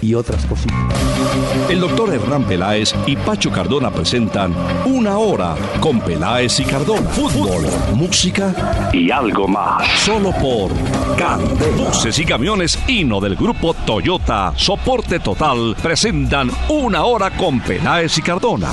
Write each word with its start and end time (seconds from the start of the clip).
y 0.00 0.14
otras 0.14 0.44
cositas. 0.46 0.76
El 1.68 1.80
doctor 1.80 2.12
Hernán 2.12 2.44
Peláez 2.44 2.94
y 3.06 3.16
Pacho 3.16 3.50
Cardona 3.50 3.90
presentan 3.90 4.54
Una 4.84 5.18
Hora 5.18 5.56
con 5.80 6.00
Peláez 6.00 6.60
y 6.60 6.64
Cardona. 6.64 7.08
Fútbol, 7.10 7.66
música 7.94 8.90
y 8.92 9.10
algo 9.10 9.48
más. 9.48 9.86
Solo 10.00 10.32
por 10.32 10.70
Candela. 11.16 11.88
Buses 11.88 12.18
y 12.18 12.24
camiones 12.24 12.78
Hino 12.86 13.20
del 13.20 13.36
grupo 13.36 13.74
Toyota, 13.74 14.52
soporte 14.56 15.20
total, 15.20 15.76
presentan 15.82 16.50
Una 16.68 17.04
Hora 17.04 17.30
con 17.30 17.60
Peláez 17.60 18.18
y 18.18 18.22
Cardona. 18.22 18.68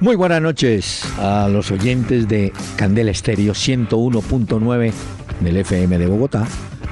Muy 0.00 0.16
buenas 0.16 0.40
noches 0.40 1.04
a 1.18 1.46
los 1.48 1.70
oyentes 1.70 2.26
de 2.26 2.52
Candela 2.76 3.10
Estéreo 3.10 3.52
101.9 3.52 4.92
del 5.40 5.56
FM 5.58 5.98
de 5.98 6.06
Bogotá 6.06 6.46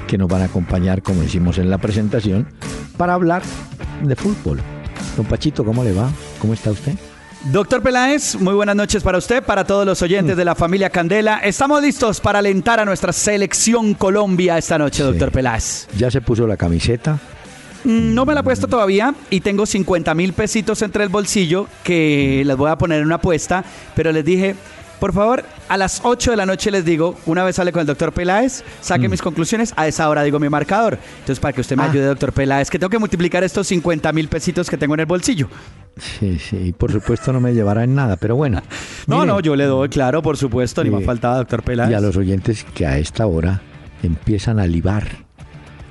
que 0.09 0.17
nos 0.17 0.27
van 0.27 0.41
a 0.41 0.45
acompañar, 0.45 1.03
como 1.03 1.21
decimos 1.21 1.59
en 1.59 1.69
la 1.69 1.77
presentación, 1.77 2.47
para 2.97 3.13
hablar 3.13 3.43
de 4.01 4.15
fútbol. 4.15 4.59
Don 5.15 5.25
Pachito, 5.27 5.63
¿cómo 5.63 5.83
le 5.83 5.93
va? 5.93 6.09
¿Cómo 6.39 6.53
está 6.55 6.71
usted? 6.71 6.93
Doctor 7.51 7.83
Peláez, 7.83 8.35
muy 8.35 8.55
buenas 8.55 8.75
noches 8.75 9.03
para 9.03 9.19
usted, 9.19 9.43
para 9.43 9.65
todos 9.65 9.85
los 9.85 10.01
oyentes 10.01 10.35
de 10.35 10.43
la 10.43 10.55
familia 10.55 10.89
Candela. 10.89 11.37
Estamos 11.37 11.83
listos 11.83 12.19
para 12.19 12.39
alentar 12.39 12.79
a 12.79 12.85
nuestra 12.85 13.13
selección 13.13 13.93
Colombia 13.93 14.57
esta 14.57 14.79
noche, 14.79 15.03
doctor 15.03 15.31
Peláez. 15.31 15.87
¿Ya 15.95 16.09
se 16.09 16.21
puso 16.21 16.47
la 16.47 16.57
camiseta? 16.57 17.19
Mm, 17.83 18.13
no 18.15 18.25
me 18.25 18.33
la 18.33 18.39
he 18.39 18.43
puesto 18.43 18.67
todavía 18.67 19.13
y 19.29 19.41
tengo 19.41 19.67
50 19.67 20.15
mil 20.15 20.33
pesitos 20.33 20.81
entre 20.81 21.03
el 21.03 21.09
bolsillo 21.09 21.67
que 21.83 22.41
les 22.45 22.57
voy 22.57 22.71
a 22.71 22.77
poner 22.77 22.99
en 22.99 23.05
una 23.05 23.15
apuesta, 23.15 23.63
pero 23.95 24.11
les 24.11 24.25
dije, 24.25 24.55
por 24.99 25.13
favor, 25.13 25.45
a 25.69 25.77
las 25.77 26.01
8 26.03 26.31
de 26.31 26.37
la 26.37 26.45
noche 26.45 26.71
les 26.71 26.83
digo, 26.83 27.15
una 27.25 27.43
vez 27.43 27.55
sale 27.55 27.71
con 27.71 27.81
el 27.81 27.87
doctor 27.87 28.11
Peláez, 28.11 28.63
saque 28.81 29.07
mm. 29.07 29.11
mis 29.11 29.21
conclusiones, 29.21 29.73
a 29.77 29.87
esa 29.87 30.09
hora 30.09 30.23
digo 30.23 30.39
mi 30.39 30.49
marcador. 30.49 30.99
Entonces, 31.19 31.39
para 31.39 31.53
que 31.53 31.61
usted 31.61 31.77
me 31.77 31.83
ah. 31.83 31.89
ayude, 31.89 32.05
doctor 32.05 32.33
Peláez, 32.33 32.69
que 32.69 32.77
tengo 32.77 32.89
que 32.89 32.99
multiplicar 32.99 33.43
estos 33.43 33.67
50 33.67 34.11
mil 34.11 34.27
pesitos 34.27 34.69
que 34.69 34.77
tengo 34.77 34.95
en 34.95 35.01
el 35.01 35.05
bolsillo. 35.05 35.47
Sí, 35.97 36.37
sí, 36.37 36.73
por 36.77 36.91
supuesto 36.91 37.31
no 37.31 37.39
me 37.39 37.53
llevará 37.53 37.83
en 37.83 37.95
nada, 37.95 38.17
pero 38.17 38.35
bueno. 38.35 38.61
no, 39.07 39.25
no, 39.25 39.39
yo 39.39 39.55
le 39.55 39.65
doy, 39.65 39.87
claro, 39.87 40.21
por 40.21 40.35
supuesto, 40.35 40.83
ni 40.83 40.89
me 40.89 41.01
faltaba, 41.01 41.37
doctor 41.37 41.63
Peláez. 41.63 41.91
Y 41.91 41.93
a 41.93 42.01
los 42.01 42.17
oyentes 42.17 42.65
que 42.73 42.85
a 42.85 42.97
esta 42.97 43.25
hora 43.25 43.61
empiezan 44.03 44.59
a 44.59 44.67
libar. 44.67 45.07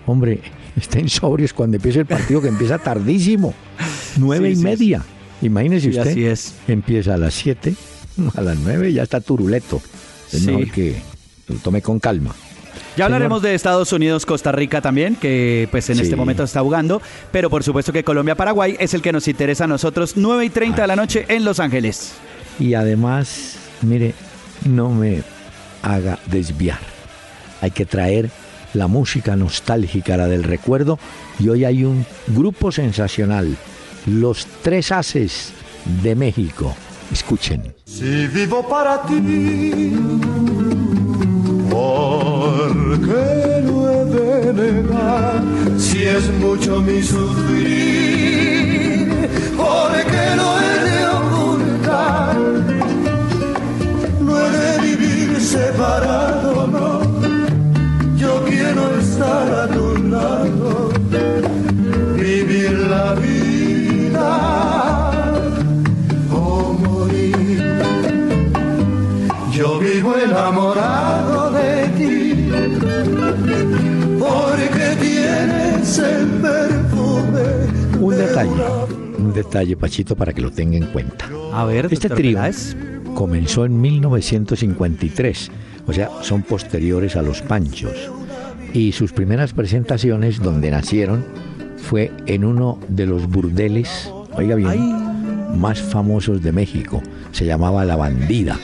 Hombre, 0.04 0.40
estén 0.76 1.08
sobrios 1.08 1.54
cuando 1.54 1.76
empiece 1.76 2.00
el 2.00 2.06
partido, 2.06 2.42
que 2.42 2.48
empieza 2.48 2.78
tardísimo, 2.78 3.54
nueve 4.18 4.50
y 4.50 4.56
media. 4.56 5.02
Imagínese 5.40 5.88
usted. 5.88 6.08
así 6.08 6.26
es. 6.26 6.54
Empieza 6.66 7.14
a 7.14 7.16
las 7.16 7.32
siete 7.32 7.74
a 8.36 8.40
las 8.40 8.58
9 8.58 8.92
ya 8.92 9.02
está 9.02 9.20
turuleto. 9.20 9.80
Es 10.32 10.42
mejor 10.42 10.70
que 10.70 10.96
lo 11.48 11.56
tome 11.56 11.82
con 11.82 11.98
calma. 11.98 12.34
Ya 12.96 13.04
hablaremos 13.04 13.42
de 13.42 13.54
Estados 13.54 13.92
Unidos, 13.92 14.26
Costa 14.26 14.50
Rica 14.50 14.80
también, 14.80 15.14
que 15.14 15.68
pues 15.70 15.88
en 15.88 16.00
este 16.00 16.16
momento 16.16 16.42
está 16.42 16.60
jugando, 16.60 17.00
pero 17.30 17.48
por 17.48 17.62
supuesto 17.62 17.92
que 17.92 18.02
Colombia-Paraguay 18.02 18.76
es 18.80 18.92
el 18.92 19.02
que 19.02 19.12
nos 19.12 19.28
interesa 19.28 19.64
a 19.64 19.66
nosotros, 19.68 20.14
9 20.16 20.44
y 20.46 20.50
30 20.50 20.82
de 20.82 20.88
la 20.88 20.96
noche 20.96 21.24
en 21.28 21.44
Los 21.44 21.60
Ángeles. 21.60 22.14
Y 22.58 22.74
además, 22.74 23.56
mire, 23.82 24.14
no 24.64 24.90
me 24.90 25.22
haga 25.82 26.18
desviar. 26.26 26.80
Hay 27.60 27.70
que 27.70 27.86
traer 27.86 28.30
la 28.74 28.88
música 28.88 29.36
nostálgica, 29.36 30.16
la 30.16 30.26
del 30.26 30.42
recuerdo, 30.42 30.98
y 31.38 31.48
hoy 31.48 31.64
hay 31.64 31.84
un 31.84 32.04
grupo 32.26 32.72
sensacional, 32.72 33.56
Los 34.06 34.46
Tres 34.62 34.90
Haces 34.90 35.52
de 36.02 36.16
México. 36.16 36.74
Escuchen. 37.10 37.74
Si 37.86 38.26
vivo 38.28 38.62
para 38.68 39.02
ti, 39.02 39.96
¿por 41.70 42.72
qué 43.00 43.62
no 43.64 43.90
he 43.90 44.04
de 44.04 44.52
negar? 44.52 45.42
Si 45.78 46.02
es 46.04 46.30
mucho 46.34 46.80
mi 46.82 47.02
sufrir, 47.02 48.28
¿por 49.56 49.92
qué 50.12 50.36
no 50.36 50.60
he 50.60 50.74
de 50.90 51.06
ocultar? 51.20 52.36
No 54.20 54.32
he 54.38 54.50
de 54.50 54.70
vivir 54.86 55.40
separado, 55.40 56.37
detalle, 78.46 78.62
un 79.18 79.32
detalle, 79.32 79.76
Pachito, 79.76 80.16
para 80.16 80.32
que 80.32 80.40
lo 80.40 80.50
tenga 80.50 80.76
en 80.76 80.86
cuenta. 80.86 81.28
A 81.52 81.64
ver, 81.64 81.88
este 81.90 82.08
trío 82.08 82.40
comenzó 83.14 83.64
en 83.64 83.80
1953, 83.80 85.50
o 85.86 85.92
sea, 85.92 86.10
son 86.22 86.42
posteriores 86.42 87.16
a 87.16 87.22
los 87.22 87.42
Panchos. 87.42 88.10
Y 88.72 88.92
sus 88.92 89.12
primeras 89.12 89.52
presentaciones, 89.52 90.40
donde 90.40 90.70
nacieron, 90.70 91.24
fue 91.76 92.12
en 92.26 92.44
uno 92.44 92.78
de 92.88 93.06
los 93.06 93.28
burdeles, 93.28 94.12
oiga 94.34 94.54
bien, 94.54 95.58
más 95.58 95.80
famosos 95.80 96.42
de 96.42 96.52
México. 96.52 97.02
Se 97.32 97.44
llamaba 97.44 97.84
La 97.84 97.96
Bandida 97.96 98.58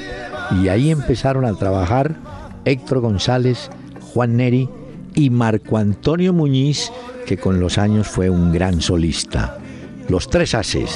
y 0.62 0.68
ahí 0.68 0.90
empezaron 0.90 1.44
a 1.44 1.54
trabajar 1.54 2.16
Héctor 2.64 3.00
González, 3.00 3.70
Juan 4.12 4.36
Neri 4.36 4.68
y 5.14 5.30
Marco 5.30 5.78
Antonio 5.78 6.32
Muñiz, 6.32 6.92
que 7.26 7.38
con 7.38 7.60
los 7.60 7.78
años 7.78 8.06
fue 8.06 8.28
un 8.28 8.52
gran 8.52 8.80
solista. 8.80 9.58
Los 10.09 10.28
tres 10.28 10.54
haces. 10.54 10.91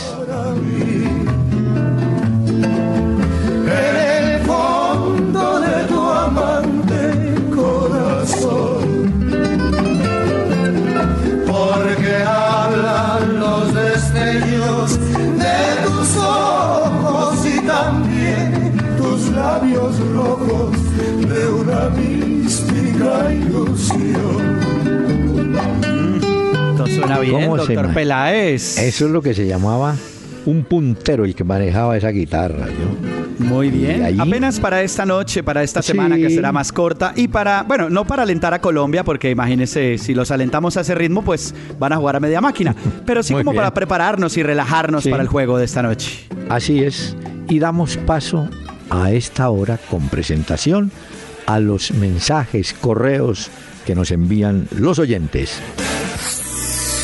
Suena 27.17 27.39
bien, 27.39 27.57
doctor 27.57 27.95
Peláez. 27.95 28.79
Eso 28.79 29.07
es 29.07 29.11
lo 29.11 29.23
que 29.23 29.35
se 29.35 29.47
llamaba 29.47 29.97
un 30.47 30.65
puntero 30.65 31.25
el 31.25 31.35
que 31.35 31.45
manejaba 31.45 31.97
esa 31.97 32.09
guitarra. 32.09 32.67
Muy 33.39 33.71
bien. 33.71 34.21
Apenas 34.21 34.59
para 34.59 34.83
esta 34.83 35.05
noche, 35.05 35.43
para 35.43 35.63
esta 35.63 35.83
semana 35.83 36.17
que 36.17 36.31
será 36.31 36.53
más 36.53 36.73
corta 36.73 37.13
y 37.15 37.29
para, 37.29 37.63
bueno, 37.63 37.91
no 37.91 38.07
para 38.07 38.23
alentar 38.23 38.55
a 38.55 38.61
Colombia, 38.61 39.05
porque 39.05 39.31
imagínense, 39.31 39.99
si 39.99 40.15
los 40.15 40.31
alentamos 40.31 40.77
a 40.77 40.81
ese 40.81 40.95
ritmo, 40.95 41.23
pues 41.23 41.55
van 41.79 41.93
a 41.93 41.97
jugar 41.97 42.17
a 42.17 42.21
media 42.21 42.41
máquina. 42.41 42.75
Pero 43.05 43.23
sí 43.23 43.35
como 43.35 43.55
para 43.55 43.73
prepararnos 43.75 44.37
y 44.37 44.43
relajarnos 44.43 45.07
para 45.07 45.23
el 45.23 45.29
juego 45.29 45.59
de 45.59 45.67
esta 45.67 45.83
noche. 45.83 46.27
Así 46.49 46.83
es. 46.83 47.17
Y 47.49 47.59
damos 47.59 47.97
paso 47.99 48.49
a 48.91 49.13
esta 49.13 49.51
hora 49.51 49.79
con 49.91 50.09
presentación 50.09 50.91
a 51.47 51.61
los 51.61 51.93
mensajes, 51.93 52.75
correos 52.75 53.51
que 53.87 53.95
nos 53.95 54.11
envían 54.11 54.67
los 54.77 54.99
oyentes. 54.99 55.61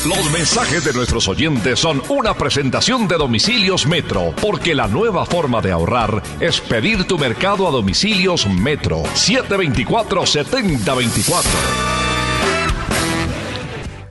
Los 0.05 0.31
mensajes 0.31 0.85
de 0.85 0.93
nuestros 0.93 1.27
oyentes 1.27 1.79
son 1.79 1.99
una 2.09 2.35
presentación 2.35 3.07
de 3.07 3.15
Domicilios 3.15 3.87
Metro, 3.87 4.35
porque 4.39 4.75
la 4.75 4.87
nueva 4.87 5.25
forma 5.25 5.61
de 5.61 5.71
ahorrar 5.71 6.21
es 6.39 6.61
pedir 6.61 7.05
tu 7.05 7.17
mercado 7.17 7.67
a 7.67 7.71
Domicilios 7.71 8.47
Metro 8.47 9.01
724-7024. 9.01 11.43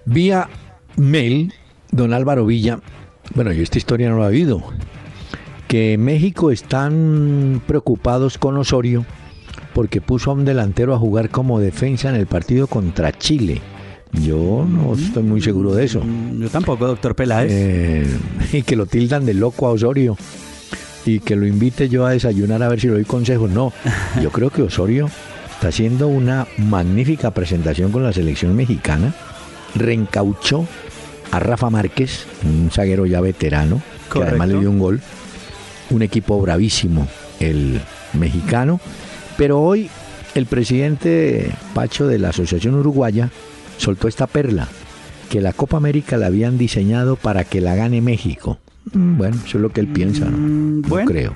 Vía 0.05 0.49
mail, 0.96 1.55
don 1.93 2.12
Álvaro 2.12 2.44
Villa, 2.44 2.81
bueno, 3.37 3.52
yo 3.52 3.62
esta 3.62 3.79
historia 3.79 4.11
no 4.11 4.19
la 4.19 4.25
he 4.25 4.31
oído, 4.31 4.64
que 5.69 5.96
México 5.96 6.50
están 6.50 7.62
preocupados 7.69 8.37
con 8.37 8.56
Osorio 8.56 9.06
porque 9.73 10.00
puso 10.00 10.32
a 10.32 10.35
un 10.35 10.44
delantero 10.44 10.93
a 10.93 10.99
jugar 10.99 11.31
como 11.31 11.61
defensa 11.61 12.08
en 12.08 12.17
el 12.17 12.26
partido 12.26 12.67
contra 12.67 13.17
Chile. 13.17 13.62
Yo 14.23 14.67
no 14.69 14.95
estoy 14.95 15.23
muy 15.23 15.41
seguro 15.41 15.75
de 15.75 15.85
eso. 15.85 16.01
Mm, 16.01 16.43
yo 16.43 16.51
tampoco, 16.51 16.87
doctor 16.87 17.15
Peláez. 17.15 17.51
Eh, 17.53 18.19
y 18.53 18.63
que 18.63 18.77
lo 18.77 18.87
tildan 18.87 19.27
de 19.27 19.35
loco 19.35 19.67
a 19.67 19.71
Osorio. 19.71 20.17
y 21.07 21.21
que 21.21 21.37
lo 21.37 21.47
invite 21.47 21.89
yo 21.89 22.07
a 22.07 22.13
desayunar 22.13 22.63
a 22.63 22.69
ver 22.69 22.81
si 22.81 22.87
le 22.87 22.95
doy 22.95 23.05
consejos. 23.05 23.51
No, 23.51 23.73
yo 24.23 24.31
creo 24.31 24.51
que 24.51 24.63
Osorio 24.63 25.11
está 25.53 25.69
haciendo 25.69 26.09
una 26.09 26.47
magnífica 26.57 27.31
presentación 27.33 27.93
con 27.93 28.03
la 28.03 28.13
selección 28.13 28.55
mexicana. 28.57 29.15
Reencauchó 29.75 30.67
a 31.31 31.41
Rafa 31.41 31.69
Márquez, 31.69 32.27
un 32.45 32.71
zaguero 32.71 33.07
ya 33.07 33.21
veterano, 33.21 33.83
que 34.13 34.23
además 34.23 34.49
le 34.49 34.61
dio 34.61 34.71
un 34.71 34.79
gol. 34.79 35.01
Un 35.91 36.03
equipo 36.03 36.41
bravísimo, 36.41 37.07
el 37.41 37.81
mexicano. 38.15 38.81
Pero 39.37 39.61
hoy 39.61 39.91
el 40.35 40.47
presidente 40.47 41.51
Pacho 41.75 42.07
de 42.07 42.19
la 42.19 42.31
Asociación 42.31 42.75
Uruguaya 42.75 43.31
soltó 43.76 44.09
esta 44.09 44.26
perla, 44.26 44.69
que 45.31 45.41
la 45.41 45.53
Copa 45.53 45.76
América 45.76 46.17
la 46.17 46.26
habían 46.26 46.59
diseñado 46.59 47.17
para 47.17 47.44
que 47.44 47.61
la 47.61 47.75
gane 47.75 48.00
México. 48.00 48.59
Mm, 48.93 49.17
bueno, 49.17 49.37
eso 49.44 49.59
es 49.59 49.62
lo 49.62 49.71
que 49.71 49.81
él 49.81 49.88
piensa, 49.88 50.26
¿no? 50.26 50.37
Mm, 50.37 50.82
bueno. 50.82 51.11
creo. 51.11 51.35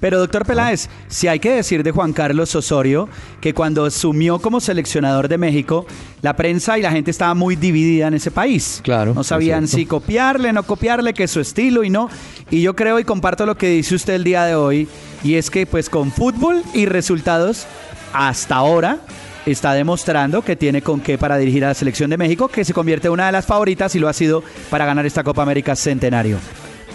Pero 0.00 0.18
doctor 0.18 0.46
Peláez, 0.46 0.88
si 1.08 1.26
hay 1.26 1.40
que 1.40 1.50
decir 1.50 1.82
de 1.82 1.90
Juan 1.90 2.12
Carlos 2.12 2.54
Osorio 2.54 3.08
que 3.40 3.52
cuando 3.52 3.84
asumió 3.84 4.38
como 4.38 4.60
seleccionador 4.60 5.28
de 5.28 5.38
México, 5.38 5.86
la 6.22 6.36
prensa 6.36 6.78
y 6.78 6.82
la 6.82 6.92
gente 6.92 7.10
estaba 7.10 7.34
muy 7.34 7.56
dividida 7.56 8.06
en 8.06 8.14
ese 8.14 8.30
país. 8.30 8.80
Claro. 8.84 9.12
No 9.14 9.24
sabían 9.24 9.66
si 9.66 9.86
copiarle, 9.86 10.52
no 10.52 10.62
copiarle, 10.62 11.14
que 11.14 11.24
es 11.24 11.30
su 11.30 11.40
estilo 11.40 11.82
y 11.82 11.90
no. 11.90 12.08
Y 12.50 12.62
yo 12.62 12.76
creo 12.76 13.00
y 13.00 13.04
comparto 13.04 13.44
lo 13.44 13.56
que 13.56 13.68
dice 13.70 13.96
usted 13.96 14.14
el 14.14 14.24
día 14.24 14.44
de 14.44 14.54
hoy, 14.54 14.88
y 15.24 15.34
es 15.34 15.50
que 15.50 15.66
pues 15.66 15.90
con 15.90 16.12
fútbol 16.12 16.62
y 16.74 16.86
resultados, 16.86 17.66
hasta 18.12 18.54
ahora 18.54 19.00
está 19.50 19.72
demostrando 19.74 20.42
que 20.42 20.56
tiene 20.56 20.82
con 20.82 21.00
qué 21.00 21.18
para 21.18 21.38
dirigir 21.38 21.64
a 21.64 21.68
la 21.68 21.74
selección 21.74 22.10
de 22.10 22.16
México, 22.16 22.48
que 22.48 22.64
se 22.64 22.74
convierte 22.74 23.08
en 23.08 23.14
una 23.14 23.26
de 23.26 23.32
las 23.32 23.46
favoritas 23.46 23.94
y 23.94 23.98
lo 23.98 24.08
ha 24.08 24.12
sido 24.12 24.42
para 24.70 24.86
ganar 24.86 25.06
esta 25.06 25.24
Copa 25.24 25.42
América 25.42 25.76
Centenario. 25.76 26.38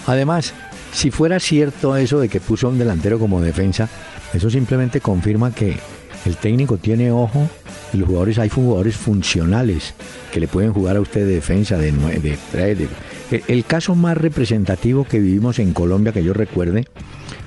Además, 0.07 0.53
si 0.91 1.11
fuera 1.11 1.39
cierto 1.39 1.95
eso 1.95 2.19
de 2.19 2.29
que 2.29 2.39
puso 2.39 2.69
un 2.69 2.77
delantero 2.77 3.19
como 3.19 3.41
defensa, 3.41 3.89
eso 4.33 4.49
simplemente 4.49 5.01
confirma 5.01 5.53
que 5.53 5.77
el 6.25 6.37
técnico 6.37 6.77
tiene 6.77 7.11
ojo 7.11 7.49
y 7.93 7.97
los 7.97 8.07
jugadores, 8.07 8.39
hay 8.39 8.49
jugadores 8.49 8.95
funcionales 8.95 9.93
que 10.31 10.39
le 10.39 10.47
pueden 10.47 10.73
jugar 10.73 10.97
a 10.97 11.01
usted 11.01 11.25
de 11.25 11.35
defensa, 11.35 11.77
de, 11.77 11.91
de, 11.91 12.37
de, 12.75 13.43
el 13.47 13.65
caso 13.65 13.95
más 13.95 14.17
representativo 14.17 15.05
que 15.05 15.19
vivimos 15.19 15.59
en 15.59 15.73
Colombia, 15.73 16.11
que 16.11 16.23
yo 16.23 16.33
recuerde, 16.33 16.85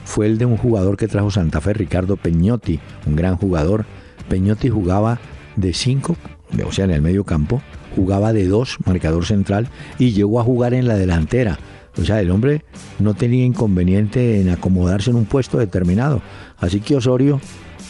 fue 0.04 0.26
el 0.26 0.38
de 0.38 0.46
un 0.46 0.56
jugador 0.56 0.96
que 0.96 1.08
trajo 1.08 1.30
Santa 1.30 1.60
Fe, 1.60 1.74
Ricardo 1.74 2.16
Peñotti, 2.16 2.80
un 3.06 3.16
gran 3.16 3.36
jugador. 3.36 3.86
Peñotti 4.28 4.68
jugaba 4.68 5.20
de 5.56 5.72
5, 5.72 6.16
o 6.66 6.72
sea, 6.72 6.84
en 6.84 6.90
el 6.90 7.02
medio 7.02 7.24
campo, 7.24 7.62
jugaba 7.94 8.32
de 8.32 8.46
2, 8.46 8.78
marcador 8.84 9.24
central, 9.24 9.68
y 9.98 10.12
llegó 10.12 10.40
a 10.40 10.44
jugar 10.44 10.74
en 10.74 10.86
la 10.86 10.96
delantera. 10.96 11.58
O 11.98 12.04
sea, 12.04 12.20
el 12.20 12.30
hombre 12.30 12.62
no 12.98 13.14
tenía 13.14 13.44
inconveniente 13.44 14.40
en 14.40 14.50
acomodarse 14.50 15.10
en 15.10 15.16
un 15.16 15.24
puesto 15.24 15.58
determinado. 15.58 16.20
Así 16.58 16.80
que 16.80 16.96
Osorio, 16.96 17.40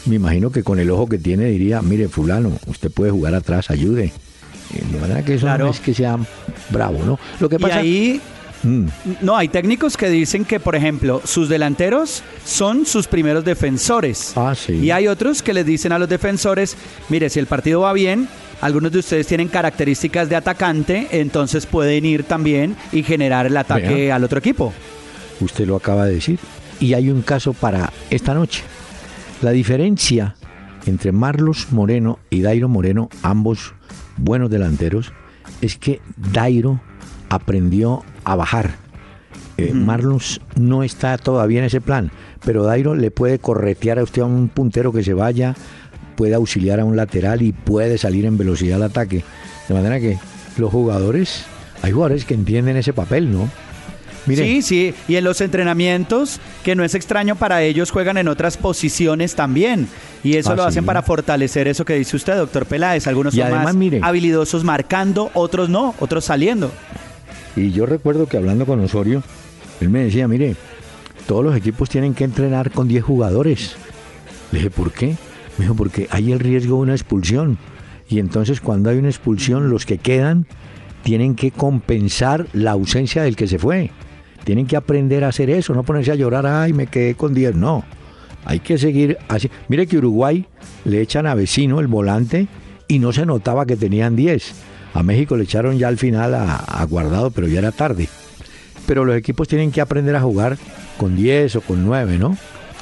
me 0.05 0.15
imagino 0.15 0.49
que 0.49 0.63
con 0.63 0.79
el 0.79 0.89
ojo 0.89 1.07
que 1.07 1.17
tiene 1.17 1.45
diría, 1.45 1.81
mire 1.81 2.07
fulano, 2.07 2.53
usted 2.67 2.89
puede 2.89 3.11
jugar 3.11 3.35
atrás, 3.35 3.69
ayude. 3.69 4.13
Eh, 4.73 4.83
de 4.91 4.99
manera 4.99 5.23
que 5.23 5.35
eso 5.35 5.57
no 5.57 5.69
es 5.69 5.79
que 5.79 5.93
sea 5.93 6.17
bravo, 6.69 7.03
¿no? 7.05 7.19
Lo 7.39 7.49
que 7.49 7.59
pasa... 7.59 7.79
ahí 7.79 8.21
Mm. 8.63 8.87
No, 9.21 9.37
hay 9.37 9.47
técnicos 9.47 9.97
que 9.97 10.09
dicen 10.09 10.45
que, 10.45 10.59
por 10.59 10.75
ejemplo, 10.75 11.21
sus 11.23 11.49
delanteros 11.49 12.23
son 12.43 12.85
sus 12.85 13.07
primeros 13.07 13.45
defensores. 13.45 14.33
Ah, 14.35 14.55
y 14.67 14.91
hay 14.91 15.07
otros 15.07 15.41
que 15.41 15.53
les 15.53 15.65
dicen 15.65 15.91
a 15.91 15.99
los 15.99 16.09
defensores, 16.09 16.75
mire, 17.09 17.29
si 17.29 17.39
el 17.39 17.45
partido 17.45 17.81
va 17.81 17.93
bien, 17.93 18.27
algunos 18.61 18.91
de 18.91 18.99
ustedes 18.99 19.27
tienen 19.27 19.47
características 19.47 20.29
de 20.29 20.35
atacante, 20.35 21.07
entonces 21.11 21.65
pueden 21.65 22.05
ir 22.05 22.23
también 22.23 22.75
y 22.91 23.03
generar 23.03 23.45
el 23.45 23.57
ataque 23.57 24.11
al 24.11 24.23
otro 24.23 24.39
equipo. 24.39 24.73
Usted 25.39 25.67
lo 25.67 25.75
acaba 25.75 26.05
de 26.05 26.15
decir. 26.15 26.39
Y 26.79 26.93
hay 26.93 27.09
un 27.09 27.21
caso 27.21 27.53
para 27.53 27.91
esta 28.09 28.33
noche. 28.33 28.63
La 29.41 29.51
diferencia 29.51 30.35
entre 30.85 31.11
Marlos 31.11 31.71
Moreno 31.71 32.19
y 32.29 32.41
Dairo 32.41 32.69
Moreno, 32.69 33.09
ambos 33.21 33.73
buenos 34.17 34.49
delanteros, 34.49 35.11
es 35.61 35.77
que 35.77 36.01
Dairo 36.15 36.79
aprendió 37.29 38.03
a 38.27 38.35
bajar. 38.35 38.75
Eh, 39.57 39.73
Marlons 39.73 40.41
no 40.55 40.83
está 40.83 41.17
todavía 41.17 41.59
en 41.59 41.65
ese 41.65 41.81
plan, 41.81 42.11
pero 42.45 42.63
Dairo 42.63 42.93
le 42.93 43.09
puede 43.09 43.39
corretear 43.39 43.97
a 43.97 44.03
usted 44.03 44.21
a 44.21 44.25
un 44.25 44.49
puntero 44.49 44.91
que 44.91 45.03
se 45.03 45.13
vaya, 45.13 45.55
puede 46.15 46.35
auxiliar 46.35 46.79
a 46.79 46.85
un 46.85 46.95
lateral 46.95 47.41
y 47.41 47.53
puede 47.53 47.97
salir 47.97 48.25
en 48.25 48.37
velocidad 48.37 48.75
al 48.77 48.83
ataque. 48.83 49.23
De 49.67 49.73
manera 49.73 49.99
que 49.99 50.19
los 50.57 50.71
jugadores, 50.71 51.45
hay 51.81 51.91
jugadores 51.93 52.25
que 52.25 52.33
entienden 52.33 52.75
ese 52.77 52.93
papel, 52.93 53.31
¿no? 53.31 53.49
Sí, 54.27 54.61
sí, 54.61 54.93
y 55.07 55.15
en 55.15 55.23
los 55.23 55.39
entrenamientos, 55.39 56.41
que 56.65 56.75
no 56.75 56.83
es 56.83 56.95
extraño 56.95 57.37
para 57.37 57.63
ellos, 57.63 57.91
juegan 57.91 58.17
en 58.17 58.27
otras 58.27 58.57
posiciones 58.57 59.35
también. 59.35 59.87
Y 60.21 60.35
eso 60.35 60.53
lo 60.53 60.63
ah, 60.63 60.67
hacen 60.67 60.85
para 60.85 61.01
fortalecer 61.01 61.69
eso 61.69 61.85
que 61.85 61.93
dice 61.93 62.17
usted, 62.17 62.35
doctor 62.35 62.65
Peláez. 62.65 63.07
Algunos 63.07 63.33
son 63.33 63.49
más 63.49 63.73
habilidosos 64.01 64.65
marcando, 64.65 65.31
otros 65.33 65.69
no, 65.69 65.95
otros 65.99 66.25
saliendo. 66.25 66.71
Y 67.57 67.71
yo 67.71 67.87
recuerdo 67.87 68.27
que 68.27 68.37
hablando 68.37 68.67
con 68.67 68.79
Osorio, 68.81 69.23
él 69.81 69.89
me 69.89 70.03
decía, 70.03 70.27
mire, 70.27 70.55
todos 71.25 71.43
los 71.43 71.55
equipos 71.55 71.89
tienen 71.89 72.13
que 72.13 72.23
entrenar 72.23 72.69
con 72.69 72.87
10 72.87 73.03
jugadores. 73.03 73.75
Le 74.51 74.59
dije, 74.59 74.69
¿por 74.69 74.91
qué? 74.91 75.15
Me 75.57 75.65
dijo, 75.65 75.73
porque 75.73 76.07
hay 76.11 76.31
el 76.31 76.39
riesgo 76.39 76.75
de 76.75 76.81
una 76.83 76.93
expulsión. 76.93 77.57
Y 78.07 78.19
entonces 78.19 78.61
cuando 78.61 78.91
hay 78.91 78.99
una 78.99 79.09
expulsión, 79.09 79.71
los 79.71 79.87
que 79.87 79.97
quedan 79.97 80.45
tienen 81.01 81.33
que 81.33 81.49
compensar 81.49 82.45
la 82.53 82.71
ausencia 82.71 83.23
del 83.23 83.35
que 83.35 83.47
se 83.47 83.57
fue. 83.57 83.89
Tienen 84.43 84.67
que 84.67 84.77
aprender 84.77 85.23
a 85.23 85.29
hacer 85.29 85.49
eso, 85.49 85.73
no 85.73 85.83
ponerse 85.83 86.11
a 86.11 86.15
llorar, 86.15 86.45
ay, 86.45 86.73
me 86.73 86.85
quedé 86.85 87.15
con 87.15 87.33
10. 87.33 87.55
No, 87.55 87.83
hay 88.45 88.59
que 88.59 88.77
seguir 88.77 89.17
así. 89.29 89.49
Mire 89.67 89.87
que 89.87 89.97
Uruguay 89.97 90.45
le 90.85 91.01
echan 91.01 91.25
a 91.25 91.33
vecino 91.33 91.79
el 91.79 91.87
volante 91.87 92.47
y 92.87 92.99
no 92.99 93.11
se 93.11 93.25
notaba 93.25 93.65
que 93.65 93.75
tenían 93.75 94.15
10 94.15 94.76
a 94.93 95.03
México 95.03 95.37
le 95.37 95.43
echaron 95.43 95.77
ya 95.77 95.87
al 95.87 95.97
final 95.97 96.33
a, 96.35 96.85
Guardado, 96.89 97.31
pero 97.31 97.47
ya 97.47 97.59
era 97.59 97.71
tarde. 97.71 98.09
Pero 98.85 99.05
los 99.05 99.15
equipos 99.15 99.47
tienen 99.47 99.71
que 99.71 99.81
aprender 99.81 100.15
a 100.15 100.21
jugar 100.21 100.57
con 100.97 101.15
10 101.15 101.57
o 101.57 101.61
con 101.61 101.85
9, 101.85 102.17
¿no? 102.17 102.37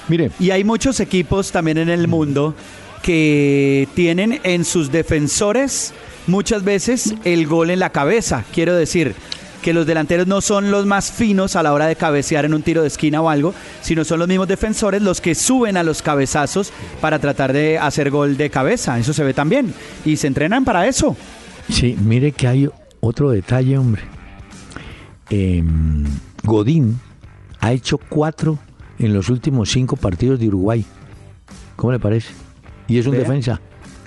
Mire. 0.08 0.32
Y 0.40 0.52
hay 0.52 0.64
muchos 0.64 1.00
equipos 1.00 1.52
también 1.52 1.78
en 1.78 1.90
el 1.90 2.08
mundo 2.08 2.56
que 3.02 3.88
tienen 3.96 4.40
en 4.44 4.66
sus 4.66 4.92
defensores 4.92 5.94
muchas 6.28 6.64
veces 6.64 7.16
el 7.24 7.48
gol 7.48 7.70
en 7.70 7.80
la 7.80 7.92
cabeza. 7.92 8.44
Quiero 8.54 8.76
decir, 8.76 9.16
que 9.66 9.74
los 9.74 9.88
delanteros 9.88 10.28
no 10.28 10.42
son 10.42 10.70
los 10.70 10.86
más 10.86 11.12
finos 11.12 11.56
a 11.56 11.64
la 11.64 11.74
hora 11.74 11.88
de 11.88 11.96
cabecear 11.96 12.46
en 12.46 12.54
un 12.54 12.62
tiro 12.62 12.84
de 12.84 12.88
esquina 12.88 13.20
o 13.24 13.32
algo, 13.32 13.56
sino 13.82 14.06
son 14.06 14.20
los 14.20 14.28
mismos 14.28 14.48
defensores 14.48 15.02
los 15.02 15.22
que 15.22 15.34
suben 15.34 15.76
a 15.76 15.82
los 15.82 16.04
cabezazos 16.04 16.72
para 17.02 17.18
tratar 17.18 17.52
de 17.52 17.80
hacer 17.80 18.12
gol 18.12 18.38
de 18.38 18.52
cabeza. 18.52 19.00
Eso 19.00 19.12
se 19.12 19.24
ve 19.24 19.34
también. 19.34 19.74
Y 20.06 20.18
se 20.18 20.28
entrenan 20.28 20.66
para 20.66 20.86
eso. 20.86 21.18
Sí, 21.70 21.98
mire 22.04 22.32
que 22.32 22.48
hay 22.48 22.70
otro 23.00 23.32
detalle, 23.32 23.78
hombre. 23.78 24.02
Em, 25.30 26.06
Godín 26.44 27.00
ha 27.60 27.72
hecho 27.72 27.98
cuatro 27.98 28.60
en 29.00 29.14
los 29.14 29.30
últimos 29.30 29.72
cinco 29.72 29.96
partidos 29.96 30.40
de 30.40 30.48
Uruguay. 30.48 30.86
¿Cómo 31.76 31.92
le 31.92 32.00
parece? 32.00 32.34
Y 32.88 33.00
es 33.00 33.08
un 33.08 33.14
defensa. 33.14 33.60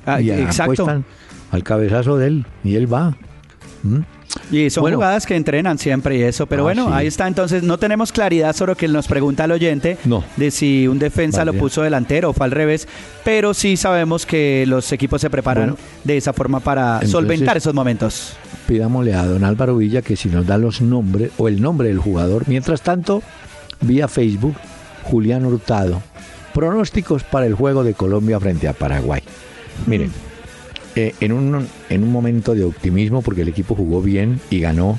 Ah, 0.07 0.21
y 0.21 0.31
exacto. 0.31 0.87
al 1.50 1.65
cabezazo 1.65 2.17
de 2.17 2.29
él 2.29 2.47
y 2.65 2.77
él 2.77 2.93
va. 2.93 3.17
¿Mm? 3.83 4.00
Y 4.50 4.71
son 4.71 4.93
jugadas 4.93 5.26
que 5.26 5.37
entrenan 5.37 5.78
siempre 5.78 6.17
y 6.17 6.23
eso. 6.23 6.47
Pero 6.47 6.62
ah, 6.62 6.64
bueno, 6.64 6.95
ahí 6.95 7.07
está. 7.07 7.26
Entonces, 7.26 7.62
no 7.62 7.78
tenemos 7.78 8.12
claridad 8.12 8.55
sobre 8.55 8.73
lo 8.73 8.76
que 8.76 8.88
nos 8.88 9.07
pregunta 9.07 9.45
el 9.45 9.52
oyente 9.52 9.99
de 10.37 10.50
si 10.50 10.88
un 10.88 10.99
defensa 10.99 11.45
lo 11.45 11.55
puso 11.55 11.83
delantero 11.83 12.31
o 12.31 12.33
fue 12.33 12.47
al 12.47 12.52
revés. 12.52 12.88
Pero 13.25 13.55
sí 13.55 13.76
sabemos 13.76 14.26
que 14.26 14.64
los 14.67 14.90
equipos 14.93 15.21
se 15.21 15.31
preparan 15.31 15.76
de 16.05 16.17
esa 16.17 16.33
forma 16.33 16.61
para 16.61 17.07
solventar 17.07 17.57
esos 17.57 17.75
momentos. 17.75 18.35
Pidámosle 18.67 19.14
a 19.14 19.25
don 19.25 19.45
Álvaro 19.45 19.76
Villa 19.76 20.02
que 20.02 20.17
si 20.17 20.28
nos 20.28 20.47
da 20.47 20.59
los 20.59 20.81
nombres 20.81 21.31
o 21.38 21.49
el 21.49 21.61
nombre 21.61 21.88
del 21.88 21.99
jugador. 21.99 22.45
Mientras 22.47 22.83
tanto, 22.83 23.23
vía 23.81 24.09
Facebook, 24.09 24.55
Julián 25.05 25.45
Hurtado. 25.45 26.02
Pronósticos 26.55 27.25
para 27.25 27.47
el 27.47 27.55
juego 27.55 27.85
de 27.85 27.95
Colombia 27.95 28.40
frente 28.40 28.69
a 28.69 28.73
Paraguay. 28.73 29.23
Miren. 29.87 30.27
En, 30.99 31.31
un, 31.31 31.69
en 31.90 32.02
un 32.02 32.11
momento 32.11 32.55
de 32.57 32.64
optimismo 32.64 33.23
porque 33.23 33.43
el 33.43 33.49
equipo 33.49 33.76
jugó 33.76 34.02
bien 34.02 34.40
y 34.50 34.59
ganó. 34.59 34.99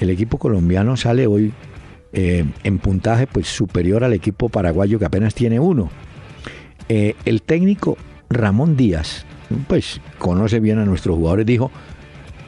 El 0.00 0.10
equipo 0.10 0.38
colombiano 0.38 0.96
sale 0.96 1.28
hoy 1.28 1.52
eh, 2.12 2.44
en 2.64 2.78
puntaje 2.78 3.28
pues 3.28 3.46
superior 3.46 4.02
al 4.02 4.12
equipo 4.12 4.48
paraguayo 4.48 4.98
que 4.98 5.04
apenas 5.04 5.34
tiene 5.34 5.60
uno. 5.60 5.90
Eh, 6.88 7.14
el 7.24 7.42
técnico 7.42 7.96
Ramón 8.28 8.76
Díaz, 8.76 9.24
pues 9.68 10.00
conoce 10.18 10.58
bien 10.58 10.78
a 10.78 10.84
nuestros 10.84 11.16
jugadores, 11.16 11.46
dijo, 11.46 11.70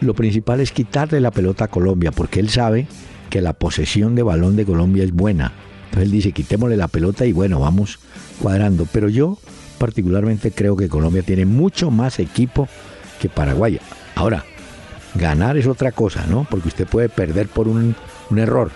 lo 0.00 0.14
principal 0.14 0.58
es 0.58 0.72
quitarle 0.72 1.20
la 1.20 1.30
pelota 1.30 1.66
a 1.66 1.68
Colombia 1.68 2.10
porque 2.10 2.40
él 2.40 2.48
sabe 2.48 2.88
que 3.30 3.40
la 3.40 3.52
posesión 3.52 4.16
de 4.16 4.24
balón 4.24 4.56
de 4.56 4.64
Colombia 4.64 5.04
es 5.04 5.12
buena. 5.12 5.52
Entonces 5.84 6.02
él 6.06 6.10
dice, 6.10 6.32
quitémosle 6.32 6.76
la 6.76 6.88
pelota 6.88 7.24
y 7.26 7.32
bueno, 7.32 7.60
vamos 7.60 8.00
cuadrando. 8.40 8.88
Pero 8.90 9.08
yo 9.08 9.38
particularmente 9.82 10.52
creo 10.52 10.76
que 10.76 10.88
Colombia 10.88 11.24
tiene 11.24 11.44
mucho 11.44 11.90
más 11.90 12.20
equipo 12.20 12.68
que 13.20 13.28
Paraguay. 13.28 13.80
Ahora, 14.14 14.44
ganar 15.16 15.56
es 15.56 15.66
otra 15.66 15.90
cosa, 15.90 16.24
¿no? 16.28 16.46
Porque 16.48 16.68
usted 16.68 16.86
puede 16.86 17.08
perder 17.08 17.48
por 17.48 17.66
un, 17.66 17.96
error 18.36 18.70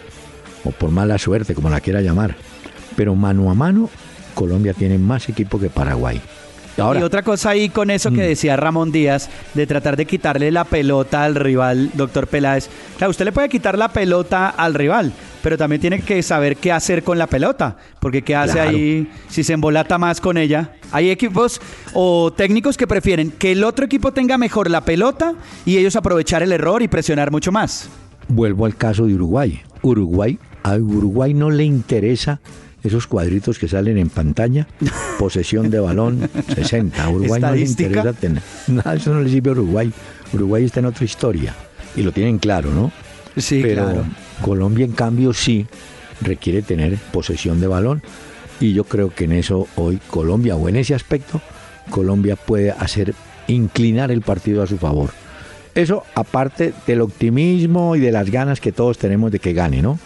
o 0.65 0.73
por 0.73 0.91
mala 0.91 1.17
suerte, 1.17 1.55
como 1.55 1.71
la 1.71 1.81
quiera 1.81 2.01
llamar. 2.01 2.35
Pero 2.97 3.15
mano 3.15 3.49
a 3.53 3.55
mano, 3.55 3.89
Colombia 4.35 4.75
tiene 4.75 4.99
más 4.99 5.29
equipo 5.29 5.61
que 5.61 5.71
Paraguay. 5.71 6.21
y 6.77 6.81
otra 6.81 7.23
cosa 7.23 7.51
ahí 7.51 7.69
con 7.69 7.91
eso 7.91 8.11
que 8.11 8.25
mm. 8.25 8.29
decía 8.29 8.57
Ramón 8.57 8.91
Díaz, 8.91 9.31
de 9.55 9.65
tratar 9.69 9.97
de 9.97 10.07
quitarle 10.07 10.51
la 10.51 10.65
pelota 10.65 11.23
al 11.23 11.37
rival, 11.37 11.93
doctor 11.95 12.27
Peláez. 12.27 12.69
Claro, 12.99 13.13
usted 13.13 13.27
le 13.27 13.31
puede 13.31 13.49
quitar 13.49 13.79
la 13.79 13.93
pelota 13.93 14.49
al 14.49 14.75
rival, 14.75 15.13
pero 15.47 15.57
también 15.57 15.81
tiene 15.81 16.01
que 16.01 16.25
saber 16.25 16.57
qué 16.57 16.73
hacer 16.73 17.05
con 17.05 17.19
la 17.19 17.29
pelota, 17.29 17.77
porque 18.01 18.23
qué 18.23 18.35
hace 18.35 18.59
ahí 18.59 19.09
si 19.29 19.45
se 19.45 19.53
embolata 19.53 19.97
más 19.97 20.21
con 20.21 20.39
ella. 20.39 20.73
Hay 20.91 21.09
equipos 21.09 21.61
o 21.95 22.33
técnicos 22.33 22.77
que 22.77 22.89
prefieren 22.89 23.31
que 23.31 23.53
el 23.53 23.63
otro 23.63 23.85
equipo 23.85 24.11
tenga 24.11 24.39
mejor 24.39 24.69
la 24.69 24.85
pelota 24.85 25.35
y 25.65 25.77
ellos 25.77 25.95
aprovechar 25.95 26.43
el 26.43 26.51
error 26.51 26.83
y 26.83 26.89
presionar 26.89 27.31
mucho 27.31 27.53
más. 27.53 27.89
Vuelvo 28.27 28.67
al 28.67 28.75
caso 28.75 29.07
de 29.07 29.15
Uruguay. 29.15 29.63
Uruguay, 29.83 30.37
a 30.65 30.75
Uruguay 30.79 31.33
no 31.33 31.49
le 31.51 31.63
interesa 31.63 32.41
esos 32.83 33.07
cuadritos 33.07 33.61
que 33.61 33.69
salen 33.69 33.99
en 33.99 34.09
pantalla, 34.09 34.67
posesión 35.21 35.71
de 35.71 35.79
balón 35.79 36.29
60. 36.57 37.05
A 37.05 37.09
Uruguay 37.09 37.41
no 37.41 37.53
le 37.53 37.61
interesa 37.61 38.13
tener. 38.15 38.43
Nada, 38.67 38.97
eso 38.97 39.15
no 39.15 39.21
le 39.21 39.31
sirve 39.31 39.51
a 39.51 39.53
Uruguay. 39.53 39.93
Uruguay 40.33 40.65
está 40.65 40.81
en 40.81 40.87
otra 40.87 41.05
historia 41.05 41.55
y 41.95 42.03
lo 42.03 42.11
tienen 42.11 42.41
claro, 42.41 42.73
¿no? 42.73 42.91
Sí, 43.37 43.61
Pero 43.63 44.05
Colombia, 44.43 44.85
en 44.85 44.93
cambio, 44.93 45.33
sí 45.33 45.67
requiere 46.21 46.63
tener 46.63 46.97
posesión 47.13 47.61
de 47.61 47.67
balón 47.67 48.03
y 48.61 48.73
yo 48.73 48.85
creo 48.85 49.11
que 49.15 49.25
en 49.25 49.33
eso 49.33 49.69
hoy 49.77 49.99
Colombia, 50.09 50.57
o 50.57 50.69
en 50.69 50.77
ese 50.77 50.95
aspecto, 50.95 51.41
Colombia 51.91 52.37
puede 52.37 52.71
hacer 52.71 53.15
inclinar 53.49 54.11
el 54.11 54.23
partido 54.23 54.63
a 54.63 54.67
su 54.67 54.79
favor. 54.79 55.11
Eso 55.75 56.05
aparte 56.15 56.73
del 56.87 57.03
optimismo 57.03 57.97
y 57.97 58.01
de 58.01 58.13
las 58.13 58.31
ganas 58.31 58.61
que 58.61 58.73
todos 58.73 58.97
tenemos 58.97 59.31
de 59.31 59.39
que 59.39 59.53
gane, 59.53 59.83
¿no? 59.83 59.99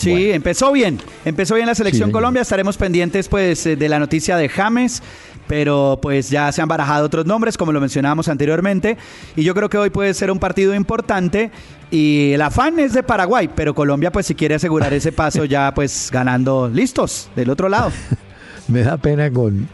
Sí, 0.00 0.30
empezó 0.32 0.72
bien. 0.72 0.98
Empezó 1.26 1.56
bien 1.56 1.66
la 1.66 1.74
selección 1.74 2.10
Colombia. 2.10 2.40
Estaremos 2.40 2.78
pendientes 2.78 3.28
pues 3.28 3.66
eh, 3.66 3.76
de 3.76 3.88
la 3.90 3.98
noticia 3.98 4.38
de 4.38 4.48
James, 4.48 5.02
pero 5.50 5.98
pues 6.00 6.30
ya 6.30 6.52
se 6.52 6.62
han 6.62 6.68
barajado 6.68 7.04
otros 7.04 7.26
nombres, 7.26 7.58
como 7.58 7.72
lo 7.72 7.80
mencionábamos 7.80 8.28
anteriormente. 8.28 8.96
Y 9.34 9.42
yo 9.42 9.52
creo 9.52 9.68
que 9.68 9.78
hoy 9.78 9.90
puede 9.90 10.14
ser 10.14 10.30
un 10.30 10.38
partido 10.38 10.76
importante. 10.76 11.50
Y 11.90 12.30
el 12.34 12.42
afán 12.42 12.78
es 12.78 12.92
de 12.92 13.02
Paraguay, 13.02 13.50
pero 13.52 13.74
Colombia 13.74 14.12
pues 14.12 14.26
si 14.26 14.36
quiere 14.36 14.54
asegurar 14.54 14.92
ese 14.92 15.10
paso 15.10 15.44
ya 15.44 15.74
pues 15.74 16.08
ganando 16.12 16.70
listos 16.72 17.30
del 17.34 17.50
otro 17.50 17.68
lado. 17.68 17.90
Me 18.68 18.82
da 18.82 18.96
pena 18.98 19.28
con 19.32 19.66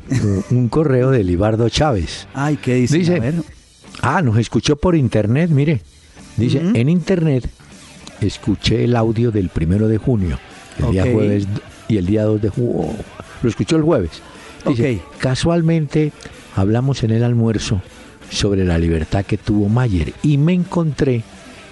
un 0.51 0.69
correo 0.71 1.11
de 1.11 1.23
Libardo 1.23 1.69
Chávez. 1.69 2.27
Ay, 2.33 2.57
¿qué 2.57 2.77
dice? 2.77 2.97
Dice, 2.97 3.35
ah, 4.01 4.23
nos 4.23 4.39
escuchó 4.39 4.77
por 4.77 4.97
internet, 4.97 5.51
mire. 5.51 5.83
Dice, 6.39 6.63
en 6.73 6.89
internet 6.89 7.51
escuché 8.23 8.85
el 8.85 8.97
audio 8.97 9.31
del 9.31 9.51
primero 9.51 9.89
de 9.89 9.99
junio, 9.99 10.39
el 10.79 10.93
día 10.93 11.03
jueves 11.03 11.47
y 11.87 11.99
el 11.99 12.07
día 12.07 12.25
2 12.25 12.41
de 12.41 12.49
junio. 12.49 12.95
Lo 13.43 13.49
escuchó 13.51 13.77
el 13.77 13.83
jueves. 13.83 14.23
Dice, 14.69 15.01
casualmente 15.19 16.13
hablamos 16.55 17.03
en 17.03 17.11
el 17.13 17.23
almuerzo 17.23 17.81
sobre 18.31 18.65
la 18.65 18.79
libertad 18.79 19.25
que 19.25 19.37
tuvo 19.37 19.69
Mayer 19.69 20.13
y 20.23 20.39
me 20.39 20.53
encontré 20.53 21.23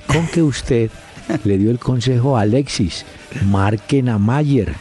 con 0.07 0.27
que 0.29 0.43
usted 0.43 0.91
le 1.45 1.59
dio 1.59 1.71
el 1.71 1.79
consejo 1.79 2.37
a 2.37 2.43
Alexis, 2.43 3.05
marquen 3.47 4.09
a 4.09 4.19
Mayer. 4.19 4.75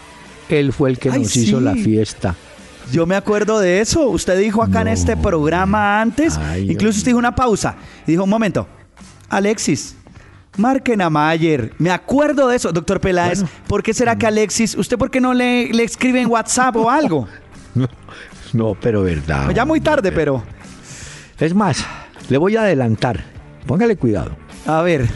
Él 0.50 0.74
fue 0.74 0.90
el 0.90 1.00
que 1.00 1.10
nos 1.10 1.36
hizo 1.36 1.60
la 1.60 1.76
fiesta. 1.76 2.36
Yo 2.92 3.06
me 3.06 3.16
acuerdo 3.16 3.60
de 3.60 3.80
eso. 3.80 4.10
Usted 4.10 4.38
dijo 4.38 4.62
acá 4.62 4.82
en 4.82 4.90
este 4.90 5.16
programa 5.16 6.02
antes, 6.02 6.38
incluso 6.60 6.98
usted 6.98 7.12
dijo 7.12 7.20
una 7.20 7.34
pausa. 7.34 7.76
dijo, 8.06 8.26
un 8.26 8.30
momento, 8.30 8.68
Alexis, 9.30 9.96
Marquen 10.58 11.02
a 11.02 11.10
Mayer. 11.10 11.74
Me 11.80 11.90
acuerdo 11.90 12.48
de 12.48 12.58
eso, 12.58 12.72
doctor 12.72 13.02
Peláez. 13.02 13.44
¿Por 13.68 13.82
qué 13.82 13.94
será 13.94 14.16
que 14.18 14.28
Alexis, 14.28 14.76
usted 14.76 14.98
por 14.98 15.10
qué 15.10 15.20
no 15.20 15.34
le, 15.34 15.74
le 15.74 15.84
escribe 15.84 16.22
en 16.22 16.30
WhatsApp 16.30 16.76
o 16.76 16.90
algo? 16.90 17.28
No, 17.76 17.88
no 18.54 18.78
pero 18.80 19.04
verdad. 19.04 19.52
Ya 19.52 19.66
muy 19.66 19.82
tarde, 19.82 20.12
pero... 20.12 20.44
Es 21.40 21.54
más, 21.56 21.84
le 22.30 22.38
voy 22.38 22.56
a 22.56 22.62
adelantar. 22.62 23.24
Póngale 23.66 23.96
cuidado. 23.96 24.36
A 24.66 24.82
ver. 24.82 25.08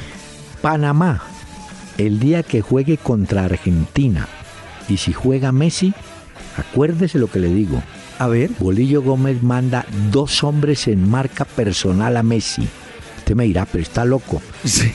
Panamá, 0.62 1.22
el 1.98 2.20
día 2.20 2.42
que 2.44 2.62
juegue 2.62 2.98
contra 2.98 3.46
Argentina 3.46 4.28
y 4.90 4.98
si 4.98 5.14
juega 5.14 5.52
Messi, 5.52 5.94
acuérdese 6.58 7.20
lo 7.20 7.28
que 7.28 7.40
le 7.40 7.54
digo. 7.54 7.82
A 8.20 8.28
ver. 8.28 8.50
Bolillo 8.60 9.04
Gómez 9.04 9.44
manda 9.44 9.86
dos 10.12 10.44
hombres 10.44 10.88
en 10.88 11.08
marca 11.08 11.46
personal 11.46 12.18
a 12.18 12.24
Messi 12.24 12.68
Usted 13.28 13.36
me 13.36 13.44
dirá, 13.44 13.68
pero 13.70 13.82
está 13.82 14.06
loco. 14.06 14.42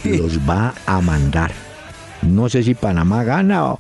Los 0.05 0.39
va 0.49 0.73
a 0.87 1.03
mandar. 1.03 1.53
No 2.23 2.49
sé 2.49 2.63
si 2.63 2.75
Panamá 2.75 3.25
gana, 3.25 3.75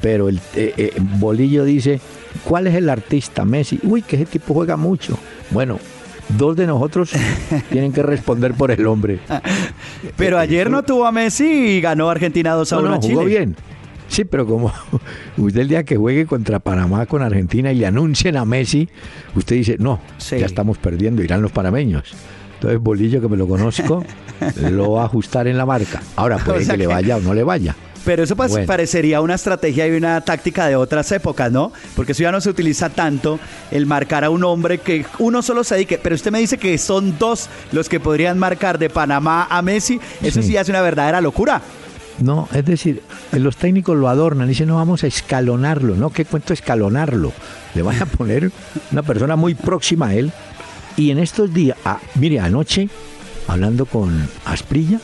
pero 0.00 0.28
el 0.28 0.36
eh, 0.54 0.74
eh, 0.76 0.92
Bolillo 0.98 1.64
dice, 1.64 2.00
¿cuál 2.44 2.66
es 2.66 2.74
el 2.74 2.88
artista 2.88 3.44
Messi? 3.44 3.80
Uy, 3.82 4.02
que 4.02 4.16
ese 4.16 4.26
tipo 4.26 4.54
juega 4.54 4.76
mucho. 4.76 5.18
Bueno, 5.50 5.78
dos 6.36 6.56
de 6.56 6.66
nosotros 6.66 7.10
tienen 7.70 7.92
que 7.92 8.02
responder 8.02 8.54
por 8.54 8.70
el 8.70 8.86
hombre. 8.86 9.20
Pero 10.16 10.38
ayer 10.38 10.70
no 10.70 10.82
tuvo 10.82 11.06
a 11.06 11.12
Messi 11.12 11.46
y 11.46 11.80
ganó 11.80 12.10
Argentina 12.10 12.52
2 12.52 12.72
a 12.72 12.78
1 12.78 12.88
no, 12.88 13.00
jugó 13.00 13.24
bien. 13.24 13.56
Sí, 14.08 14.24
pero 14.24 14.46
como 14.46 14.72
usted 15.36 15.60
el 15.60 15.68
día 15.68 15.84
que 15.84 15.96
juegue 15.96 16.26
contra 16.26 16.58
Panamá 16.58 17.06
con 17.06 17.22
Argentina 17.22 17.72
y 17.72 17.76
le 17.76 17.86
anuncien 17.86 18.36
a 18.36 18.44
Messi, 18.44 18.88
usted 19.34 19.56
dice, 19.56 19.76
no, 19.78 20.00
ya 20.30 20.46
estamos 20.46 20.78
perdiendo, 20.78 21.22
irán 21.22 21.42
los 21.42 21.52
panameños. 21.52 22.14
Entonces 22.54 22.80
Bolillo, 22.80 23.20
que 23.20 23.28
me 23.28 23.36
lo 23.36 23.46
conozco, 23.46 24.04
lo 24.70 24.92
va 24.92 25.02
a 25.02 25.04
ajustar 25.06 25.46
en 25.46 25.56
la 25.56 25.66
marca. 25.66 26.02
Ahora 26.16 26.38
puede 26.38 26.66
que, 26.66 26.76
le 26.76 26.86
vaya 26.86 27.16
o 27.16 27.20
no 27.20 27.34
le 27.34 27.44
vaya. 27.44 27.76
Pero 28.08 28.22
eso 28.22 28.36
pues 28.36 28.56
parecería 28.60 29.20
una 29.20 29.34
estrategia 29.34 29.86
y 29.86 29.90
una 29.90 30.22
táctica 30.22 30.66
de 30.66 30.76
otras 30.76 31.12
épocas, 31.12 31.52
¿no? 31.52 31.72
Porque 31.94 32.12
eso 32.12 32.22
ya 32.22 32.32
no 32.32 32.40
se 32.40 32.48
utiliza 32.48 32.88
tanto 32.88 33.38
el 33.70 33.84
marcar 33.84 34.24
a 34.24 34.30
un 34.30 34.42
hombre 34.44 34.78
que 34.78 35.04
uno 35.18 35.42
solo 35.42 35.62
se 35.62 35.74
dedique. 35.74 35.98
Pero 36.02 36.14
usted 36.14 36.30
me 36.30 36.38
dice 36.38 36.56
que 36.56 36.78
son 36.78 37.18
dos 37.18 37.50
los 37.70 37.90
que 37.90 38.00
podrían 38.00 38.38
marcar 38.38 38.78
de 38.78 38.88
Panamá 38.88 39.46
a 39.50 39.60
Messi. 39.60 40.00
Eso 40.22 40.40
sí, 40.40 40.48
sí 40.48 40.56
es 40.56 40.70
una 40.70 40.80
verdadera 40.80 41.20
locura. 41.20 41.60
No, 42.18 42.48
es 42.54 42.64
decir, 42.64 43.02
los 43.32 43.58
técnicos 43.58 43.94
lo 43.94 44.08
adornan, 44.08 44.48
dicen, 44.48 44.68
no, 44.68 44.76
vamos 44.76 45.04
a 45.04 45.06
escalonarlo, 45.06 45.94
¿no? 45.94 46.08
¿Qué 46.08 46.24
cuento 46.24 46.54
escalonarlo? 46.54 47.34
Le 47.74 47.82
van 47.82 48.00
a 48.00 48.06
poner 48.06 48.50
una 48.90 49.02
persona 49.02 49.36
muy 49.36 49.54
próxima 49.54 50.06
a 50.06 50.14
él 50.14 50.32
y 50.96 51.10
en 51.10 51.18
estos 51.18 51.52
días, 51.52 51.76
ah, 51.84 52.00
mire, 52.14 52.40
anoche, 52.40 52.88
hablando 53.48 53.84
con 53.84 54.30
Asprilla, 54.46 54.98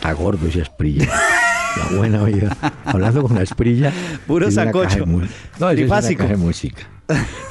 está 0.00 0.14
gordo 0.14 0.46
ese 0.48 0.62
Asprilla. 0.62 1.06
La 1.76 1.96
buena 1.98 2.24
vida. 2.24 2.56
Hablando 2.86 3.22
con 3.22 3.36
Asprilla. 3.36 3.92
Puro 4.26 4.50
sacocho. 4.50 5.04
No, 5.04 5.70
es 5.70 5.80
una 5.80 6.00
caja 6.00 6.26
de 6.26 6.36
música. 6.36 6.82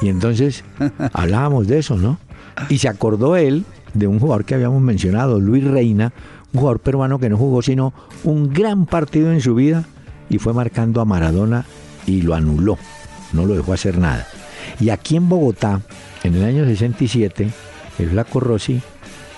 Y 0.01 0.10
entonces 0.10 0.63
hablábamos 1.13 1.68
de 1.68 1.77
eso, 1.77 1.96
¿no? 1.96 2.18
Y 2.68 2.79
se 2.79 2.88
acordó 2.88 3.36
él 3.36 3.65
de 3.94 4.08
un 4.08 4.20
jugador 4.20 4.46
que 4.46 4.56
habíamos 4.56 4.82
mencionado, 4.82 5.39
Luis 5.39 5.63
Reina, 5.63 6.12
un 6.53 6.60
jugador 6.60 6.79
peruano 6.79 7.20
que 7.20 7.29
no 7.29 7.38
jugó 7.38 7.62
sino 7.62 7.94
un 8.24 8.51
gran 8.51 8.88
partido 8.88 9.32
en 9.32 9.41
su 9.41 9.53
vida 9.53 9.86
y 10.29 10.39
fue 10.39 10.53
marcando 10.53 11.01
a 11.01 11.06
Maradona 11.06 11.65
y 12.08 12.22
lo 12.22 12.34
anuló, 12.34 12.77
no 13.32 13.46
lo 13.46 13.56
dejó 13.56 13.74
hacer 13.74 14.00
nada. 14.00 14.27
Y 14.79 14.89
aquí 14.89 15.15
en 15.15 15.29
Bogotá, 15.29 15.82
en 16.24 16.36
el 16.36 16.44
año 16.44 16.65
67, 16.65 17.50
el 18.00 18.10
Flaco 18.10 18.39
Rossi 18.39 18.82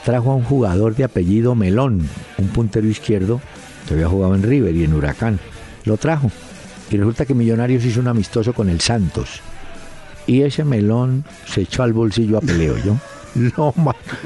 trajo 0.03 0.31
a 0.31 0.35
un 0.35 0.43
jugador 0.43 0.95
de 0.95 1.03
apellido 1.03 1.55
Melón, 1.55 2.07
un 2.37 2.47
puntero 2.49 2.87
izquierdo 2.87 3.41
que 3.87 3.93
había 3.93 4.07
jugado 4.07 4.35
en 4.35 4.43
River 4.43 4.75
y 4.75 4.83
en 4.83 4.93
Huracán. 4.93 5.39
Lo 5.85 5.97
trajo. 5.97 6.31
Y 6.89 6.97
resulta 6.97 7.25
que 7.25 7.33
Millonarios 7.33 7.85
hizo 7.85 7.99
un 7.99 8.07
amistoso 8.07 8.53
con 8.53 8.69
el 8.69 8.81
Santos. 8.81 9.41
Y 10.27 10.41
ese 10.41 10.63
melón 10.63 11.25
se 11.47 11.61
echó 11.61 11.83
al 11.83 11.93
bolsillo 11.93 12.37
a 12.37 12.41
peleo, 12.41 12.77
¿yo? 12.77 12.97
No, 13.33 13.73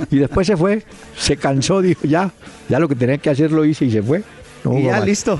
y 0.09 0.17
después 0.17 0.47
se 0.47 0.57
fue, 0.57 0.83
se 1.15 1.37
cansó, 1.37 1.79
dijo, 1.79 2.07
ya, 2.07 2.31
ya 2.67 2.79
lo 2.79 2.87
que 2.87 2.95
tenía 2.95 3.19
que 3.19 3.29
hacer 3.29 3.51
lo 3.51 3.63
hice 3.63 3.85
y 3.85 3.91
se 3.91 4.01
fue. 4.01 4.23
y 4.65 4.83
ya, 4.85 4.99
listo. 4.99 5.39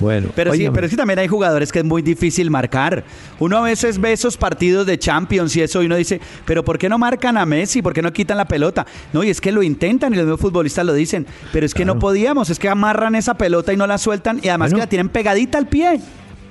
Bueno, 0.00 0.28
pero 0.34 0.52
sí, 0.54 0.68
pero 0.72 0.88
sí 0.88 0.96
también 0.96 1.18
hay 1.18 1.28
jugadores 1.28 1.72
que 1.72 1.80
es 1.80 1.84
muy 1.84 2.02
difícil 2.02 2.50
marcar. 2.50 3.04
Uno 3.38 3.58
a 3.58 3.62
veces 3.62 4.00
ve 4.00 4.12
esos 4.12 4.36
partidos 4.36 4.86
de 4.86 4.98
Champions 4.98 5.56
y 5.56 5.62
eso 5.62 5.82
y 5.82 5.86
uno 5.86 5.96
dice, 5.96 6.20
pero 6.44 6.64
¿por 6.64 6.78
qué 6.78 6.88
no 6.88 6.98
marcan 6.98 7.36
a 7.36 7.46
Messi? 7.46 7.82
¿Por 7.82 7.92
qué 7.92 8.02
no 8.02 8.12
quitan 8.12 8.36
la 8.36 8.46
pelota? 8.46 8.86
No, 9.12 9.24
y 9.24 9.30
es 9.30 9.40
que 9.40 9.52
lo 9.52 9.62
intentan 9.62 10.12
y 10.12 10.16
los 10.16 10.24
mismos 10.24 10.40
futbolistas 10.40 10.86
lo 10.86 10.94
dicen, 10.94 11.26
pero 11.52 11.66
es 11.66 11.74
que 11.74 11.84
no 11.84 11.98
podíamos, 11.98 12.50
es 12.50 12.58
que 12.58 12.68
amarran 12.68 13.14
esa 13.14 13.34
pelota 13.34 13.72
y 13.72 13.76
no 13.76 13.86
la 13.86 13.98
sueltan 13.98 14.40
y 14.42 14.48
además 14.48 14.72
que 14.72 14.78
la 14.78 14.86
tienen 14.86 15.08
pegadita 15.08 15.58
al 15.58 15.68
pie. 15.68 16.00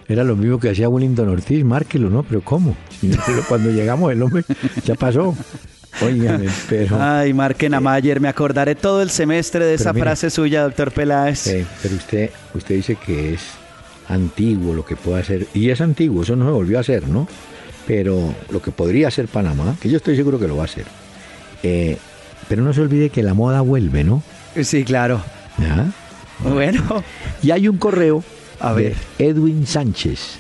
Era 0.10 0.24
lo 0.24 0.36
mismo 0.38 0.58
que 0.60 0.70
hacía 0.70 0.88
Wellington 0.88 1.28
Ortiz, 1.28 1.66
márquelo, 1.66 2.10
¿no? 2.10 2.24
Pero 2.24 2.42
¿cómo? 2.42 2.78
Pero 3.02 3.44
cuando 3.48 3.72
llegamos 3.72 4.12
el 4.12 4.22
hombre 4.22 4.44
ya 4.86 4.96
pasó. 4.96 5.36
Óigame, 6.02 6.48
pero... 6.70 7.02
Ay, 7.02 7.34
marquen 7.34 7.74
a 7.74 7.80
Mayer, 7.80 8.20
me 8.20 8.28
acordaré 8.28 8.76
todo 8.76 9.02
el 9.02 9.10
semestre 9.10 9.66
de 9.66 9.76
esa 9.76 9.94
frase 9.94 10.30
suya, 10.30 10.64
doctor 10.64 10.92
Peláez. 10.92 11.40
Sí, 11.40 11.66
pero 11.82 11.96
usted, 11.96 12.30
usted 12.54 12.76
dice 12.76 12.96
que 12.96 13.34
es 13.34 13.42
antiguo 14.08 14.74
lo 14.74 14.86
que 14.86 14.96
puede 14.96 15.20
hacer, 15.22 15.48
y 15.54 15.70
es 15.70 15.82
antiguo, 15.82 16.24
eso 16.24 16.36
no 16.36 16.46
se 16.46 16.52
volvió 16.52 16.78
a 16.78 16.82
hacer, 16.82 17.08
¿no? 17.08 17.28
Pero 17.86 18.34
lo 18.52 18.62
que 18.62 18.72
podría 18.72 19.08
hacer 19.08 19.28
Panamá, 19.28 19.76
que 19.82 19.90
yo 19.90 19.98
estoy 19.98 20.16
seguro 20.16 20.40
que 20.40 20.48
lo 20.48 20.56
va 20.56 20.64
a 20.64 20.66
hacer. 20.66 20.86
Eh, 21.64 21.98
pero 22.48 22.62
no 22.62 22.74
se 22.74 22.82
olvide 22.82 23.10
que 23.10 23.24
la 23.24 23.34
moda 23.34 23.62
vuelve, 23.62 24.04
¿no? 24.04 24.22
Sí, 24.62 24.84
claro. 24.84 25.22
Bueno. 26.44 27.04
Y 27.42 27.52
hay 27.52 27.68
un 27.68 27.78
correo 27.78 28.24
a 28.60 28.74
ver. 28.74 28.96
Edwin 29.20 29.66
Sánchez. 29.68 30.40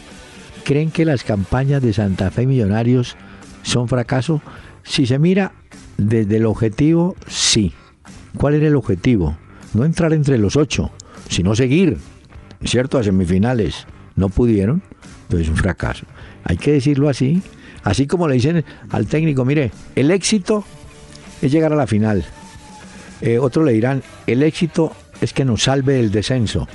creen 0.63 0.91
que 0.91 1.05
las 1.05 1.23
campañas 1.23 1.81
de 1.81 1.93
Santa 1.93 2.31
Fe 2.31 2.45
Millonarios 2.45 3.15
son 3.63 3.87
fracaso. 3.87 4.41
Si 4.87 5.05
se 5.05 5.19
mira 5.19 5.51
desde 5.97 6.37
el 6.37 6.45
objetivo, 6.45 7.15
sí. 7.27 7.73
¿Cuál 8.37 8.55
era 8.55 8.67
el 8.67 8.75
objetivo? 8.75 9.37
No 9.73 9.83
entrar 9.85 10.13
entre 10.13 10.37
los 10.37 10.55
ocho, 10.55 10.91
sino 11.29 11.55
seguir, 11.55 11.97
¿cierto? 12.63 12.97
A 12.97 13.03
semifinales. 13.03 13.85
No 14.15 14.29
pudieron, 14.29 14.81
entonces 15.23 15.47
es 15.47 15.49
un 15.49 15.57
fracaso. 15.57 16.05
Hay 16.43 16.57
que 16.57 16.71
decirlo 16.71 17.09
así. 17.09 17.41
Así 17.83 18.07
como 18.07 18.27
le 18.27 18.35
dicen 18.35 18.63
al 18.89 19.07
técnico, 19.07 19.45
mire, 19.45 19.71
el 19.95 20.09
éxito 20.09 20.63
es 21.41 21.51
llegar 21.51 21.73
a 21.73 21.75
la 21.75 21.85
final. 21.85 22.25
Eh, 23.21 23.39
otros 23.39 23.65
le 23.65 23.73
dirán, 23.73 24.03
el 24.25 24.41
éxito 24.41 24.93
es 25.21 25.33
que 25.33 25.45
nos 25.45 25.63
salve 25.63 25.93
del 25.93 26.11
descenso. 26.11 26.67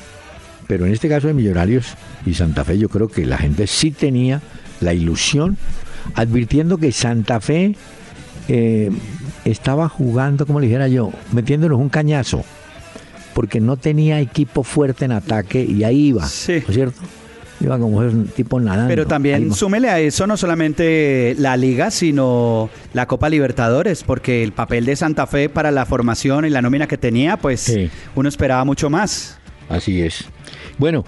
Pero 0.67 0.87
en 0.87 0.93
este 0.93 1.09
caso 1.09 1.27
de 1.27 1.35
Millonarios 1.35 1.95
y 2.25 2.35
Santa 2.35 2.65
Fe, 2.65 2.79
yo 2.79 2.89
creo 2.89 3.09
que 3.09 3.27
la 3.27 3.39
gente 3.39 3.67
sí 3.67 3.91
tenía 3.91 4.43
la 4.81 4.95
ilusión, 4.95 5.57
advirtiendo 6.15 6.79
que 6.79 6.93
Santa 6.93 7.41
Fe 7.41 7.77
eh, 8.49 8.91
estaba 9.45 9.89
jugando, 9.89 10.47
como 10.47 10.61
le 10.61 10.67
dijera 10.67 10.89
yo, 10.89 11.13
metiéndonos 11.33 11.79
un 11.79 11.89
cañazo, 11.89 12.45
porque 13.35 13.61
no 13.61 13.77
tenía 13.77 14.21
equipo 14.21 14.63
fuerte 14.63 15.05
en 15.05 15.13
ataque 15.13 15.63
y 15.63 15.85
ahí 15.85 16.09
iba, 16.09 16.23
¿no 16.23 16.27
es 16.27 16.65
cierto? 16.69 17.01
Iba 17.61 17.79
como 17.79 17.99
un 17.99 18.27
tipo 18.27 18.59
nadando. 18.59 18.89
Pero 18.89 19.07
también 19.07 19.55
súmele 19.55 19.89
a 19.89 20.01
eso 20.01 20.27
no 20.27 20.37
solamente 20.37 21.37
la 21.39 21.57
liga, 21.57 21.93
sino 21.93 22.71
la 22.93 23.07
Copa 23.07 23.29
Libertadores, 23.29 24.03
porque 24.03 24.43
el 24.43 24.53
papel 24.53 24.85
de 24.85 24.97
Santa 24.97 25.29
Fe 25.29 25.49
para 25.49 25.71
la 25.71 25.87
formación 25.87 26.45
y 26.45 26.51
la 26.51 26.61
nómina 26.61 26.89
que 26.89 26.99
tenía, 26.99 27.37
pues 27.37 27.73
uno 28.17 28.29
esperaba 28.29 28.65
mucho 28.65 28.91
más. 28.91 29.39
Así 29.69 30.03
es. 30.03 30.25
Bueno, 30.77 31.05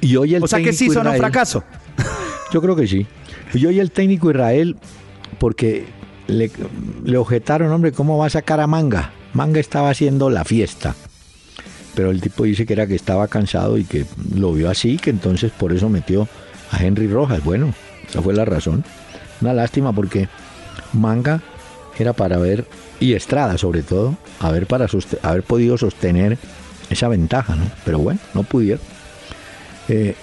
y 0.00 0.14
hoy 0.14 0.36
el 0.36 0.44
O 0.44 0.46
sea 0.46 0.60
que 0.60 0.72
sí 0.72 0.88
sonó 0.88 1.12
fracaso. 1.14 1.64
Yo 2.52 2.62
creo 2.62 2.76
que 2.76 2.86
sí. 2.86 3.06
Y 3.54 3.66
hoy 3.66 3.80
el 3.80 3.90
técnico 3.90 4.30
Israel, 4.30 4.76
porque 5.38 5.84
le, 6.28 7.16
objetaron, 7.16 7.72
hombre, 7.72 7.92
¿cómo 7.92 8.18
va 8.18 8.26
a 8.26 8.30
sacar 8.30 8.60
a 8.60 8.66
Manga? 8.66 9.12
Manga 9.32 9.58
estaba 9.58 9.90
haciendo 9.90 10.30
la 10.30 10.44
fiesta. 10.44 10.94
Pero 11.94 12.10
el 12.10 12.20
tipo 12.20 12.44
dice 12.44 12.64
que 12.64 12.74
era 12.74 12.86
que 12.86 12.94
estaba 12.94 13.26
cansado 13.26 13.76
y 13.76 13.84
que 13.84 14.04
lo 14.34 14.52
vio 14.52 14.70
así, 14.70 14.98
que 14.98 15.10
entonces 15.10 15.50
por 15.50 15.72
eso 15.72 15.88
metió 15.88 16.28
a 16.70 16.84
Henry 16.84 17.08
Rojas. 17.08 17.42
Bueno, 17.42 17.74
esa 18.08 18.22
fue 18.22 18.34
la 18.34 18.44
razón. 18.44 18.84
Una 19.40 19.52
lástima 19.54 19.92
porque 19.92 20.28
Manga 20.92 21.40
era 21.98 22.12
para 22.12 22.38
ver, 22.38 22.64
y 23.00 23.14
Estrada 23.14 23.58
sobre 23.58 23.82
todo, 23.82 24.16
haber, 24.38 24.66
para 24.66 24.86
haber 25.22 25.42
podido 25.42 25.76
sostener 25.76 26.38
esa 26.90 27.08
ventaja, 27.08 27.56
¿no? 27.56 27.64
Pero 27.84 27.98
bueno, 27.98 28.20
no 28.34 28.44
pudieron. 28.44 28.80
Eh, 29.88 30.14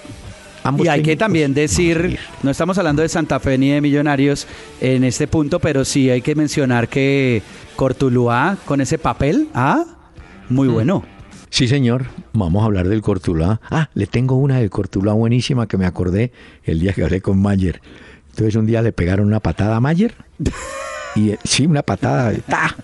y 0.79 0.87
hay 0.87 1.01
que 1.01 1.15
también 1.15 1.53
decir, 1.53 2.17
no 2.43 2.51
estamos 2.51 2.77
hablando 2.77 3.01
de 3.01 3.09
Santa 3.09 3.39
Fe 3.39 3.57
ni 3.57 3.71
de 3.71 3.81
Millonarios 3.81 4.47
en 4.81 5.03
este 5.03 5.27
punto, 5.27 5.59
pero 5.59 5.85
sí 5.85 6.09
hay 6.09 6.21
que 6.21 6.35
mencionar 6.35 6.87
que 6.87 7.41
Cortuluá 7.75 8.57
con 8.65 8.81
ese 8.81 8.97
papel, 8.97 9.49
ah, 9.53 9.85
muy 10.49 10.67
mm. 10.67 10.73
bueno. 10.73 11.03
Sí, 11.49 11.67
señor. 11.67 12.05
Vamos 12.33 12.63
a 12.63 12.65
hablar 12.65 12.87
del 12.87 13.01
Cortuluá. 13.01 13.61
Ah, 13.69 13.89
le 13.93 14.07
tengo 14.07 14.35
una 14.35 14.59
del 14.59 14.69
Cortuluá 14.69 15.13
buenísima 15.13 15.67
que 15.67 15.77
me 15.77 15.85
acordé 15.85 16.31
el 16.63 16.79
día 16.79 16.93
que 16.93 17.03
hablé 17.03 17.21
con 17.21 17.41
Mayer. 17.41 17.81
Entonces 18.31 18.55
un 18.55 18.65
día 18.65 18.81
le 18.81 18.91
pegaron 18.91 19.27
una 19.27 19.39
patada 19.39 19.77
a 19.77 19.79
Mayer. 19.79 20.13
Y 21.15 21.29
eh, 21.29 21.39
sí, 21.45 21.65
una 21.65 21.81
patada. 21.81 22.33
¡ta! 22.45 22.75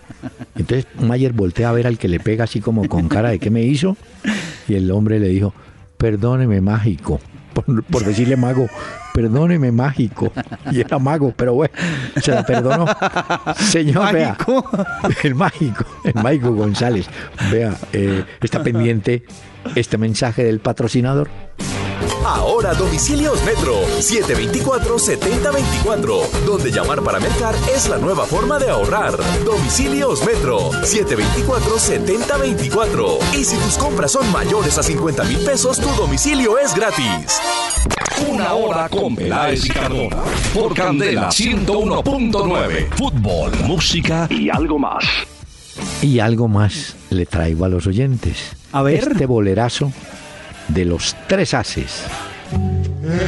Entonces 0.56 0.88
Mayer 1.02 1.34
voltea 1.34 1.68
a 1.68 1.74
ver 1.74 1.86
al 1.86 1.98
que 1.98 2.08
le 2.08 2.22
pega 2.22 2.46
así 2.46 2.62
como 2.62 2.88
con 2.88 3.10
cara 3.10 3.30
de 3.30 3.40
qué 3.40 3.50
me 3.50 3.62
hizo. 3.64 3.98
Y 4.70 4.76
el 4.76 4.90
hombre 4.92 5.20
le 5.20 5.28
dijo, 5.28 5.54
perdóneme 5.98 6.62
mágico, 6.62 7.20
por, 7.64 8.04
decirle 8.04 8.36
mago, 8.36 8.68
perdóneme 9.14 9.72
mágico. 9.72 10.32
Y 10.72 10.82
era 10.82 11.00
mago, 11.00 11.34
pero 11.36 11.54
bueno, 11.54 11.74
se 12.22 12.32
la 12.32 12.46
perdonó. 12.46 12.86
Señor, 13.56 14.14
vea, 14.14 14.38
el 15.24 15.36
mágico, 15.36 15.86
el 16.04 16.16
mágico 16.16 16.54
González, 16.54 17.08
vea, 17.52 17.76
eh, 17.94 18.24
está 18.42 18.64
pendiente 18.64 19.24
este 19.76 19.98
mensaje 19.98 20.44
del 20.44 20.60
patrocinador. 20.60 21.30
Ahora 22.24 22.76
domicilios 22.76 23.44
Metro 23.44 23.82
724-7024, 24.00 26.30
donde 26.46 26.72
llamar 26.72 27.02
para 27.02 27.20
mercar 27.20 27.56
es 27.74 27.90
la 27.90 27.98
nueva 27.98 28.28
forma 28.28 28.60
de 28.60 28.70
ahorrar. 28.70 29.18
Domicilios 29.44 30.24
Metro 30.24 30.70
724-7024. 30.72 33.18
Y 33.34 33.44
si 33.44 33.58
tus 33.58 33.76
compras 33.78 34.12
son 34.12 34.32
mayores 34.32 34.78
a 34.78 34.84
50 34.84 35.24
mil 35.24 35.40
pesos, 35.40 35.80
tu 35.80 35.90
domicilio 35.90 36.60
es 36.60 36.76
gratis. 36.76 37.42
Una 38.30 38.54
hora 38.54 38.88
con 38.88 39.16
Peláez 39.16 39.66
y 39.66 39.70
Cardona. 39.70 40.18
Por 40.54 40.76
Candela 40.76 41.30
101.9. 41.30 42.90
Fútbol, 42.92 43.52
música 43.66 44.28
y 44.30 44.48
algo 44.50 44.78
más. 44.78 45.04
Y 46.04 46.20
algo 46.20 46.48
más 46.48 46.96
le 47.10 47.26
traigo 47.26 47.66
a 47.66 47.70
los 47.70 47.88
oyentes. 47.88 48.56
A 48.72 48.84
ver. 48.84 49.10
Este 49.12 49.26
bolerazo 49.26 49.92
de 50.74 50.86
los 50.86 51.16
tres 51.28 51.54
haces. 51.54 52.04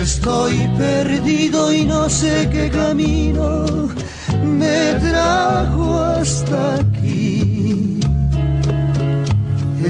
Estoy 0.01 0.67
perdido 0.77 1.73
y 1.73 1.85
no 1.85 2.09
sé 2.09 2.49
qué 2.51 2.69
camino 2.69 3.89
me 4.43 4.93
trajo 4.99 5.99
hasta 5.99 6.75
aquí. 6.75 7.99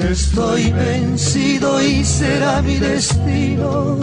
Estoy 0.09 0.71
vencido 0.71 1.81
y 1.81 2.03
será 2.03 2.61
mi 2.61 2.75
destino 2.77 3.99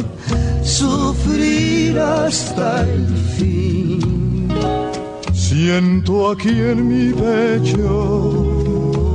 sufrir 0.62 1.98
hasta 1.98 2.82
el 2.82 3.06
fin. 3.36 4.48
Siento 5.32 6.30
aquí 6.30 6.50
en 6.50 6.88
mi 6.88 7.12
pecho 7.12 8.59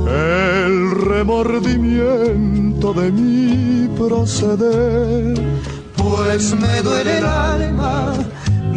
el 0.06 0.90
remordimiento 0.92 2.92
de 2.92 3.10
mi 3.10 3.88
proceder, 3.96 5.34
pues 5.96 6.54
me 6.54 6.82
duele 6.82 7.18
el 7.18 7.26
alma, 7.26 8.12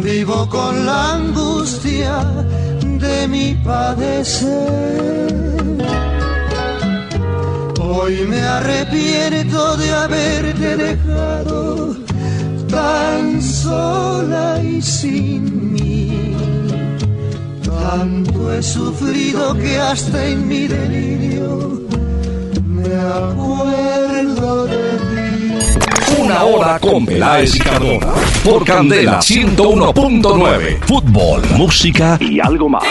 vivo 0.02 0.48
con 0.48 0.84
la 0.84 1.14
angustia 1.14 2.24
de 2.82 3.28
mi 3.28 3.54
padecer. 3.64 5.30
Hoy 7.80 8.26
me 8.28 8.40
arrepiento 8.40 9.76
de 9.76 9.92
haberte 9.92 10.76
dejado 10.76 11.96
tan 12.68 13.42
sola 13.42 14.60
y 14.62 14.80
sin 14.80 15.72
mí. 15.72 15.79
Tanto 17.80 18.52
he 18.52 18.62
sufrido 18.62 19.56
que 19.56 19.78
hasta 19.78 20.26
en 20.26 20.46
mi 20.46 20.68
delirio 20.68 21.80
me 22.66 22.94
acuerdo 22.94 24.66
de 24.66 24.76
ti. 24.76 26.20
Una 26.20 26.44
hora 26.44 26.78
con 26.78 27.06
Peláez 27.06 27.56
y 27.56 27.58
Cardona. 27.58 28.12
Por 28.44 28.64
Candela 28.64 29.20
101.9. 29.20 30.80
Fútbol, 30.82 31.42
música 31.56 32.18
y 32.20 32.38
algo 32.38 32.68
más. 32.68 32.84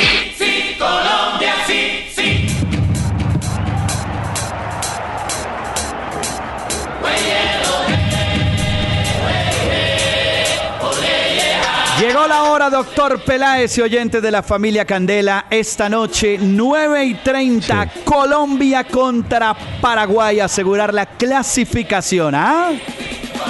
Llegó 12.19 12.27
la 12.27 12.43
hora, 12.51 12.69
doctor 12.69 13.21
Peláez 13.23 13.77
y 13.77 13.81
oyentes 13.81 14.21
de 14.21 14.29
la 14.29 14.43
familia 14.43 14.83
Candela. 14.83 15.45
Esta 15.49 15.87
noche, 15.87 16.37
9 16.37 17.05
y 17.05 17.13
30, 17.13 17.91
Colombia 18.03 18.83
contra 18.83 19.55
Paraguay. 19.79 20.41
Asegurar 20.41 20.93
la 20.93 21.05
clasificación. 21.05 22.35
¿ah? 22.35 22.71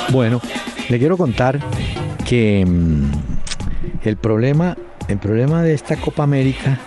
Bueno, 0.10 0.40
le 0.88 1.00
quiero 1.00 1.18
contar 1.18 1.60
que 2.28 2.64
mm, 2.64 3.12
el, 4.04 4.18
problema, 4.18 4.78
el 5.08 5.18
problema 5.18 5.64
de 5.64 5.74
esta 5.74 5.96
Copa 5.96 6.22
América 6.22 6.78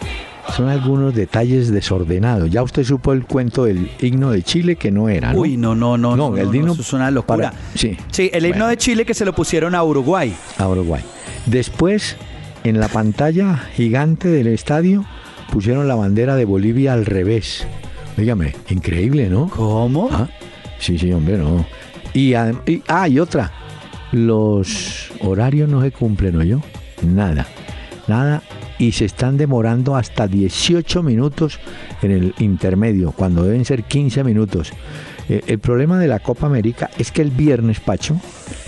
son 0.56 0.68
algunos 0.68 1.14
detalles 1.14 1.70
desordenados. 1.70 2.50
Ya 2.50 2.62
usted 2.62 2.84
supo 2.84 3.12
el 3.12 3.24
cuento 3.24 3.64
del 3.64 3.90
himno 4.00 4.30
de 4.30 4.42
Chile 4.42 4.76
que 4.76 4.90
no 4.90 5.08
era. 5.08 5.32
Uy, 5.34 5.56
no, 5.56 5.74
no, 5.74 5.96
no. 5.96 6.16
No, 6.16 6.36
el 6.36 6.54
himno 6.54 6.72
es 6.72 6.92
una 6.92 7.10
locura. 7.10 7.52
sí. 7.74 7.96
Sí, 8.10 8.30
el 8.32 8.46
himno 8.46 8.66
de 8.66 8.76
Chile 8.76 9.04
que 9.04 9.14
se 9.14 9.24
lo 9.24 9.32
pusieron 9.32 9.74
a 9.74 9.82
Uruguay. 9.82 10.34
A 10.58 10.68
Uruguay. 10.68 11.02
Después, 11.46 12.16
en 12.64 12.78
la 12.80 12.88
pantalla 12.88 13.56
gigante 13.74 14.28
del 14.28 14.48
estadio, 14.48 15.04
pusieron 15.52 15.88
la 15.88 15.94
bandera 15.94 16.36
de 16.36 16.44
Bolivia 16.44 16.92
al 16.92 17.06
revés. 17.06 17.66
Dígame, 18.16 18.54
increíble, 18.68 19.28
¿no? 19.28 19.48
¿Cómo? 19.48 20.08
Ah, 20.12 20.28
sí, 20.78 20.98
sí, 20.98 21.12
hombre, 21.12 21.38
no. 21.38 21.64
Y, 22.14 22.34
ah, 22.34 22.52
y 23.08 23.18
otra, 23.18 23.50
los 24.12 25.10
horarios 25.20 25.68
no 25.68 25.80
se 25.82 25.90
cumplen, 25.92 26.36
¿no 26.36 26.44
yo? 26.44 26.60
Nada, 27.02 27.46
nada. 28.06 28.42
Y 28.82 28.90
se 28.90 29.04
están 29.04 29.36
demorando 29.36 29.94
hasta 29.94 30.26
18 30.26 31.04
minutos 31.04 31.60
en 32.02 32.10
el 32.10 32.34
intermedio, 32.40 33.12
cuando 33.12 33.44
deben 33.44 33.64
ser 33.64 33.84
15 33.84 34.24
minutos. 34.24 34.72
Eh, 35.28 35.40
el 35.46 35.60
problema 35.60 36.00
de 36.00 36.08
la 36.08 36.18
Copa 36.18 36.46
América 36.46 36.90
es 36.98 37.12
que 37.12 37.22
el 37.22 37.30
viernes, 37.30 37.78
Pacho, 37.78 38.20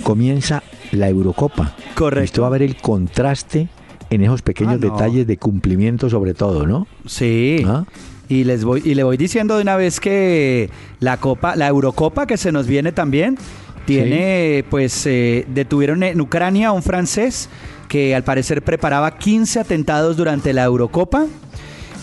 comienza 0.05 0.63
la 0.93 1.09
Eurocopa 1.09 1.75
Correcto. 1.97 2.25
Usted 2.27 2.43
va 2.43 2.47
a 2.47 2.51
ver 2.51 2.63
el 2.63 2.77
contraste 2.77 3.67
en 4.09 4.23
esos 4.23 4.43
pequeños 4.43 4.75
Ah, 4.75 4.87
no. 4.87 4.93
detalles 4.93 5.27
de 5.27 5.37
cumplimiento 5.37 6.09
sobre 6.09 6.33
todo, 6.33 6.65
¿no? 6.65 6.87
Sí. 7.07 7.65
¿Ah? 7.67 7.85
Y 8.29 8.45
les 8.45 8.65
voy 8.65 8.83
y 8.85 8.95
le 8.95 9.03
voy 9.03 9.17
diciendo 9.17 9.57
de 9.57 9.63
una 9.63 9.75
vez 9.77 9.99
que 9.99 10.71
la 11.01 11.17
Copa, 11.17 11.57
la 11.57 11.67
Eurocopa 11.67 12.29
que 12.29 12.37
se 12.37 12.53
nos 12.53 12.69
viene 12.69 12.93
también 12.93 13.37
tiene 13.85 14.65
pues 14.71 15.07
eh, 15.07 15.45
detuvieron 15.53 16.05
en 16.05 16.21
Ucrania 16.21 16.69
a 16.69 16.73
un 16.73 16.83
francés 16.85 17.49
que 17.95 18.13
al 18.13 18.25
parecer 18.25 18.61
preparaba 18.63 19.19
15 19.19 19.61
atentados 19.61 20.17
durante 20.17 20.53
la 20.53 20.65
Eurocopa 20.65 21.27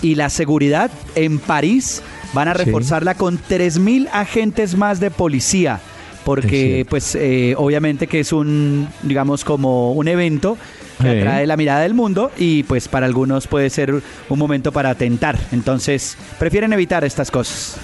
y 0.01 0.15
la 0.15 0.29
seguridad 0.29 0.89
en 1.15 1.37
París 1.37 2.01
van 2.31 2.47
a 2.47 2.53
Sí. 2.55 2.63
reforzarla 2.63 3.15
con 3.15 3.37
3000 3.37 4.07
agentes 4.13 4.77
más 4.77 5.01
de 5.01 5.11
policía 5.11 5.81
porque 6.23 6.85
pues 6.89 7.13
eh, 7.15 7.55
obviamente 7.57 8.07
que 8.07 8.21
es 8.21 8.31
un 8.31 8.87
digamos 9.03 9.43
como 9.43 9.91
un 9.91 10.07
evento 10.07 10.57
que 11.01 11.11
Sí. 11.11 11.19
atrae 11.19 11.45
la 11.45 11.57
mirada 11.57 11.81
del 11.81 11.93
mundo 11.93 12.31
y 12.37 12.63
pues 12.63 12.87
para 12.87 13.05
algunos 13.05 13.47
puede 13.47 13.69
ser 13.69 13.91
un 14.29 14.39
momento 14.39 14.71
para 14.71 14.91
atentar. 14.91 15.37
Entonces, 15.51 16.15
prefieren 16.39 16.71
evitar 16.71 17.03
estas 17.03 17.31
cosas. 17.31 17.75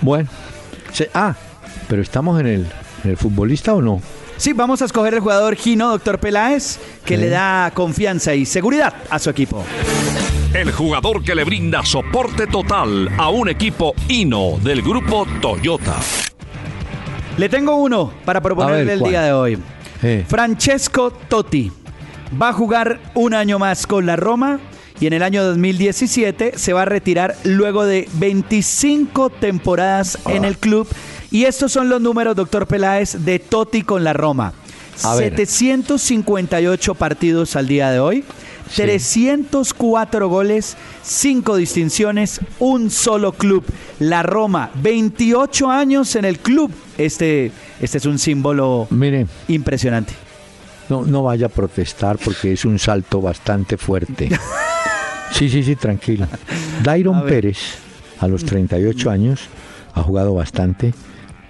Bueno. 0.00 0.28
Ah, 1.14 1.36
pero 1.86 2.02
estamos 2.02 2.40
en 2.40 2.46
el, 2.48 2.66
en 3.04 3.10
el 3.10 3.16
futbolista 3.16 3.72
o 3.74 3.82
no? 3.82 4.00
Sí, 4.36 4.52
vamos 4.52 4.82
a 4.82 4.84
escoger 4.84 5.14
el 5.14 5.20
jugador 5.20 5.56
Gino, 5.56 5.88
doctor 5.88 6.18
Peláez, 6.18 6.78
que 7.04 7.14
Sí. 7.16 7.20
le 7.22 7.28
da 7.30 7.70
confianza 7.72 8.34
y 8.34 8.44
seguridad 8.44 8.92
a 9.08 9.18
su 9.18 9.30
equipo. 9.30 9.64
El 10.52 10.72
jugador 10.72 11.22
que 11.22 11.34
le 11.34 11.44
brinda 11.44 11.84
soporte 11.84 12.46
total 12.46 13.10
a 13.18 13.28
un 13.30 13.48
equipo 13.48 13.94
Hino 14.08 14.58
del 14.62 14.82
grupo 14.82 15.26
Toyota. 15.40 15.96
Le 17.36 17.48
tengo 17.48 17.76
uno 17.76 18.12
para 18.24 18.40
proponerle 18.40 18.84
ver, 18.84 18.94
el 18.94 19.02
día 19.02 19.22
de 19.22 19.32
hoy. 19.32 19.58
Francesco 20.28 21.10
Totti 21.10 21.72
va 22.40 22.50
a 22.50 22.52
jugar 22.52 23.00
un 23.14 23.34
año 23.34 23.58
más 23.58 23.86
con 23.86 24.06
la 24.06 24.16
Roma 24.16 24.60
y 25.00 25.06
en 25.06 25.12
el 25.14 25.22
año 25.22 25.42
2017 25.44 26.52
se 26.56 26.72
va 26.72 26.82
a 26.82 26.84
retirar 26.86 27.34
luego 27.44 27.84
de 27.84 28.08
25 28.14 29.30
temporadas 29.30 30.18
en 30.26 30.44
el 30.44 30.56
club. 30.58 30.86
Y 31.30 31.44
estos 31.44 31.72
son 31.72 31.88
los 31.88 32.00
números, 32.00 32.36
doctor 32.36 32.66
Peláez, 32.66 33.24
de 33.24 33.38
Totti 33.38 33.82
con 33.82 34.04
la 34.04 34.12
Roma. 34.12 34.52
A 35.02 35.14
ver. 35.14 35.36
758 35.36 36.94
partidos 36.94 37.56
al 37.56 37.66
día 37.68 37.90
de 37.90 37.98
hoy, 38.00 38.24
Sí. 38.68 38.82
304 38.82 40.28
goles, 40.28 40.76
5 41.04 41.54
distinciones, 41.56 42.40
un 42.58 42.90
solo 42.90 43.32
club. 43.32 43.64
La 44.00 44.24
Roma, 44.24 44.70
28 44.82 45.70
años 45.70 46.16
en 46.16 46.24
el 46.24 46.40
club. 46.40 46.72
Este, 46.98 47.52
este 47.80 47.98
es 47.98 48.06
un 48.06 48.18
símbolo 48.18 48.88
Mire, 48.90 49.26
impresionante. 49.46 50.14
no, 50.88 51.04
no 51.04 51.22
vaya 51.22 51.46
a 51.46 51.48
protestar 51.48 52.18
porque 52.18 52.52
es 52.54 52.64
un 52.64 52.78
salto 52.78 53.20
bastante 53.20 53.76
fuerte. 53.76 54.30
Sí, 55.32 55.50
sí, 55.50 55.64
sí, 55.64 55.74
tranquila. 55.74 56.28
A 56.32 56.82
Dairon 56.84 57.20
ver. 57.24 57.28
Pérez, 57.28 57.58
a 58.20 58.28
los 58.28 58.44
38 58.44 59.10
años, 59.10 59.40
ha 59.92 60.00
jugado 60.02 60.32
bastante. 60.34 60.94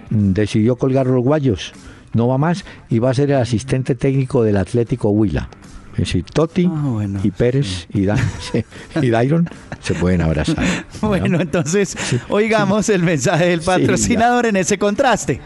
Decidió 0.09 0.75
colgar 0.75 1.07
los 1.07 1.23
guayos. 1.23 1.73
No 2.13 2.27
va 2.27 2.37
más 2.37 2.65
y 2.89 2.99
va 2.99 3.09
a 3.11 3.13
ser 3.13 3.31
el 3.31 3.37
asistente 3.37 3.95
técnico 3.95 4.43
del 4.43 4.57
Atlético 4.57 5.09
Huila. 5.09 5.49
Es 5.93 5.99
decir, 5.99 6.25
Totti 6.25 6.69
Ah, 6.71 6.81
bueno. 6.85 7.19
y 7.23 7.31
Pérez 7.31 7.87
y, 7.91 8.05
Da- 8.05 8.17
y 9.01 9.09
Dairon 9.09 9.49
se 9.81 9.95
pueden 9.95 10.21
abrazar. 10.21 10.57
¿no? 11.01 11.07
Bueno, 11.07 11.41
entonces 11.41 11.95
oigamos 12.29 12.87
el 12.89 13.01
mensaje 13.03 13.47
del 13.47 13.61
Sí, 13.61 13.65
patrocinador 13.65 14.45
en 14.45 14.57
ese 14.57 14.77
contraste. 14.77 15.41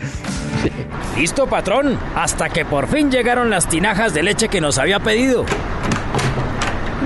Listo, 1.17 1.47
patrón. 1.47 1.97
Hasta 2.15 2.49
que 2.49 2.65
por 2.65 2.87
fin 2.87 3.09
llegaron 3.09 3.49
las 3.49 3.67
tinajas 3.69 4.13
de 4.13 4.23
leche 4.23 4.49
que 4.49 4.59
nos 4.61 4.77
había 4.77 4.99
pedido. 4.99 5.45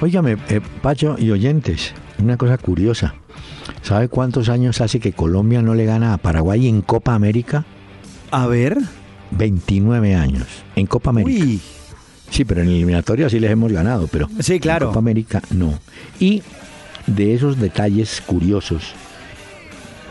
Óigame, 0.00 0.36
eh, 0.48 0.60
Pacho 0.82 1.16
y 1.18 1.30
oyentes, 1.30 1.92
una 2.18 2.36
cosa 2.36 2.56
curiosa. 2.58 3.14
¿Sabe 3.82 4.08
cuántos 4.08 4.48
años 4.48 4.80
hace 4.80 4.98
que 5.00 5.12
Colombia 5.12 5.62
no 5.62 5.74
le 5.74 5.84
gana 5.84 6.14
a 6.14 6.18
Paraguay 6.18 6.68
en 6.68 6.80
Copa 6.82 7.14
América? 7.14 7.64
A 8.30 8.46
ver. 8.46 8.78
29 9.32 10.14
años. 10.14 10.46
En 10.74 10.86
Copa 10.86 11.10
América. 11.10 11.44
Uy. 11.44 11.60
Sí, 12.30 12.44
pero 12.44 12.62
en 12.62 12.68
eliminatoria 12.68 13.28
sí 13.28 13.38
les 13.40 13.50
hemos 13.50 13.72
ganado, 13.72 14.08
pero 14.08 14.28
Sí, 14.40 14.58
claro. 14.60 14.86
en 14.86 14.90
Copa 14.90 14.98
América 15.00 15.42
no. 15.50 15.78
Y 16.18 16.42
de 17.06 17.34
esos 17.34 17.58
detalles 17.58 18.20
curiosos, 18.24 18.92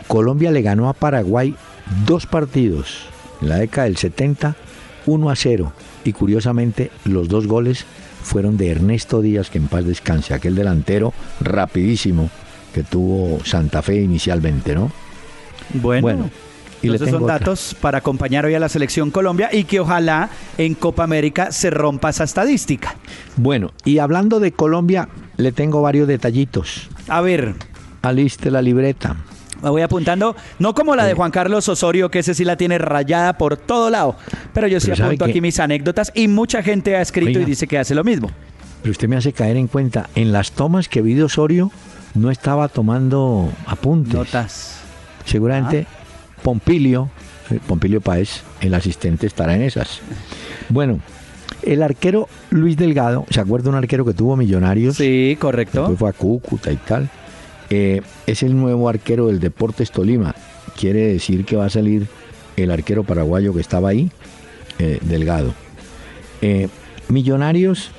Colombia 0.06 0.50
le 0.50 0.62
ganó 0.62 0.88
a 0.88 0.92
Paraguay 0.94 1.54
dos 2.06 2.26
partidos 2.26 3.06
en 3.42 3.48
la 3.48 3.56
década 3.56 3.86
del 3.86 3.96
70, 3.96 4.54
1 5.06 5.30
a 5.30 5.36
0. 5.36 5.72
Y 6.04 6.12
curiosamente, 6.12 6.90
los 7.04 7.28
dos 7.28 7.46
goles 7.46 7.84
fueron 8.22 8.56
de 8.56 8.70
Ernesto 8.70 9.20
Díaz, 9.20 9.50
que 9.50 9.58
en 9.58 9.68
paz 9.68 9.84
descanse, 9.84 10.34
aquel 10.34 10.54
delantero 10.54 11.12
rapidísimo 11.40 12.30
que 12.74 12.82
tuvo 12.82 13.44
Santa 13.44 13.82
Fe 13.82 14.02
inicialmente, 14.02 14.74
¿no? 14.74 14.90
Bueno. 15.74 16.02
Bueno, 16.02 16.30
y 16.82 16.86
Entonces 16.86 17.10
son 17.10 17.24
otra. 17.24 17.38
datos 17.38 17.76
para 17.78 17.98
acompañar 17.98 18.46
hoy 18.46 18.54
a 18.54 18.60
la 18.60 18.68
selección 18.68 19.10
Colombia 19.10 19.50
y 19.52 19.64
que 19.64 19.80
ojalá 19.80 20.30
en 20.56 20.74
Copa 20.74 21.04
América 21.04 21.52
se 21.52 21.68
rompa 21.70 22.10
esa 22.10 22.24
estadística. 22.24 22.94
Bueno, 23.36 23.72
y 23.84 23.98
hablando 23.98 24.40
de 24.40 24.52
Colombia, 24.52 25.08
le 25.36 25.52
tengo 25.52 25.82
varios 25.82 26.08
detallitos. 26.08 26.88
A 27.08 27.20
ver, 27.20 27.54
Aliste 28.02 28.50
la 28.50 28.62
libreta. 28.62 29.16
Me 29.62 29.70
voy 29.70 29.82
apuntando, 29.82 30.36
no 30.58 30.74
como 30.74 30.96
la 30.96 31.04
de 31.04 31.14
Juan 31.14 31.30
Carlos 31.30 31.68
Osorio, 31.68 32.10
que 32.10 32.20
ese 32.20 32.34
sí 32.34 32.44
la 32.44 32.56
tiene 32.56 32.78
rayada 32.78 33.38
por 33.38 33.56
todo 33.56 33.90
lado, 33.90 34.16
pero 34.52 34.66
yo 34.66 34.80
sí 34.80 34.86
Pero 34.86 34.96
¿sabe 34.96 35.08
apunto 35.08 35.24
aquí 35.26 35.40
mis 35.40 35.58
anécdotas 35.60 36.12
y 36.14 36.28
mucha 36.28 36.62
gente 36.62 36.96
ha 36.96 37.02
escrito 37.02 37.30
Oiga. 37.30 37.42
y 37.42 37.44
dice 37.44 37.66
que 37.66 37.78
hace 37.78 37.94
lo 37.94 38.04
mismo. 38.04 38.30
Pero 38.82 38.92
usted 38.92 39.08
me 39.08 39.16
hace 39.16 39.32
caer 39.32 39.56
en 39.56 39.66
cuenta, 39.66 40.08
en 40.14 40.32
las 40.32 40.52
tomas 40.52 40.88
que 40.88 41.02
vi 41.02 41.14
de 41.14 41.24
Osorio 41.24 41.70
no 42.14 42.30
estaba 42.30 42.68
tomando 42.68 43.52
apuntes. 43.66 44.14
Notas. 44.14 44.80
Seguramente 45.24 45.86
Pompilio, 46.42 47.10
eh, 47.50 47.60
Pompilio 47.66 48.00
Páez, 48.00 48.42
el 48.60 48.74
asistente, 48.74 49.26
estará 49.26 49.54
en 49.54 49.62
esas. 49.62 50.00
Bueno, 50.68 51.00
el 51.62 51.82
arquero 51.82 52.28
Luis 52.50 52.76
Delgado, 52.76 53.26
¿se 53.30 53.40
acuerda 53.40 53.68
un 53.68 53.76
arquero 53.76 54.04
que 54.04 54.14
tuvo 54.14 54.36
millonarios? 54.36 54.96
Sí, 54.96 55.36
correcto. 55.38 55.80
Después 55.80 55.98
fue 55.98 56.08
a 56.08 56.12
Cúcuta 56.12 56.72
y 56.72 56.76
tal. 56.76 57.10
Eh, 57.70 58.02
es 58.26 58.42
el 58.42 58.56
nuevo 58.56 58.88
arquero 58.88 59.28
del 59.28 59.38
Deportes 59.40 59.90
Tolima. 59.92 60.34
Quiere 60.78 61.06
decir 61.12 61.44
que 61.44 61.56
va 61.56 61.66
a 61.66 61.70
salir 61.70 62.08
el 62.56 62.70
arquero 62.70 63.04
paraguayo 63.04 63.54
que 63.54 63.60
estaba 63.60 63.90
ahí, 63.90 64.10
eh, 64.78 64.98
Delgado. 65.02 65.54
Eh, 66.42 66.68
millonarios. 67.08 67.90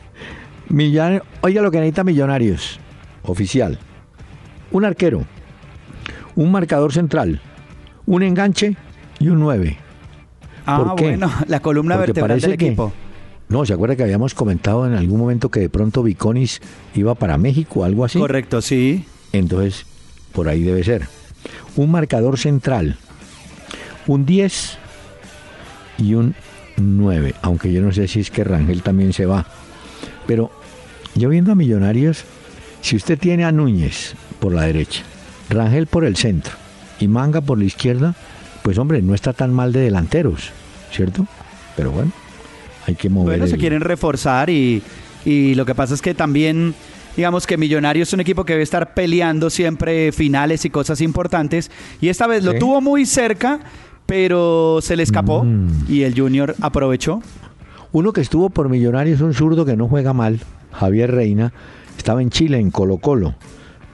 Millonario- 0.68 1.24
oiga 1.40 1.62
lo 1.62 1.70
que 1.70 1.78
necesita 1.78 2.04
Millonarios. 2.04 2.78
Oficial. 3.22 3.78
Un 4.70 4.84
arquero. 4.84 5.24
Un 6.36 6.52
marcador 6.52 6.92
central. 6.92 7.40
Un 8.06 8.22
enganche 8.22 8.76
y 9.18 9.28
un 9.28 9.40
9. 9.40 9.76
Ah, 10.66 10.94
bueno, 10.96 11.30
la 11.48 11.60
columna 11.60 11.96
Porque 11.96 12.12
vertebral 12.12 12.40
del 12.40 12.56
que- 12.56 12.66
equipo. 12.66 12.92
No, 13.50 13.66
¿se 13.66 13.72
acuerda 13.72 13.96
que 13.96 14.04
habíamos 14.04 14.32
comentado 14.32 14.86
en 14.86 14.94
algún 14.94 15.18
momento 15.18 15.48
que 15.48 15.58
de 15.58 15.68
pronto 15.68 16.04
Viconis 16.04 16.60
iba 16.94 17.16
para 17.16 17.36
México 17.36 17.80
o 17.80 17.84
algo 17.84 18.04
así? 18.04 18.16
Correcto, 18.20 18.62
sí. 18.62 19.04
Entonces, 19.32 19.86
por 20.32 20.48
ahí 20.48 20.62
debe 20.62 20.84
ser. 20.84 21.08
Un 21.74 21.90
marcador 21.90 22.38
central, 22.38 22.96
un 24.06 24.24
10 24.24 24.78
y 25.98 26.14
un 26.14 26.36
9, 26.76 27.34
aunque 27.42 27.72
yo 27.72 27.82
no 27.82 27.90
sé 27.90 28.06
si 28.06 28.20
es 28.20 28.30
que 28.30 28.44
Rangel 28.44 28.84
también 28.84 29.12
se 29.12 29.26
va. 29.26 29.44
Pero 30.28 30.52
yo 31.16 31.28
viendo 31.28 31.50
a 31.50 31.56
Millonarios, 31.56 32.24
si 32.82 32.94
usted 32.94 33.18
tiene 33.18 33.44
a 33.44 33.50
Núñez 33.50 34.14
por 34.38 34.54
la 34.54 34.62
derecha, 34.62 35.02
Rangel 35.48 35.88
por 35.88 36.04
el 36.04 36.14
centro 36.14 36.54
y 37.00 37.08
Manga 37.08 37.40
por 37.40 37.58
la 37.58 37.64
izquierda, 37.64 38.14
pues 38.62 38.78
hombre, 38.78 39.02
no 39.02 39.12
está 39.12 39.32
tan 39.32 39.52
mal 39.52 39.72
de 39.72 39.80
delanteros, 39.80 40.52
¿cierto? 40.92 41.26
Pero 41.76 41.90
bueno, 41.90 42.12
hay 42.86 42.94
que 42.94 43.08
mover. 43.08 43.38
Bueno, 43.38 43.46
se 43.46 43.58
quieren 43.58 43.80
reforzar 43.80 44.50
y, 44.50 44.82
y 45.24 45.54
lo 45.54 45.64
que 45.66 45.74
pasa 45.74 45.94
es 45.94 46.02
que 46.02 46.14
también, 46.14 46.74
digamos 47.16 47.46
que 47.46 47.56
Millonarios 47.56 48.08
es 48.08 48.14
un 48.14 48.20
equipo 48.20 48.44
que 48.44 48.54
debe 48.54 48.62
estar 48.62 48.94
peleando 48.94 49.50
siempre 49.50 50.12
finales 50.12 50.64
y 50.64 50.70
cosas 50.70 51.00
importantes. 51.00 51.70
Y 52.00 52.08
esta 52.08 52.26
vez 52.26 52.44
lo 52.44 52.54
tuvo 52.54 52.80
muy 52.80 53.06
cerca, 53.06 53.60
pero 54.06 54.80
se 54.82 54.96
le 54.96 55.02
escapó 55.02 55.44
Mm. 55.44 55.68
y 55.88 56.02
el 56.02 56.18
Junior 56.18 56.54
aprovechó. 56.60 57.22
Uno 57.92 58.12
que 58.12 58.20
estuvo 58.20 58.50
por 58.50 58.68
Millonarios, 58.68 59.20
un 59.20 59.34
zurdo 59.34 59.64
que 59.64 59.76
no 59.76 59.88
juega 59.88 60.12
mal, 60.12 60.40
Javier 60.72 61.10
Reina, 61.10 61.52
estaba 61.98 62.22
en 62.22 62.30
Chile, 62.30 62.58
en 62.58 62.70
Colo 62.70 62.98
Colo. 62.98 63.34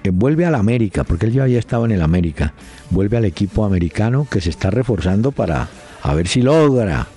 Eh, 0.04 0.10
vuelve 0.12 0.44
al 0.46 0.54
América, 0.54 1.02
porque 1.04 1.26
él 1.26 1.32
ya 1.32 1.42
había 1.44 1.58
estado 1.58 1.84
en 1.86 1.92
el 1.92 2.02
América. 2.02 2.52
Vuelve 2.90 3.16
al 3.16 3.24
equipo 3.24 3.64
americano 3.64 4.26
que 4.30 4.40
se 4.40 4.50
está 4.50 4.70
reforzando 4.70 5.32
para 5.32 5.68
a 6.02 6.14
ver 6.14 6.28
si 6.28 6.42
logra 6.42 7.08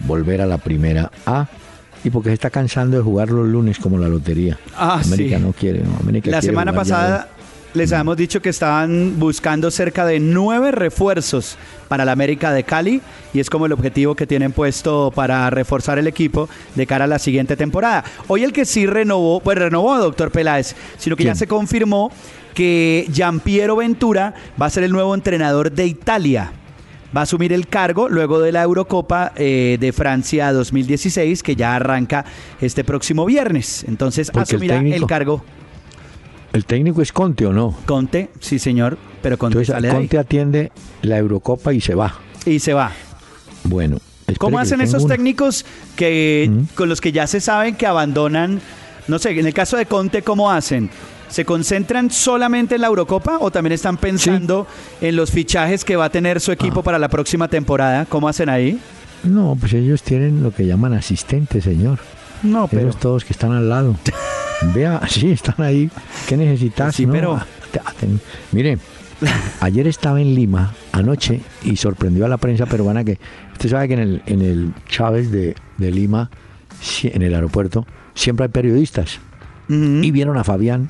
volver 0.00 0.40
a 0.40 0.46
la 0.46 0.58
primera 0.58 1.10
A. 1.26 1.46
Y 2.04 2.10
porque 2.10 2.28
se 2.28 2.34
está 2.34 2.50
cansando 2.50 2.96
de 2.96 3.02
jugar 3.02 3.30
los 3.30 3.46
lunes 3.46 3.78
como 3.78 3.98
la 3.98 4.08
lotería. 4.08 4.56
Ah, 4.76 5.00
América 5.04 5.36
sí. 5.36 5.42
no 5.42 5.52
quiere. 5.52 5.82
no, 5.82 5.96
América 6.00 6.30
La 6.30 6.38
quiere 6.38 6.52
semana 6.52 6.72
pasada 6.72 7.28
les 7.74 7.92
habíamos 7.92 8.16
dicho 8.16 8.40
que 8.40 8.48
estaban 8.48 9.18
buscando 9.18 9.70
cerca 9.70 10.06
de 10.06 10.20
nueve 10.20 10.72
refuerzos 10.72 11.56
para 11.88 12.04
la 12.04 12.12
América 12.12 12.52
de 12.52 12.64
Cali 12.64 13.02
y 13.34 13.40
es 13.40 13.50
como 13.50 13.66
el 13.66 13.72
objetivo 13.72 14.14
que 14.14 14.26
tienen 14.26 14.52
puesto 14.52 15.12
para 15.14 15.48
reforzar 15.50 15.98
el 15.98 16.06
equipo 16.06 16.48
de 16.74 16.86
cara 16.86 17.04
a 17.04 17.08
la 17.08 17.18
siguiente 17.18 17.56
temporada. 17.56 18.04
Hoy 18.26 18.42
el 18.42 18.52
que 18.52 18.64
sí 18.64 18.86
renovó, 18.86 19.40
pues 19.40 19.58
renovó 19.58 19.98
doctor 19.98 20.30
Peláez, 20.30 20.74
sino 20.96 21.14
que 21.14 21.24
ya 21.24 21.34
se 21.34 21.46
confirmó 21.46 22.10
que 22.54 23.06
Giampiero 23.12 23.76
Ventura 23.76 24.34
va 24.60 24.66
a 24.66 24.70
ser 24.70 24.84
el 24.84 24.90
nuevo 24.90 25.14
entrenador 25.14 25.70
de 25.70 25.86
Italia. 25.86 26.52
Va 27.16 27.20
a 27.20 27.22
asumir 27.22 27.52
el 27.54 27.68
cargo 27.68 28.08
luego 28.08 28.38
de 28.40 28.52
la 28.52 28.62
Eurocopa 28.62 29.32
eh, 29.36 29.78
de 29.80 29.92
Francia 29.92 30.52
2016, 30.52 31.42
que 31.42 31.56
ya 31.56 31.74
arranca 31.76 32.24
este 32.60 32.84
próximo 32.84 33.24
viernes. 33.24 33.84
Entonces 33.88 34.30
Porque 34.30 34.50
el 34.50 34.56
asumirá 34.56 34.76
el, 34.76 34.82
técnico- 34.84 35.06
cargo 35.06 35.44
¿El 36.52 36.64
técnico 36.64 37.02
es 37.02 37.12
Conte 37.12 37.46
o 37.46 37.52
no? 37.52 37.74
Conte, 37.86 38.30
sí 38.40 38.58
señor, 38.58 38.98
pero 39.22 39.36
Conte 39.38 39.54
Entonces 39.58 39.74
sale 39.74 39.88
de 39.88 39.92
ahí. 39.94 40.00
Conte 40.00 40.18
atiende 40.18 40.72
la 41.02 41.18
Eurocopa 41.18 41.72
y 41.72 41.80
se 41.80 41.94
va. 41.94 42.14
y 42.46 42.58
se 42.58 42.72
va. 42.74 42.92
Bueno. 43.64 43.98
¿Cómo 44.38 44.58
hacen 44.58 44.80
esos 44.82 45.04
una. 45.04 45.14
técnicos 45.14 45.64
que 45.96 46.48
Mm. 46.50 46.74
con 46.74 46.88
los 46.90 47.00
que 47.00 47.12
ya 47.12 47.26
se 47.26 47.40
saben 47.40 47.74
que 47.76 47.86
abandonan? 47.86 48.60
No 49.08 49.18
sé, 49.18 49.30
en 49.38 49.46
el 49.46 49.54
caso 49.54 49.76
de 49.78 49.86
Conte, 49.86 50.20
¿cómo 50.22 50.50
hacen? 50.50 50.90
¿Se 51.28 51.44
concentran 51.44 52.10
solamente 52.10 52.74
en 52.76 52.80
la 52.80 52.86
Eurocopa 52.88 53.38
o 53.40 53.50
también 53.50 53.72
están 53.72 53.96
pensando 53.96 54.66
en 55.00 55.14
los 55.16 55.30
fichajes 55.30 55.84
que 55.84 55.96
va 55.96 56.06
a 56.06 56.10
tener 56.10 56.40
su 56.40 56.50
Ah. 56.50 56.54
equipo 56.54 56.82
para 56.82 56.98
la 56.98 57.08
próxima 57.08 57.48
temporada? 57.48 58.06
¿Cómo 58.06 58.28
hacen 58.28 58.48
ahí? 58.48 58.78
No, 59.24 59.56
pues 59.58 59.72
ellos 59.74 60.02
tienen 60.02 60.42
lo 60.42 60.52
que 60.52 60.66
llaman 60.66 60.94
asistentes, 60.94 61.64
señor. 61.64 61.98
No, 62.42 62.68
pero 62.68 62.82
Ellos 62.82 62.98
todos 62.98 63.24
que 63.24 63.32
están 63.32 63.52
al 63.52 63.68
lado. 63.68 63.96
Vea, 64.74 65.00
sí, 65.08 65.30
están 65.30 65.56
ahí. 65.64 65.90
¿Qué 66.28 66.36
necesitas? 66.36 66.94
Sí, 66.94 67.04
No, 67.06 67.12
pero- 67.12 67.34
ah, 67.34 67.92
ten- 67.98 68.20
Mire, 68.52 68.78
ayer 69.60 69.86
estaba 69.88 70.20
en 70.20 70.34
Lima, 70.34 70.72
anoche, 70.92 71.40
y 71.64 71.76
sorprendió 71.76 72.24
a 72.24 72.28
la 72.28 72.36
prensa 72.38 72.66
peruana 72.66 73.04
que... 73.04 73.18
Usted 73.52 73.70
sabe 73.70 73.88
que 73.88 73.94
en 73.94 74.00
el, 74.00 74.22
en 74.26 74.42
el 74.42 74.72
Chávez 74.88 75.30
de, 75.32 75.56
de 75.78 75.90
Lima, 75.90 76.30
en 77.02 77.22
el 77.22 77.34
aeropuerto, 77.34 77.86
siempre 78.14 78.44
hay 78.46 78.50
periodistas. 78.50 79.18
Y 79.68 80.10
vieron 80.12 80.38
a 80.38 80.44
Fabián, 80.44 80.88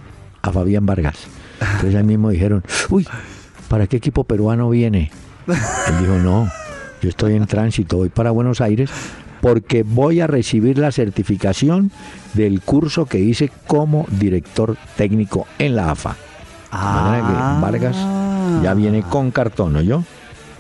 a 0.49 0.53
Fabián 0.53 0.87
Vargas. 0.87 1.17
Entonces 1.61 1.95
ahí 1.95 2.05
mismo 2.05 2.31
dijeron, 2.31 2.63
uy, 2.91 3.07
¿para 3.69 3.87
qué 3.87 3.97
equipo 3.97 4.25
peruano 4.25 4.69
viene? 4.71 5.11
Él 5.47 5.99
dijo, 6.01 6.15
no, 6.19 6.49
yo 7.03 7.09
estoy 7.09 7.35
en 7.35 7.47
tránsito, 7.47 7.97
voy 7.99 8.09
para 8.09 8.31
Buenos 8.31 8.61
Aires 8.61 8.91
porque 9.41 9.83
voy 9.85 10.21
a 10.21 10.27
recibir 10.27 10.79
la 10.79 10.91
certificación 10.91 11.91
del 12.35 12.61
curso 12.61 13.07
que 13.07 13.19
hice 13.21 13.51
como 13.69 14.05
director 14.11 14.77
técnico 14.97 15.47
en 15.59 15.77
la 15.77 15.93
AFA. 15.93 16.17
De 16.73 16.77
manera 16.77 17.25
Ah. 17.31 17.55
que 17.57 17.63
Vargas 17.63 17.97
ya 18.63 18.75
viene 18.75 19.03
con 19.03 19.31
cartón, 19.31 19.73
¿no 19.75 19.81
yo? 19.81 20.03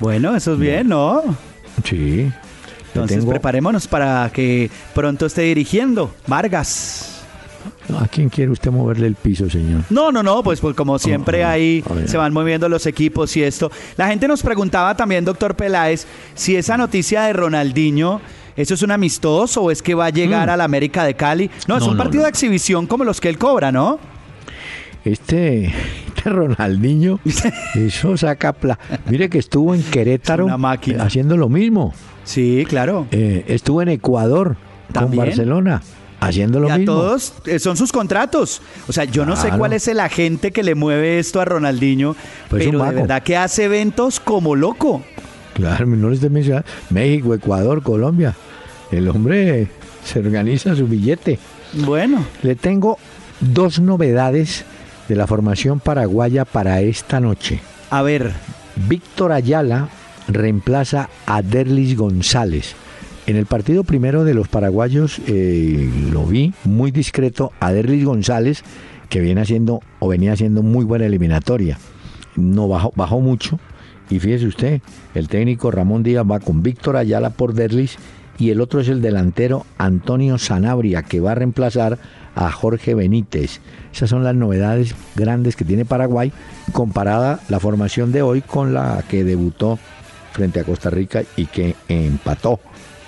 Bueno, 0.00 0.34
eso 0.36 0.52
es 0.54 0.58
bien, 0.60 0.88
¿no? 0.88 1.22
Sí. 1.84 2.30
Entonces 2.88 3.18
tengo- 3.18 3.30
preparémonos 3.30 3.86
para 3.88 4.30
que 4.32 4.70
pronto 4.94 5.26
esté 5.26 5.42
dirigiendo. 5.42 6.14
Vargas. 6.26 7.17
¿A 7.98 8.06
quién 8.08 8.28
quiere 8.28 8.50
usted 8.52 8.70
moverle 8.70 9.06
el 9.06 9.14
piso, 9.14 9.48
señor? 9.48 9.82
No, 9.90 10.12
no, 10.12 10.22
no, 10.22 10.42
pues, 10.42 10.60
pues 10.60 10.74
como 10.76 10.98
siempre 10.98 11.42
Ah, 11.44 11.52
ahí 11.52 11.82
ah, 11.88 11.94
se 12.06 12.16
van 12.16 12.32
moviendo 12.32 12.68
los 12.68 12.86
equipos 12.86 13.36
y 13.36 13.42
esto. 13.42 13.70
La 13.96 14.08
gente 14.08 14.28
nos 14.28 14.42
preguntaba 14.42 14.96
también, 14.96 15.24
doctor 15.24 15.54
Peláez, 15.54 16.06
si 16.34 16.56
esa 16.56 16.76
noticia 16.76 17.22
de 17.22 17.32
Ronaldinho, 17.32 18.20
¿eso 18.56 18.74
es 18.74 18.82
un 18.82 18.90
amistoso 18.90 19.62
o 19.62 19.70
es 19.70 19.82
que 19.82 19.94
va 19.94 20.06
a 20.06 20.10
llegar 20.10 20.48
Mm. 20.48 20.50
a 20.50 20.56
la 20.56 20.64
América 20.64 21.04
de 21.04 21.14
Cali? 21.14 21.50
No, 21.66 21.76
es 21.78 21.84
un 21.84 21.96
no, 21.96 22.02
partido 22.02 22.20
no. 22.22 22.24
de 22.24 22.30
exhibición 22.30 22.86
como 22.86 23.04
los 23.04 23.20
que 23.20 23.28
él 23.28 23.38
cobra, 23.38 23.72
¿no? 23.72 23.98
Este, 25.04 25.66
este 26.06 26.28
Ronaldinho, 26.30 27.20
eso 27.74 28.16
saca 28.16 28.52
pla. 28.52 28.78
Mire 29.08 29.30
que 29.30 29.38
estuvo 29.38 29.74
en 29.74 29.82
Querétaro 29.82 30.44
Es 30.44 30.46
una 30.48 30.58
máquina. 30.58 31.04
haciendo 31.04 31.36
lo 31.36 31.48
mismo. 31.48 31.94
Sí, 32.24 32.66
claro. 32.68 33.06
Eh, 33.10 33.44
estuvo 33.48 33.80
en 33.80 33.88
Ecuador 33.88 34.56
También. 34.92 35.16
con 35.20 35.26
Barcelona 35.28 35.82
haciendo 36.20 36.60
lo 36.60 36.68
y 36.68 36.70
a 36.70 36.78
mismo. 36.78 36.94
todos 36.94 37.32
eh, 37.46 37.58
son 37.58 37.76
sus 37.76 37.92
contratos. 37.92 38.60
O 38.88 38.92
sea, 38.92 39.04
yo 39.04 39.24
no 39.24 39.36
sé 39.36 39.50
cuál 39.50 39.72
es 39.72 39.88
el 39.88 40.00
agente 40.00 40.50
que 40.50 40.62
le 40.62 40.74
mueve 40.74 41.18
esto 41.18 41.40
a 41.40 41.44
Ronaldinho, 41.44 42.16
Pues 42.48 42.64
pero 42.64 42.84
de 42.84 42.92
verdad 42.92 43.22
que 43.22 43.36
hace 43.36 43.64
eventos 43.64 44.20
como 44.20 44.56
loco. 44.56 45.02
Claro, 45.54 45.86
no 45.86 46.10
les 46.10 46.20
de 46.20 46.30
mencionar 46.30 46.64
México, 46.90 47.34
Ecuador, 47.34 47.82
Colombia. 47.82 48.34
El 48.90 49.08
hombre 49.08 49.68
se 50.04 50.20
organiza 50.20 50.74
su 50.76 50.86
billete. 50.86 51.38
Bueno, 51.72 52.24
Le 52.42 52.54
tengo 52.54 52.98
dos 53.40 53.78
novedades 53.80 54.64
de 55.08 55.16
la 55.16 55.26
formación 55.26 55.80
paraguaya 55.80 56.44
para 56.44 56.80
esta 56.80 57.20
noche. 57.20 57.60
a 57.90 58.02
ver, 58.02 58.32
Víctor 58.88 59.32
Ayala 59.32 59.88
reemplaza 60.28 61.08
a 61.26 61.42
Derlis 61.42 61.96
González. 61.96 62.74
En 63.28 63.36
el 63.36 63.44
partido 63.44 63.84
primero 63.84 64.24
de 64.24 64.32
los 64.32 64.48
paraguayos 64.48 65.20
eh, 65.26 65.86
lo 66.10 66.24
vi 66.24 66.54
muy 66.64 66.90
discreto 66.92 67.52
a 67.60 67.74
Derlis 67.74 68.06
González, 68.06 68.62
que 69.10 69.20
viene 69.20 69.42
haciendo 69.42 69.80
o 69.98 70.08
venía 70.08 70.32
haciendo 70.32 70.62
muy 70.62 70.86
buena 70.86 71.04
eliminatoria. 71.04 71.76
No 72.36 72.68
bajó, 72.68 72.90
bajó 72.96 73.20
mucho. 73.20 73.60
Y 74.08 74.18
fíjese 74.18 74.46
usted, 74.46 74.80
el 75.14 75.28
técnico 75.28 75.70
Ramón 75.70 76.04
Díaz 76.04 76.24
va 76.24 76.40
con 76.40 76.62
Víctor 76.62 76.96
Ayala 76.96 77.28
por 77.28 77.52
Derlis 77.52 77.98
y 78.38 78.48
el 78.48 78.62
otro 78.62 78.80
es 78.80 78.88
el 78.88 79.02
delantero 79.02 79.66
Antonio 79.76 80.38
Sanabria, 80.38 81.02
que 81.02 81.20
va 81.20 81.32
a 81.32 81.34
reemplazar 81.34 81.98
a 82.34 82.50
Jorge 82.50 82.94
Benítez. 82.94 83.60
Esas 83.92 84.08
son 84.08 84.24
las 84.24 84.36
novedades 84.36 84.94
grandes 85.16 85.54
que 85.54 85.66
tiene 85.66 85.84
Paraguay, 85.84 86.32
comparada 86.72 87.40
la 87.50 87.60
formación 87.60 88.10
de 88.10 88.22
hoy 88.22 88.40
con 88.40 88.72
la 88.72 89.04
que 89.06 89.22
debutó 89.22 89.78
frente 90.32 90.60
a 90.60 90.64
Costa 90.64 90.88
Rica 90.88 91.24
y 91.36 91.44
que 91.44 91.74
empató 91.88 92.60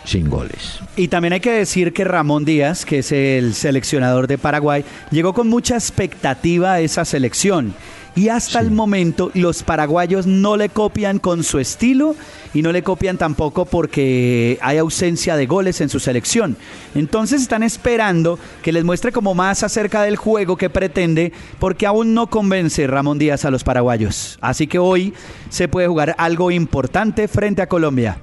sin 0.04 0.28
goles. 0.28 0.80
Y 0.96 1.08
también 1.08 1.32
hay 1.32 1.40
que 1.40 1.52
decir 1.52 1.92
que 1.92 2.04
Ramón 2.04 2.44
Díaz, 2.44 2.84
que 2.84 2.98
es 2.98 3.12
el 3.12 3.54
seleccionador 3.54 4.26
de 4.26 4.38
Paraguay, 4.38 4.84
llegó 5.10 5.32
con 5.32 5.48
mucha 5.48 5.74
expectativa 5.74 6.72
a 6.74 6.80
esa 6.80 7.04
selección. 7.04 7.74
Y 8.16 8.28
hasta 8.28 8.58
el 8.58 8.72
momento 8.72 9.30
los 9.34 9.62
paraguayos 9.62 10.26
no 10.26 10.56
le 10.56 10.68
copian 10.68 11.20
con 11.20 11.44
su 11.44 11.60
estilo 11.60 12.16
y 12.52 12.62
no 12.62 12.72
le 12.72 12.82
copian 12.82 13.18
tampoco 13.18 13.66
porque 13.66 14.58
hay 14.62 14.78
ausencia 14.78 15.36
de 15.36 15.46
goles 15.46 15.80
en 15.80 15.88
su 15.88 16.00
selección. 16.00 16.56
Entonces 16.96 17.40
están 17.40 17.62
esperando 17.62 18.38
que 18.62 18.72
les 18.72 18.84
muestre 18.84 19.12
como 19.12 19.34
más 19.34 19.62
acerca 19.62 20.02
del 20.02 20.16
juego 20.16 20.56
que 20.56 20.70
pretende 20.70 21.32
porque 21.60 21.86
aún 21.86 22.12
no 22.12 22.26
convence 22.28 22.86
Ramón 22.88 23.18
Díaz 23.18 23.44
a 23.44 23.50
los 23.50 23.62
paraguayos. 23.62 24.38
Así 24.40 24.66
que 24.66 24.80
hoy 24.80 25.14
se 25.48 25.68
puede 25.68 25.86
jugar 25.86 26.16
algo 26.18 26.50
importante 26.50 27.28
frente 27.28 27.62
a 27.62 27.68
Colombia. 27.68 28.22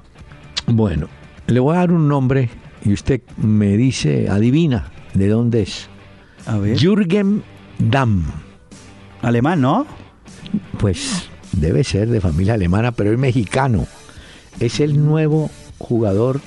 Bueno, 0.66 1.08
le 1.48 1.60
voy 1.60 1.74
a 1.74 1.78
dar 1.80 1.92
un 1.92 2.08
nombre 2.08 2.50
y 2.84 2.92
usted 2.92 3.22
me 3.38 3.76
dice, 3.76 4.28
adivina 4.28 4.90
de 5.14 5.28
dónde 5.28 5.62
es. 5.62 5.88
A 6.46 6.58
ver. 6.58 6.78
Jürgen 6.78 7.42
Damm. 7.78 8.24
Alemán, 9.22 9.60
¿no? 9.62 9.86
Pues 10.78 11.28
debe 11.52 11.82
ser 11.84 12.08
de 12.08 12.20
familia 12.20 12.54
alemana, 12.54 12.92
pero 12.92 13.10
es 13.12 13.18
mexicano. 13.18 13.86
Es 14.60 14.80
el 14.80 15.04
nuevo 15.04 15.50
jugador 15.78 16.40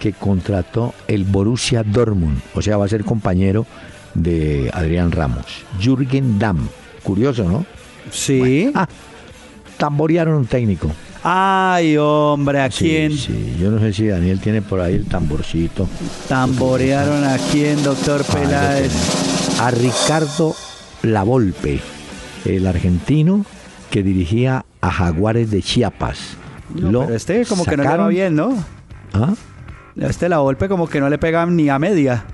que 0.00 0.12
contrató 0.12 0.94
el 1.06 1.24
Borussia 1.24 1.82
Dortmund, 1.82 2.40
o 2.54 2.62
sea, 2.62 2.76
va 2.76 2.84
a 2.84 2.88
ser 2.88 3.04
compañero 3.04 3.66
de 4.14 4.70
Adrián 4.72 5.12
Ramos. 5.12 5.64
Jürgen 5.80 6.38
Damm. 6.38 6.68
Curioso, 7.02 7.44
¿no? 7.44 7.64
Sí. 8.10 8.70
Ah, 8.74 8.88
tamborearon 9.76 10.34
un 10.34 10.46
técnico. 10.46 10.90
Ay, 11.28 11.96
hombre, 11.98 12.60
¿a 12.60 12.68
quién 12.68 13.10
Sí, 13.10 13.56
yo 13.60 13.72
no 13.72 13.80
sé 13.80 13.92
si 13.92 14.06
Daniel 14.06 14.38
tiene 14.38 14.62
por 14.62 14.80
ahí 14.80 14.94
el 14.94 15.06
tamborcito. 15.06 15.88
tamborearon 16.28 17.24
a 17.24 17.36
quién, 17.50 17.82
doctor 17.82 18.24
Ah, 18.28 18.32
Peláez? 18.32 18.92
A 19.60 19.72
Ricardo 19.72 20.54
Lavolpe, 21.02 21.80
el 22.44 22.64
argentino 22.68 23.44
que 23.90 24.04
dirigía 24.04 24.66
a 24.80 24.90
Jaguares 24.92 25.50
de 25.50 25.62
Chiapas. 25.62 26.36
No, 26.74 26.90
Lo 26.92 27.00
pero 27.00 27.14
este 27.16 27.44
como 27.46 27.64
que 27.64 27.76
no 27.76 27.82
le 27.82 27.96
va 27.96 28.06
bien, 28.08 28.36
¿no? 28.36 28.54
¿Ah? 29.12 29.34
Este 29.96 30.28
la 30.28 30.38
golpe 30.38 30.68
como 30.68 30.88
que 30.88 31.00
no 31.00 31.08
le 31.08 31.18
pega 31.18 31.44
ni 31.46 31.68
a 31.68 31.78
media. 31.80 32.24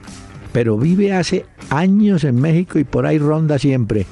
pero 0.53 0.77
vive 0.77 1.15
hace 1.15 1.47
años 1.71 2.25
en 2.25 2.39
México 2.39 2.79
y 2.79 2.85
por 2.85 3.07
ahí 3.07 3.17
ronda 3.19 3.59
siempre 3.59 4.05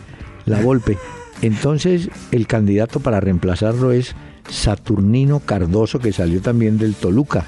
la 0.46 0.62
golpe. 0.62 0.96
Entonces 1.42 2.08
el 2.32 2.46
candidato 2.46 3.00
para 3.00 3.20
reemplazarlo 3.20 3.92
es 3.92 4.14
Saturnino 4.50 5.40
Cardoso, 5.40 5.98
que 5.98 6.12
salió 6.12 6.40
también 6.40 6.78
del 6.78 6.94
Toluca. 6.94 7.44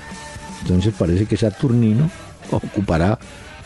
Entonces 0.62 0.94
parece 0.96 1.26
que 1.26 1.36
Saturnino 1.36 2.10
ocupará 2.50 3.18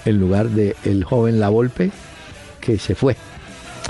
el 0.05 0.19
lugar 0.19 0.49
del 0.51 0.75
el 0.85 1.05
joven 1.05 1.41
La 1.41 1.49
Volpe 1.49 1.91
que 2.61 2.79
se 2.79 2.95
fue. 2.95 3.17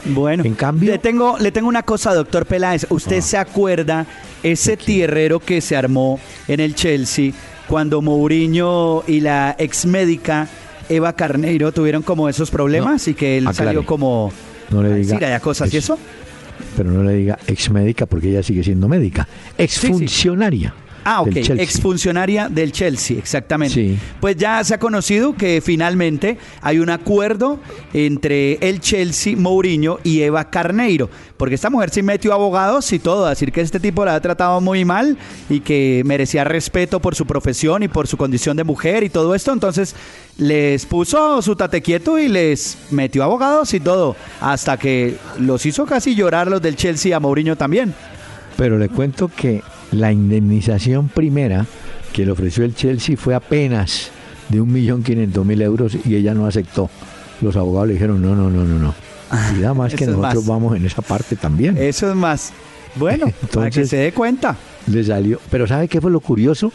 Bueno, 0.07 0.45
En 0.45 0.55
cambio- 0.55 0.91
le 0.93 0.99
tengo, 0.99 1.39
le 1.39 1.51
tengo 1.53 1.69
una 1.69 1.83
cosa, 1.83 2.15
doctor 2.15 2.45
Peláez. 2.47 2.87
¿Usted 2.91 3.19
Ah. 3.19 3.23
se 3.23 3.37
acuerda 3.39 4.07
ese 4.43 4.77
tierrero 4.77 5.41
que 5.41 5.61
se 5.61 5.75
armó 5.77 6.21
en 6.49 6.61
el 6.61 6.75
Chelsea 6.75 7.33
cuando 7.67 8.03
Mourinho 8.03 9.03
y 9.07 9.21
la 9.21 9.57
ex 9.59 9.87
médica 9.87 10.49
Eva 10.89 11.15
Carneiro 11.15 11.73
tuvieron 11.73 12.03
como 12.03 12.29
esos 12.29 12.51
problemas 12.51 13.07
No, 13.07 13.11
y 13.11 13.15
que 13.15 13.39
él 13.39 13.47
aclare. 13.47 13.69
salió 13.71 13.87
como 13.87 14.31
No 14.71 14.83
le 14.83 14.93
a 14.93 14.95
decir 14.97 15.41
cosas 15.41 15.73
y 15.73 15.79
eso. 15.79 15.99
Pero 16.77 16.91
no 16.91 17.03
le 17.03 17.15
diga 17.15 17.39
ex 17.47 17.71
médica 17.71 18.07
porque 18.07 18.31
ella 18.31 18.43
sigue 18.43 18.63
siendo 18.63 18.89
médica. 18.89 19.27
Ex 19.59 19.73
sí. 19.73 19.89
funcionaria. 19.89 20.75
Ah, 21.09 21.23
ok, 21.23 21.29
del 21.29 21.61
exfuncionaria 21.61 22.49
del 22.49 22.73
Chelsea, 22.73 23.17
exactamente. 23.17 23.75
Sí. 23.75 23.99
Pues 24.21 24.37
ya 24.37 24.65
se 24.65 24.75
ha 24.75 24.79
conocido 24.81 25.37
que 25.37 25.61
finalmente 25.61 26.37
hay 26.61 26.81
un 26.81 26.91
acuerdo 26.91 27.61
entre 27.95 28.55
el 28.55 28.81
Chelsea, 28.81 29.37
Mourinho 29.37 30.01
y 30.03 30.23
Eva 30.23 30.51
Carneiro, 30.51 31.09
porque 31.37 31.55
esta 31.55 31.71
mujer 31.71 31.91
sí 31.91 32.03
metió 32.03 32.33
abogados 32.33 32.93
y 32.93 32.99
todo, 32.99 33.25
a 33.25 33.31
decir 33.31 33.53
que 33.53 33.61
este 33.61 33.79
tipo 33.79 34.05
la 34.05 34.17
ha 34.17 34.21
tratado 34.21 34.61
muy 34.61 34.85
mal 34.85 35.17
y 35.49 35.61
que 35.61 36.03
merecía 36.05 36.43
respeto 36.43 36.99
por 36.99 37.15
su 37.15 37.25
profesión 37.25 37.85
y 37.85 37.89
por 37.89 38.09
su 38.09 38.17
condición 38.17 38.57
de 38.57 38.65
mujer 38.65 39.05
y 39.05 39.09
todo 39.09 39.37
esto, 39.37 39.53
entonces 39.53 39.95
les 40.39 40.87
puso 40.87 41.41
su 41.41 41.55
tate 41.55 41.83
quieto 41.83 42.19
y 42.19 42.27
les 42.27 42.79
metió 42.91 43.23
abogados 43.23 43.75
y 43.75 43.79
todo, 43.79 44.17
hasta 44.41 44.77
que 44.77 45.19
los 45.39 45.65
hizo 45.67 45.87
casi 45.87 46.17
llorar 46.17 46.49
los 46.49 46.61
del 46.61 46.75
Chelsea 46.75 47.17
a 47.17 47.21
Mourinho 47.21 47.55
también. 47.55 47.95
Pero 48.57 48.77
le 48.77 48.89
cuento 48.89 49.29
que 49.29 49.63
la 50.01 50.13
indemnización 50.13 51.09
primera 51.09 51.67
que 52.13 52.25
le 52.25 52.33
ofreció 52.33 52.65
el 52.65 52.75
Chelsea 52.75 53.17
fue 53.17 53.35
apenas 53.35 54.11
de 54.49 54.63
1.500.000 54.63 55.63
euros 55.63 55.97
y 56.05 56.15
ella 56.15 56.35
no 56.35 56.47
aceptó. 56.47 56.89
Los 57.41 57.57
abogados 57.57 57.89
le 57.89 57.95
dijeron, 57.95 58.23
no, 58.23 58.35
no, 58.35 58.49
no, 58.51 58.65
no, 58.65 58.79
no. 58.79 58.95
Y 59.55 59.61
nada 59.61 59.75
más 59.75 59.95
que 59.95 60.07
nosotros 60.07 60.35
más. 60.35 60.47
vamos 60.47 60.77
en 60.77 60.87
esa 60.87 61.03
parte 61.03 61.37
también. 61.37 61.77
Eso 61.77 62.09
es 62.09 62.17
más. 62.17 62.53
Bueno, 62.95 63.27
para 63.53 63.71
que 63.71 63.85
se 63.85 63.97
dé 63.97 64.13
cuenta. 64.13 64.57
Le 64.87 65.05
salió. 65.05 65.41
Pero 65.51 65.67
¿sabe 65.67 65.89
qué 65.89 66.01
fue 66.01 66.11
lo 66.11 66.21
curioso? 66.21 66.73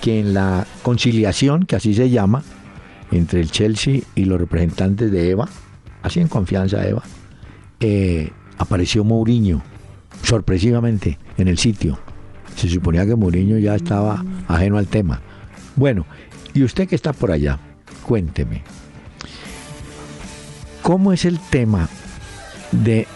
Que 0.00 0.20
en 0.20 0.34
la 0.34 0.66
conciliación, 0.82 1.64
que 1.64 1.76
así 1.76 1.94
se 1.94 2.10
llama, 2.10 2.44
entre 3.10 3.40
el 3.40 3.50
Chelsea 3.50 4.00
y 4.14 4.24
los 4.26 4.38
representantes 4.38 5.10
de 5.10 5.30
Eva, 5.30 5.48
así 6.02 6.20
en 6.20 6.28
confianza 6.28 6.86
Eva, 6.86 7.02
eh, 7.80 8.30
apareció 8.58 9.02
Mourinho, 9.02 9.62
sorpresivamente, 10.22 11.18
en 11.38 11.48
el 11.48 11.58
sitio. 11.58 11.98
Se 12.56 12.68
suponía 12.68 13.06
que 13.06 13.14
Mourinho 13.14 13.58
ya 13.58 13.74
estaba 13.76 14.24
ajeno 14.48 14.78
al 14.78 14.86
tema. 14.86 15.20
Bueno, 15.76 16.06
y 16.54 16.62
usted 16.64 16.88
que 16.88 16.94
está 16.94 17.12
por 17.12 17.30
allá, 17.30 17.58
cuénteme, 18.02 18.62
¿cómo 20.82 21.12
es 21.12 21.24
el 21.24 21.38
tema 21.38 21.88
de 22.72 23.06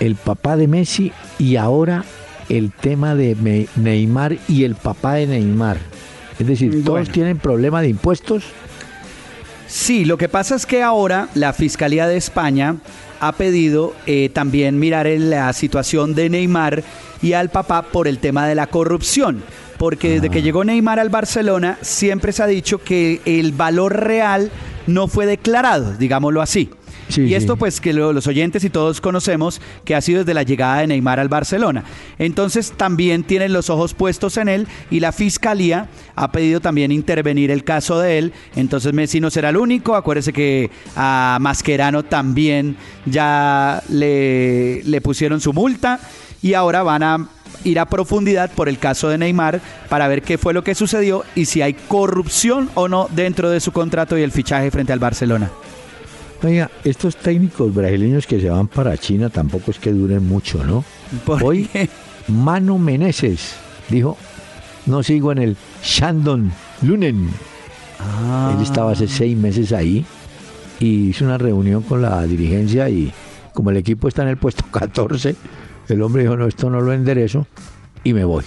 el 0.00 0.16
papá 0.16 0.56
de 0.56 0.66
Messi 0.66 1.12
y 1.38 1.56
ahora 1.56 2.04
el 2.48 2.72
tema 2.72 3.14
de 3.14 3.66
Neymar 3.76 4.38
y 4.48 4.64
el 4.64 4.74
papá 4.74 5.14
de 5.14 5.26
Neymar? 5.26 5.78
Es 6.38 6.46
decir, 6.46 6.70
todos 6.84 7.00
Bueno. 7.00 7.12
tienen 7.12 7.38
problema 7.38 7.82
de 7.82 7.88
impuestos. 7.88 8.44
Sí, 9.68 10.04
lo 10.04 10.18
que 10.18 10.28
pasa 10.28 10.56
es 10.56 10.66
que 10.66 10.82
ahora 10.82 11.28
la 11.34 11.52
Fiscalía 11.52 12.08
de 12.08 12.16
España 12.16 12.76
ha 13.20 13.32
pedido 13.32 13.94
eh, 14.06 14.30
también 14.32 14.78
mirar 14.78 15.06
en 15.06 15.30
la 15.30 15.52
situación 15.52 16.14
de 16.14 16.28
Neymar 16.30 16.82
y 17.22 17.32
al 17.34 17.50
papá 17.50 17.82
por 17.82 18.08
el 18.08 18.18
tema 18.18 18.46
de 18.46 18.54
la 18.54 18.66
corrupción. 18.68 19.42
Porque 19.78 20.10
desde 20.10 20.28
que 20.28 20.42
llegó 20.42 20.62
Neymar 20.62 20.98
al 21.00 21.08
Barcelona 21.08 21.78
siempre 21.80 22.32
se 22.32 22.42
ha 22.42 22.46
dicho 22.46 22.78
que 22.82 23.20
el 23.24 23.52
valor 23.52 23.96
real 23.98 24.50
no 24.86 25.08
fue 25.08 25.24
declarado, 25.26 25.94
digámoslo 25.96 26.42
así. 26.42 26.68
Sí, 27.08 27.22
y 27.22 27.34
esto 27.34 27.56
pues 27.56 27.80
que 27.80 27.92
lo- 27.92 28.12
los 28.12 28.28
oyentes 28.28 28.62
y 28.62 28.70
todos 28.70 29.00
conocemos 29.00 29.60
que 29.84 29.96
ha 29.96 30.00
sido 30.00 30.20
desde 30.20 30.32
la 30.34 30.44
llegada 30.44 30.78
de 30.80 30.86
Neymar 30.86 31.18
al 31.18 31.28
Barcelona. 31.28 31.82
Entonces 32.20 32.72
también 32.76 33.24
tienen 33.24 33.52
los 33.52 33.68
ojos 33.68 33.94
puestos 33.94 34.36
en 34.36 34.48
él 34.48 34.68
y 34.92 35.00
la 35.00 35.10
fiscalía 35.10 35.88
ha 36.14 36.30
pedido 36.30 36.60
también 36.60 36.92
intervenir 36.92 37.50
el 37.50 37.64
caso 37.64 37.98
de 37.98 38.18
él. 38.18 38.32
Entonces 38.54 38.92
Messi 38.92 39.18
no 39.18 39.28
será 39.30 39.48
el 39.48 39.56
único. 39.56 39.96
Acuérdese 39.96 40.32
que 40.32 40.70
a 40.94 41.38
Mascherano 41.40 42.04
también 42.04 42.76
ya 43.06 43.82
le, 43.88 44.82
le 44.84 45.00
pusieron 45.00 45.40
su 45.40 45.52
multa 45.52 45.98
y 46.42 46.54
ahora 46.54 46.82
van 46.82 47.02
a 47.02 47.28
ir 47.64 47.78
a 47.78 47.86
profundidad 47.86 48.50
por 48.52 48.68
el 48.68 48.78
caso 48.78 49.08
de 49.08 49.18
Neymar 49.18 49.60
para 49.88 50.08
ver 50.08 50.22
qué 50.22 50.38
fue 50.38 50.54
lo 50.54 50.64
que 50.64 50.74
sucedió 50.74 51.24
y 51.34 51.44
si 51.44 51.62
hay 51.62 51.74
corrupción 51.74 52.70
o 52.74 52.88
no 52.88 53.08
dentro 53.10 53.50
de 53.50 53.60
su 53.60 53.72
contrato 53.72 54.16
y 54.16 54.22
el 54.22 54.32
fichaje 54.32 54.70
frente 54.70 54.92
al 54.92 54.98
Barcelona. 54.98 55.50
Oiga, 56.42 56.70
estos 56.84 57.16
técnicos 57.16 57.74
brasileños 57.74 58.26
que 58.26 58.40
se 58.40 58.48
van 58.48 58.66
para 58.66 58.96
China 58.96 59.28
tampoco 59.28 59.70
es 59.70 59.78
que 59.78 59.92
duren 59.92 60.26
mucho, 60.26 60.64
¿no? 60.64 60.84
¿Por 61.26 61.42
Hoy, 61.44 61.66
qué? 61.66 61.90
Mano 62.28 62.78
Meneses 62.78 63.56
dijo, 63.90 64.16
no 64.86 65.02
sigo 65.02 65.32
en 65.32 65.38
el 65.38 65.56
Shandon 65.82 66.50
Lunen. 66.80 67.28
Ah. 67.98 68.54
Él 68.56 68.62
estaba 68.62 68.92
hace 68.92 69.06
seis 69.06 69.36
meses 69.36 69.72
ahí 69.72 70.06
y 70.78 71.10
hizo 71.10 71.26
una 71.26 71.36
reunión 71.36 71.82
con 71.82 72.00
la 72.00 72.22
dirigencia 72.22 72.88
y 72.88 73.12
como 73.52 73.70
el 73.70 73.76
equipo 73.76 74.08
está 74.08 74.22
en 74.22 74.28
el 74.28 74.38
puesto 74.38 74.64
14, 74.70 75.36
el 75.94 76.02
hombre 76.02 76.22
dijo, 76.22 76.36
no, 76.36 76.46
esto 76.46 76.70
no 76.70 76.80
lo 76.80 76.92
enderezo 76.92 77.46
y 78.04 78.12
me 78.12 78.24
voy. 78.24 78.44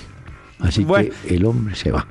Así 0.59 0.83
Bueno. 0.83 1.09
que 1.27 1.35
el 1.35 1.45
hombre 1.45 1.75
se 1.75 1.91
va. 1.91 2.05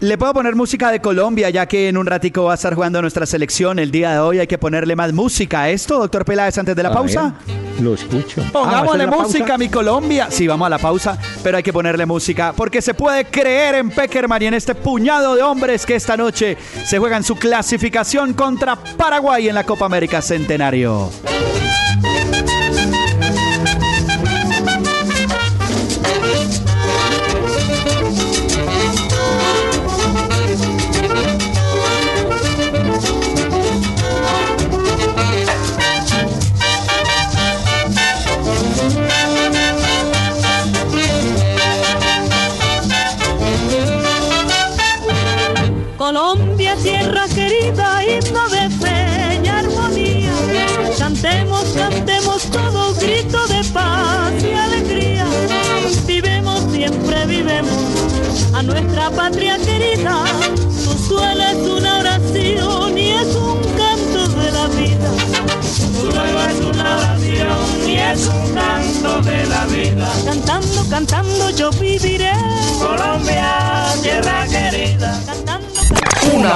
Le 0.00 0.16
puedo 0.16 0.32
poner 0.32 0.54
música 0.54 0.92
de 0.92 1.00
Colombia, 1.00 1.50
ya 1.50 1.66
que 1.66 1.88
en 1.88 1.96
un 1.96 2.06
ratico 2.06 2.44
va 2.44 2.52
a 2.52 2.54
estar 2.54 2.72
jugando 2.72 3.02
nuestra 3.02 3.26
selección. 3.26 3.80
El 3.80 3.90
día 3.90 4.12
de 4.12 4.18
hoy 4.20 4.38
hay 4.38 4.46
que 4.46 4.56
ponerle 4.56 4.94
más 4.94 5.12
música 5.12 5.62
a 5.62 5.70
esto, 5.70 5.98
doctor 5.98 6.24
Peláez, 6.24 6.56
antes 6.56 6.76
de 6.76 6.82
la 6.84 6.90
A 6.90 6.92
pausa. 6.92 7.34
ver, 7.76 7.82
lo 7.82 7.94
escucho. 7.94 8.40
Ah, 8.40 8.50
¿va 8.54 8.60
a 8.60 8.64
Pongámosle 8.64 9.06
la 9.06 9.10
música, 9.10 9.38
pausa? 9.46 9.58
mi 9.58 9.68
Colombia. 9.68 10.28
Sí, 10.30 10.46
vamos 10.46 10.66
a 10.66 10.70
la 10.70 10.78
pausa, 10.78 11.18
pero 11.42 11.56
hay 11.56 11.64
que 11.64 11.72
ponerle 11.72 12.06
música 12.06 12.52
porque 12.56 12.80
se 12.80 12.94
puede 12.94 13.24
creer 13.24 13.74
en 13.74 13.90
Peckerman 13.90 14.40
y 14.40 14.46
en 14.46 14.54
este 14.54 14.76
puñado 14.76 15.34
de 15.34 15.42
hombres 15.42 15.84
que 15.84 15.96
esta 15.96 16.16
noche 16.16 16.56
se 16.86 16.96
juegan 17.00 17.24
su 17.24 17.34
clasificación 17.34 18.34
contra 18.34 18.76
Paraguay 18.76 19.48
en 19.48 19.56
la 19.56 19.64
Copa 19.64 19.86
América 19.86 20.22
Centenario. 20.22 21.10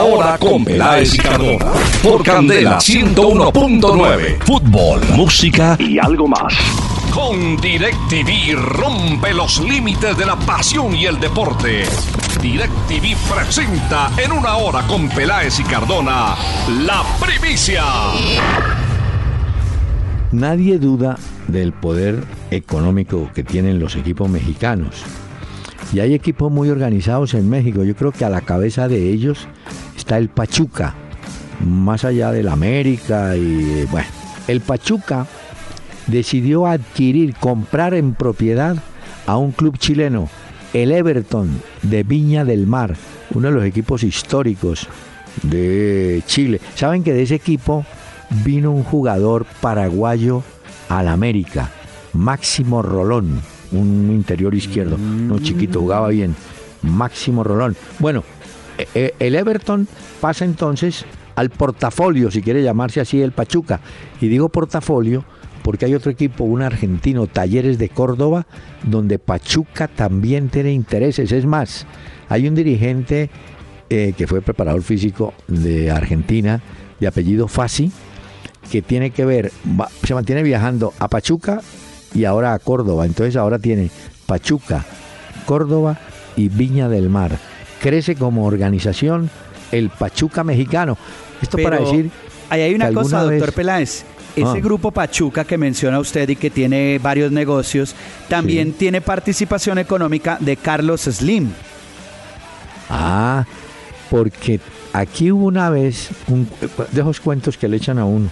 Hora 0.05 0.39
con 0.39 0.65
Peláez 0.65 1.15
y 1.15 1.19
Cardona. 1.19 1.73
Por 2.03 2.23
Candela 2.23 2.79
101.9. 2.79 4.39
Fútbol, 4.45 5.01
música 5.15 5.77
y 5.79 5.99
algo 5.99 6.27
más. 6.29 6.55
Con 7.13 7.57
DirecTV 7.59 8.57
rompe 8.57 9.35
los 9.35 9.61
límites 9.61 10.17
de 10.17 10.27
la 10.27 10.37
pasión 10.37 10.95
y 10.95 11.07
el 11.07 11.21
deporte. 11.21 11.85
DirecTV 12.41 13.17
presenta 13.33 14.11
en 14.17 14.33
una 14.33 14.57
hora 14.57 14.87
con 14.87 15.09
Peláez 15.09 15.61
y 15.61 15.65
Cardona 15.65 16.35
la 16.81 17.03
primicia. 17.21 17.85
Nadie 20.33 20.79
duda 20.79 21.19
del 21.49 21.73
poder 21.73 22.25
económico 22.51 23.31
que 23.35 23.45
tienen 23.45 23.79
los 23.79 23.97
equipos 23.97 24.31
mexicanos. 24.31 25.05
Y 25.93 26.01
hay 26.01 26.15
equipos 26.15 26.51
muy 26.51 26.71
organizados 26.71 27.35
en 27.35 27.51
México. 27.51 27.85
Yo 27.85 27.95
creo 27.95 28.13
que 28.13 28.25
a 28.25 28.31
la 28.31 28.41
cabeza 28.41 28.89
de 28.89 29.11
ellos 29.11 29.47
está 30.03 30.19
el 30.19 30.31
Pachuca, 30.31 30.95
más 31.65 32.05
allá 32.05 32.33
del 32.33 32.49
América 32.49 33.37
y 33.37 33.85
bueno, 33.85 34.09
el 34.49 34.61
Pachuca 34.61 35.29
decidió 36.09 36.67
adquirir, 36.67 37.37
comprar 37.37 37.95
en 37.95 38.15
propiedad 38.15 38.77
a 39.29 39.37
un 39.37 39.53
club 39.53 39.79
chileno, 39.79 40.29
el 40.73 40.91
Everton 40.91 41.63
de 41.83 42.03
Viña 42.03 42.45
del 42.45 42.67
Mar, 42.67 42.97
uno 43.33 43.47
de 43.47 43.55
los 43.55 43.65
equipos 43.65 44.03
históricos 44.03 44.89
de 45.45 46.21
Chile. 46.27 46.61
¿Saben 46.75 47.05
que 47.05 47.13
de 47.13 47.23
ese 47.23 47.37
equipo 47.37 47.87
vino 48.45 48.73
un 48.73 48.83
jugador 48.83 49.47
paraguayo 49.61 50.43
al 50.89 51.07
América, 51.07 51.71
Máximo 52.13 52.83
Rolón, 52.83 53.41
un 53.71 54.11
interior 54.11 54.53
izquierdo, 54.53 54.99
no 54.99 55.39
chiquito, 55.39 55.79
jugaba 55.79 56.09
bien, 56.09 56.35
Máximo 56.83 57.45
Rolón. 57.45 57.77
Bueno, 58.01 58.25
el 58.95 59.35
Everton 59.35 59.87
pasa 60.21 60.45
entonces 60.45 61.05
al 61.35 61.51
portafolio, 61.51 62.31
si 62.31 62.43
quiere 62.43 62.63
llamarse 62.63 63.01
así, 63.01 63.21
el 63.21 63.33
Pachuca. 63.33 63.81
Y 64.21 64.29
digo 64.29 64.49
portafolio 64.49 65.25
porque 65.63 65.87
hay 65.87 65.95
otro 65.95 66.11
equipo, 66.11 66.45
un 66.45 66.63
argentino, 66.63 67.27
Talleres 67.27 67.79
de 67.79 67.89
Córdoba, 67.89 68.47
donde 68.83 69.19
Pachuca 69.19 69.89
también 69.89 70.49
tiene 70.49 70.73
intereses. 70.73 71.31
Es 71.33 71.47
más, 71.47 71.87
hay 72.29 72.49
un 72.49 72.55
dirigente 72.55 73.31
eh, 73.89 74.13
que 74.17 74.27
fue 74.27 74.43
preparador 74.43 74.83
físico 74.83 75.35
de 75.47 75.91
Argentina, 75.91 76.61
de 76.99 77.07
apellido 77.07 77.47
Fassi, 77.49 77.93
que 78.71 78.83
tiene 78.83 79.11
que 79.11 79.25
ver, 79.25 79.53
se 80.03 80.15
mantiene 80.15 80.43
viajando 80.43 80.93
a 80.99 81.09
Pachuca 81.09 81.61
y 82.15 82.25
ahora 82.25 82.55
a 82.55 82.59
Córdoba. 82.59 83.07
Entonces 83.07 83.37
ahora 83.37 83.59
tiene 83.59 83.91
Pachuca, 84.27 84.85
Córdoba 85.47 85.99
y 86.37 86.49
Viña 86.49 86.89
del 86.89 87.09
Mar. 87.09 87.52
Crece 87.83 88.15
como 88.15 88.47
organización 88.47 89.29
el 89.73 89.91
Pachuca 89.91 90.45
mexicano. 90.45 90.97
Esto 91.43 91.59
para 91.59 91.79
decir... 91.81 92.11
Ahí 92.49 92.61
hay 92.63 92.75
una 92.75 92.93
cosa, 92.93 93.23
doctor 93.23 93.49
vez- 93.49 93.55
Peláez. 93.55 94.05
Ese 94.37 94.47
Ah. 94.47 94.61
grupo 94.63 94.91
Pachuca 94.93 95.45
que 95.45 95.59
menciona 95.59 95.99
usted 95.99 96.29
y 96.29 96.37
que 96.37 96.49
tiene 96.51 96.99
varios 97.03 97.33
negocios, 97.33 97.95
también 98.29 98.69
Sí. 98.69 98.75
tiene 98.79 99.01
participación 99.01 99.79
económica 99.79 100.39
de 100.41 100.57
Carlos 100.57 101.03
Slim. 101.03 101.51
Ah, 102.89 103.45
porque 104.11 104.61
aquí 104.93 105.31
hubo 105.33 105.47
una 105.47 105.71
vez, 105.71 106.11
un, 106.29 106.49
de 106.93 107.01
esos 107.01 107.21
cuentos 107.21 107.57
que 107.59 107.69
le 107.69 107.77
echan 107.79 107.99
a 107.99 108.05
uno, 108.05 108.31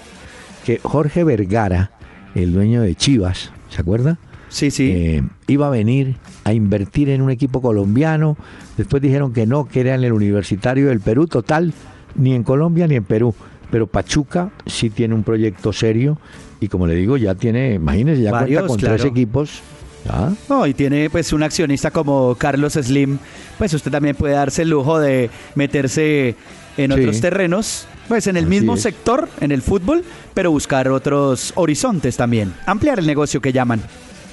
que 0.64 0.78
Jorge 0.82 1.24
Vergara, 1.24 1.90
el 2.34 2.52
dueño 2.52 2.82
de 2.82 2.94
Chivas, 2.94 3.50
¿se 3.70 3.80
acuerda? 3.80 4.18
Sí, 4.50 4.70
sí. 4.70 4.90
Eh, 4.94 5.22
iba 5.46 5.68
a 5.68 5.70
venir 5.70 6.16
a 6.44 6.52
invertir 6.52 7.08
en 7.08 7.22
un 7.22 7.30
equipo 7.30 7.62
colombiano. 7.62 8.36
Después 8.76 9.00
dijeron 9.02 9.32
que 9.32 9.46
no, 9.46 9.66
que 9.66 9.80
era 9.80 9.94
en 9.94 10.04
el 10.04 10.12
Universitario 10.12 10.88
del 10.88 11.00
Perú. 11.00 11.26
Total, 11.26 11.72
ni 12.16 12.34
en 12.34 12.42
Colombia 12.42 12.86
ni 12.86 12.96
en 12.96 13.04
Perú. 13.04 13.34
Pero 13.70 13.86
Pachuca 13.86 14.50
sí 14.66 14.90
tiene 14.90 15.14
un 15.14 15.22
proyecto 15.22 15.72
serio 15.72 16.18
y 16.60 16.68
como 16.68 16.86
le 16.86 16.94
digo, 16.96 17.16
ya 17.16 17.34
tiene, 17.36 17.74
imagínense, 17.74 18.20
ya 18.22 18.32
Varios, 18.32 18.60
cuenta 18.62 18.68
con 18.68 18.78
claro. 18.78 18.96
tres 18.96 19.10
equipos. 19.10 19.62
¿ya? 20.04 20.32
No, 20.48 20.66
y 20.66 20.74
tiene 20.74 21.08
pues 21.08 21.32
un 21.32 21.42
accionista 21.44 21.90
como 21.92 22.34
Carlos 22.34 22.72
Slim, 22.74 23.18
pues 23.58 23.72
usted 23.72 23.90
también 23.90 24.16
puede 24.16 24.34
darse 24.34 24.62
el 24.62 24.70
lujo 24.70 24.98
de 24.98 25.30
meterse 25.54 26.34
en 26.76 26.92
Sí. 26.92 26.98
otros 27.00 27.20
terrenos, 27.20 27.86
pues 28.08 28.26
en 28.26 28.36
el 28.36 28.44
Así 28.44 28.50
mismo 28.50 28.74
es. 28.74 28.82
sector, 28.82 29.28
en 29.40 29.52
el 29.52 29.62
fútbol, 29.62 30.02
pero 30.34 30.50
buscar 30.50 30.88
otros 30.88 31.52
horizontes 31.54 32.16
también, 32.16 32.52
ampliar 32.66 32.98
el 32.98 33.06
negocio 33.06 33.40
que 33.40 33.52
llaman. 33.52 33.80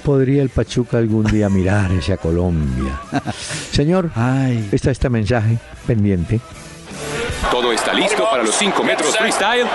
¿Podría 0.04 0.42
el 0.42 0.48
Pachuca 0.48 0.98
algún 0.98 1.24
día 1.24 1.48
mirar 1.48 1.90
hacia 1.92 2.16
Colombia? 2.16 3.00
Señor, 3.72 4.10
Ay. 4.14 4.68
está 4.72 4.90
este 4.90 5.08
mensaje 5.10 5.58
pendiente. 5.86 6.40
Todo 7.50 7.72
está 7.72 7.92
listo 7.92 8.24
para 8.30 8.42
los 8.42 8.54
5 8.54 8.82
metros 8.84 9.16
freestyle. 9.16 9.66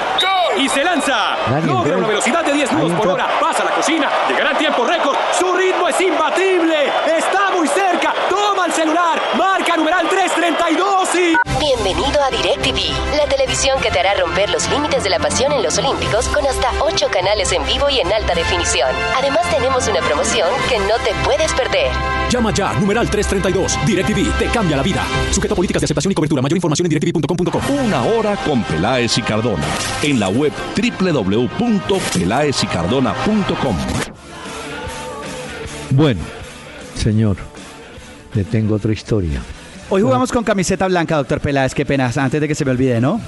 ¡Y 0.58 0.70
se 0.70 0.84
lanza! 0.84 1.36
Nadie 1.50 1.66
Logra 1.68 1.98
una 1.98 2.08
velocidad 2.08 2.46
de 2.46 2.54
10 2.54 2.70
Ahí 2.72 2.78
nudos 2.78 2.94
por 2.94 3.08
hora. 3.08 3.28
Pasa 3.40 3.64
a 3.64 3.66
la 3.66 3.72
cocina. 3.72 4.10
Llegará 4.30 4.52
en 4.52 4.58
tiempo 4.58 4.86
récord. 4.86 5.16
Su 5.38 5.52
ritmo 5.54 5.88
es 5.90 6.00
imbatible. 6.00 6.92
Está 7.18 7.52
muy 7.58 7.68
cerca. 7.68 8.14
Toma 8.30 8.68
el 8.68 8.72
celular. 8.74 9.20
Marca 9.38 9.78
numeral 9.78 10.08
332 10.10 11.16
y... 11.16 11.36
Bienvenido 11.84 12.24
a 12.24 12.30
DirecTV, 12.30 12.80
la 13.18 13.26
televisión 13.28 13.82
que 13.82 13.92
te 13.92 14.00
hará 14.00 14.14
romper 14.14 14.50
los 14.50 14.70
límites 14.70 15.04
de 15.04 15.10
la 15.10 15.20
pasión 15.20 15.52
en 15.52 15.62
los 15.62 15.78
Olímpicos 15.78 16.30
con 16.30 16.48
hasta 16.48 16.72
8 16.82 17.10
canales 17.12 17.52
en 17.52 17.66
vivo 17.66 17.90
y 17.90 18.00
en 18.00 18.08
alta 18.08 18.34
definición. 18.34 18.88
Además 19.18 19.42
tenemos 19.52 19.86
una 19.90 20.00
promoción 20.00 20.48
que 20.70 20.80
no 20.80 20.96
te 21.04 21.12
puedes 21.26 21.52
perder. 21.52 21.92
Llama 22.30 22.54
ya, 22.54 22.72
numeral 22.74 23.10
332. 23.10 23.86
DirecTV 23.86 24.32
te 24.40 24.46
cambia 24.46 24.78
la 24.78 24.84
vida. 24.84 25.06
Sujeto 25.32 25.56
a 25.56 25.58
políticas 25.58 25.82
de 25.82 25.86
aceptación 25.86 26.14
y 26.14 26.16
cobertura. 26.16 26.42
Mayor 26.42 26.56
información 26.56 26.86
en 26.86 26.92
directv.com.co. 26.92 27.60
Una 27.74 28.04
hora 28.04 28.38
con 28.38 28.64
Peláez 28.64 29.18
y 29.18 29.22
Cardona. 29.22 29.66
En 30.04 30.22
la 30.22 30.30
web 30.30 30.54
www.peláezicardona.com. 30.78 33.78
Bueno, 35.90 36.22
señor, 36.96 37.36
le 38.34 38.46
tengo 38.46 38.76
otra 38.76 38.94
historia. 38.94 39.42
Hoy 39.90 40.02
jugamos 40.02 40.32
con 40.32 40.44
camiseta 40.44 40.88
blanca, 40.88 41.18
doctor 41.18 41.40
Peláez, 41.40 41.74
qué 41.76 41.86
pena, 41.86 42.12
antes 42.16 42.42
de 42.42 42.48
que 42.48 42.56
se 42.56 42.66
me 42.66 42.72
olvide, 42.72 43.00
¿no? 43.00 43.20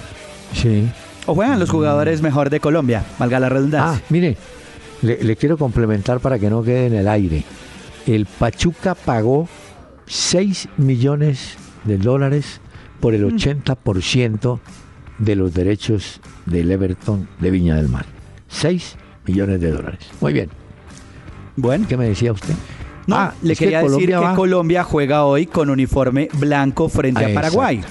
Sí. 0.53 0.87
O 1.27 1.35
juegan 1.35 1.59
los 1.59 1.69
jugadores 1.69 2.21
mejor 2.21 2.49
de 2.49 2.59
Colombia, 2.59 3.03
valga 3.19 3.39
la 3.39 3.47
Ah, 3.47 3.49
redundancia. 3.49 4.03
mire, 4.09 4.37
le, 5.01 5.23
le 5.23 5.35
quiero 5.35 5.57
complementar 5.57 6.19
para 6.19 6.39
que 6.39 6.49
no 6.49 6.63
quede 6.63 6.87
en 6.87 6.93
el 6.95 7.07
aire. 7.07 7.43
El 8.07 8.25
Pachuca 8.25 8.95
pagó 8.95 9.47
6 10.07 10.69
millones 10.77 11.57
de 11.83 11.97
dólares 11.97 12.61
por 12.99 13.13
el 13.13 13.25
80% 13.25 14.59
de 15.19 15.35
los 15.35 15.53
derechos 15.53 16.19
del 16.45 16.71
Everton 16.71 17.27
de 17.39 17.51
Viña 17.51 17.75
del 17.75 17.89
Mar. 17.89 18.05
6 18.47 18.95
millones 19.25 19.61
de 19.61 19.71
dólares. 19.71 19.99
Muy 20.21 20.33
bien. 20.33 20.49
Bueno, 21.57 21.85
¿Qué 21.87 21.95
me 21.97 22.07
decía 22.07 22.31
usted? 22.31 22.53
No, 23.07 23.15
Ah, 23.15 23.33
le 23.41 23.53
que 23.55 23.65
quería 23.65 23.81
decir 23.83 24.09
que 24.09 24.35
Colombia 24.35 24.83
juega 24.83 25.25
hoy 25.25 25.45
con 25.45 25.69
uniforme 25.69 26.29
blanco 26.33 26.89
frente 26.89 27.23
a 27.25 27.27
Ah, 27.27 27.33
Paraguay. 27.33 27.81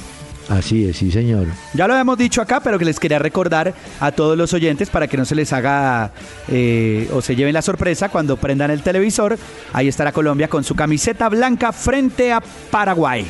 Así 0.48 0.86
es, 0.86 0.98
sí, 0.98 1.10
señor. 1.10 1.46
Ya 1.72 1.86
lo 1.86 1.94
habíamos 1.94 2.18
dicho 2.18 2.42
acá, 2.42 2.60
pero 2.60 2.78
que 2.78 2.84
les 2.84 3.00
quería 3.00 3.18
recordar 3.18 3.72
a 3.98 4.12
todos 4.12 4.36
los 4.36 4.52
oyentes 4.52 4.90
para 4.90 5.06
que 5.06 5.16
no 5.16 5.24
se 5.24 5.34
les 5.34 5.52
haga 5.54 6.12
eh, 6.48 7.08
o 7.14 7.22
se 7.22 7.34
lleven 7.34 7.54
la 7.54 7.62
sorpresa 7.62 8.10
cuando 8.10 8.36
prendan 8.36 8.70
el 8.70 8.82
televisor. 8.82 9.38
Ahí 9.72 9.88
estará 9.88 10.12
Colombia 10.12 10.48
con 10.48 10.62
su 10.62 10.74
camiseta 10.74 11.30
blanca 11.30 11.72
frente 11.72 12.30
a 12.30 12.42
Paraguay. 12.70 13.22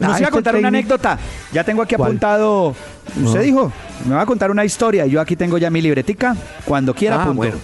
Nos 0.00 0.08
Ah, 0.08 0.12
iba 0.12 0.14
a 0.14 0.18
este 0.20 0.30
contar 0.30 0.54
una 0.56 0.68
técnico- 0.70 0.94
anécdota. 0.94 1.18
Ya 1.52 1.64
tengo 1.64 1.82
aquí 1.82 1.96
¿Cuál? 1.96 2.08
apuntado. 2.12 2.74
Usted 3.22 3.40
Ah. 3.40 3.42
dijo, 3.42 3.72
me 4.08 4.14
va 4.14 4.22
a 4.22 4.26
contar 4.26 4.50
una 4.50 4.64
historia. 4.64 5.04
Yo 5.04 5.20
aquí 5.20 5.36
tengo 5.36 5.58
ya 5.58 5.68
mi 5.68 5.82
libretica. 5.82 6.34
Cuando 6.64 6.94
quiera, 6.94 7.16
Ah, 7.16 7.22
apunto. 7.24 7.36
bueno. 7.36 7.56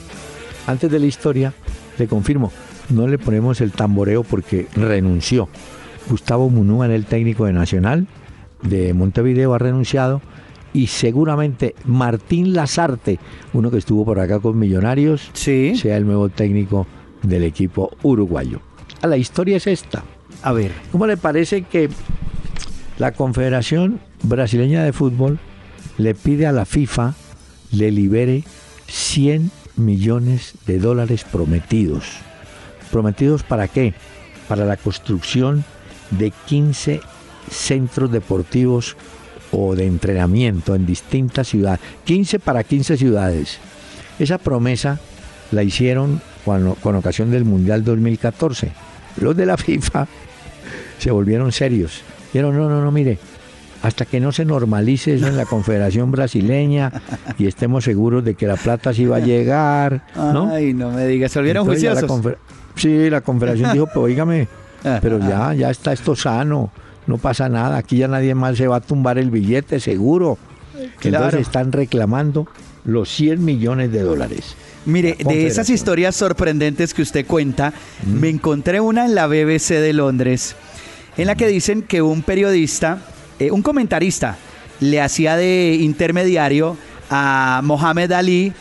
Antes 0.67 0.91
de 0.91 0.99
la 0.99 1.07
historia, 1.07 1.55
le 1.97 2.07
confirmo, 2.07 2.53
no 2.91 3.07
le 3.09 3.19
ponemos 3.19 3.61
el 3.61 3.73
tamboreo 3.73 4.23
porque 4.23 4.67
renunció. 4.77 5.49
Gustavo 6.09 6.51
Munúa, 6.51 6.87
el 6.87 7.07
técnico 7.07 7.47
de 7.47 7.53
Nacional 7.53 8.07
de 8.63 8.93
Montevideo, 8.95 9.55
ha 9.55 9.59
renunciado. 9.59 10.21
Y 10.73 10.89
seguramente 10.89 11.75
Martín 11.85 12.53
Lazarte, 12.53 13.19
uno 13.53 13.71
que 13.71 13.79
estuvo 13.79 14.05
por 14.05 14.19
acá 14.19 14.41
con 14.41 14.59
Millonarios, 14.59 15.31
Sí. 15.33 15.77
sea 15.77 15.97
el 15.97 16.05
nuevo 16.05 16.29
técnico 16.29 16.87
del 17.23 17.45
equipo 17.45 17.97
uruguayo. 18.03 18.61
Ah, 19.01 19.07
La 19.07 19.17
historia 19.17 19.57
es 19.57 19.67
esta. 19.69 20.03
A 20.43 20.53
ver. 20.53 20.73
¿Cómo 20.91 21.07
le 21.07 21.17
parece 21.17 21.63
que 21.63 21.89
la 22.99 23.13
Confederación 23.13 24.01
Brasileña 24.25 24.83
de 24.83 24.93
Fútbol 24.93 25.39
le 25.97 26.15
pide 26.15 26.47
a 26.47 26.53
la 26.53 26.65
FIFA 26.65 27.15
le 27.71 27.91
libere 27.93 28.43
100 28.89 29.51
millones 29.77 30.55
de 30.67 30.79
dólares 30.81 31.25
prometidos? 31.25 32.05
¿Prometidos 32.99 33.43
para 33.43 33.67
qué? 33.67 33.93
Para 34.47 34.65
la 34.65 34.77
construcción 34.77 35.65
de 36.13 36.31
15 36.47 37.01
centros 37.51 38.13
deportivos 38.13 38.97
o 39.51 39.75
de 39.75 39.85
entrenamiento 39.85 40.77
en 40.77 40.87
distintas 40.87 41.49
ciudades. 41.49 41.81
15 42.05 42.39
para 42.39 42.63
15 42.63 42.97
ciudades. 42.97 43.59
Esa 44.21 44.39
promesa 44.39 45.01
la 45.51 45.65
hicieron 45.65 46.21
cuando- 46.45 46.77
con 46.77 46.95
ocasión 46.95 47.33
del 47.33 47.45
Mundial 47.45 47.83
2014. 47.83 48.71
Los 49.21 49.37
de 49.37 49.47
la 49.47 49.57
FIFA 49.57 50.07
se 51.01 51.11
volvieron 51.11 51.51
serios. 51.51 52.03
Dijeron, 52.33 52.57
no, 52.57 52.69
no, 52.71 52.81
no, 52.81 52.93
mire, 52.93 53.19
hasta 53.83 54.05
que 54.05 54.21
no 54.21 54.31
se 54.31 54.45
normalice 54.45 55.15
eso 55.15 55.27
en 55.27 55.37
la 55.37 55.47
Confederación 55.47 56.13
Brasileña 56.13 56.93
y 57.39 57.49
estemos 57.49 57.83
seguros 57.83 58.25
de 58.25 58.37
que 58.37 58.47
la 58.47 58.55
plata 58.55 58.95
sí 58.95 59.05
va 59.05 59.17
a 59.17 59.21
llegar, 59.21 60.05
¿no? 60.15 60.49
Ay, 60.55 60.75
no 60.75 60.93
me 60.93 61.09
digas. 61.09 61.33
Se 61.33 61.41
volvieron 61.41 61.63
Entonces 61.69 61.91
juiciosos. 61.91 62.37
Sí, 62.77 63.11
la 63.11 63.21
Confederación 63.21 63.73
dijo, 63.73 63.87
pues 63.87 63.97
oígame, 64.05 64.49
pero 65.01 65.19
ya, 65.19 65.55
ya 65.55 65.71
está 65.71 65.93
esto 65.93 66.15
sano, 66.15 66.71
no 67.07 67.19
pasa 67.19 67.49
nada, 67.49 67.77
aquí 67.77 67.99
ya 67.99 68.09
nadie 68.09 68.35
más 68.35 68.57
se 68.57 68.67
va 68.67 68.77
a 68.77 68.81
tumbar 68.81 69.19
el 69.19 69.31
billete, 69.31 69.81
seguro. 69.81 70.39
Claro. 70.99 71.27
Entonces 71.27 71.41
están 71.43 71.73
reclamando 71.73 72.49
los 72.85 73.09
100 73.15 73.45
millones 73.45 73.93
de 73.93 74.01
dólares. 74.01 74.57
Mire, 74.87 75.17
de 75.19 75.47
esas 75.47 75.71
historias 75.71 76.15
sorprendentes 76.15 76.93
que 76.93 77.03
usted 77.03 77.27
cuenta, 77.27 77.73
me 78.07 78.29
encontré 78.29 78.81
una 78.81 79.07
en 79.07 79.15
la 79.15 79.27
BBC 79.27 79.81
de 79.81 79.95
Londres, 79.95 80.57
en 81.17 81.27
la 81.27 81.37
que 81.37 81.47
dicen 81.47 81.83
que 81.83 82.03
un 82.03 82.23
periodista, 82.23 82.99
eh, 83.39 83.51
un 83.51 83.63
comentarista, 83.63 84.37
le 84.81 85.01
hacía 85.01 85.37
de 85.37 85.79
intermediario 85.81 86.77
a 87.09 87.61
Mohamed 87.65 88.13
Ali 88.13 88.53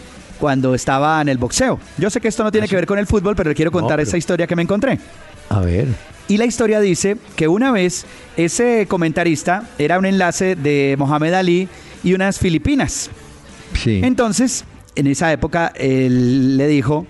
cuando 0.44 0.76
estaba 0.76 1.22
en 1.22 1.30
el 1.30 1.38
boxeo. 1.38 1.80
Yo 1.98 2.10
sé 2.10 2.20
que 2.20 2.28
esto 2.28 2.44
no 2.44 2.52
tiene 2.52 2.68
que 2.68 2.76
ver 2.76 2.86
con 2.86 3.00
el 3.00 3.08
fútbol, 3.08 3.34
pero 3.34 3.48
le 3.50 3.56
quiero 3.56 3.72
contar 3.72 3.96
pero- 3.96 4.02
esa 4.10 4.18
historia 4.18 4.46
que 4.46 4.58
me 4.58 4.62
encontré. 4.64 5.00
A 5.48 5.62
ver, 5.62 5.88
Y 6.28 6.36
la 6.36 6.44
historia 6.44 6.82
dice 6.82 7.16
que 7.38 7.48
una 7.48 7.72
vez 7.72 8.06
ese 8.36 8.86
comentarista 8.89 9.64
era 9.80 9.98
un 10.00 10.06
enlace 10.06 10.58
de 10.58 10.96
Mohamed 10.98 11.34
Ali 11.34 11.70
y 12.04 12.14
unas 12.14 12.39
filipinas. 12.39 13.10
Sí. 13.82 14.02
Entonces, 14.04 14.66
en 14.96 15.08
esa 15.08 15.32
época, 15.32 15.72
él 15.78 16.58
le 16.58 16.68
dijo, 16.68 17.08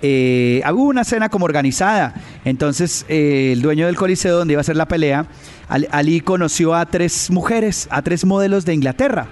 eh, 0.00 0.60
hubo 0.72 0.82
una 0.86 1.04
cena 1.04 1.28
como 1.28 1.44
organizada. 1.44 2.14
Entonces, 2.44 3.04
eh, 3.08 3.50
el 3.52 3.62
dueño 3.62 3.86
del 3.86 3.94
coliseo 3.94 4.38
donde 4.38 4.54
iba 4.54 4.60
a 4.60 4.64
ser 4.64 4.76
la 4.76 4.86
pelea, 4.88 5.26
Al- 5.68 5.86
Ali 5.92 6.20
conoció 6.20 6.74
a 6.74 6.84
tres 6.86 7.30
mujeres, 7.30 7.86
a 7.92 8.02
tres 8.02 8.24
modelos 8.24 8.64
de 8.64 8.74
Inglaterra. 8.74 9.28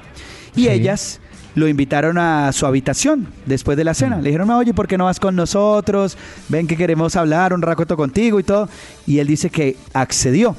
Y 0.55 0.63
Sí. 0.63 0.69
ellas 0.69 1.21
lo 1.55 1.69
invitaron 1.69 2.19
a 2.19 2.53
su 2.53 2.67
habitación 2.67 3.29
después 3.47 3.77
de 3.77 3.85
la 3.85 3.95
cena. 3.95 4.17
Le 4.17 4.31
dijeron, 4.31 4.51
oye, 4.51 4.75
¿por 4.75 4.87
qué 4.87 4.97
no 4.97 5.07
vas 5.07 5.21
con 5.21 5.37
nosotros? 5.37 6.17
Ven 6.49 6.67
que 6.67 6.77
queremos 6.77 7.17
hablar 7.17 7.53
un 7.53 7.63
rato 7.63 7.97
contigo 7.97 8.39
y 8.41 8.43
todo. 8.43 8.69
Y 9.07 9.19
él 9.19 9.27
dice 9.27 9.51
que 9.51 9.77
accedió. 9.93 10.57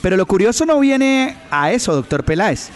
Pero 0.00 0.16
lo 0.16 0.26
curioso 0.26 0.64
no 0.64 0.78
viene 0.80 1.36
a 1.50 1.72
eso, 1.72 1.94
doctor 1.94 2.24
Peláez. 2.24 2.68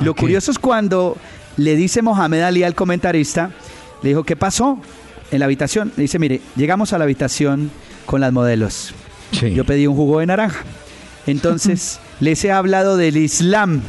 Lo 0.00 0.14
curioso 0.14 0.50
es 0.50 0.58
cuando 0.58 1.16
le 1.56 1.76
dice 1.76 2.02
Mohamed 2.02 2.40
Ali 2.42 2.62
al 2.62 2.74
comentarista, 2.74 3.50
le 4.02 4.10
dijo, 4.10 4.24
¿qué 4.24 4.36
pasó 4.36 4.78
en 5.30 5.38
la 5.38 5.44
habitación? 5.44 5.92
Le 5.96 6.02
dice, 6.02 6.18
mire, 6.18 6.40
llegamos 6.56 6.92
a 6.92 6.98
la 6.98 7.04
habitación 7.04 7.70
con 8.06 8.20
las 8.20 8.32
modelos. 8.32 8.94
Sí. 9.32 9.52
Yo 9.52 9.64
pedí 9.64 9.86
un 9.86 9.96
jugo 9.96 10.20
de 10.20 10.26
naranja. 10.26 10.64
Entonces, 11.26 12.00
les 12.20 12.44
he 12.44 12.50
hablado 12.50 12.96
del 12.96 13.16
Islam 13.16 13.82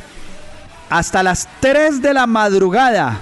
hasta 0.89 1.23
las 1.23 1.47
3 1.59 2.01
de 2.01 2.13
la 2.13 2.27
madrugada. 2.27 3.19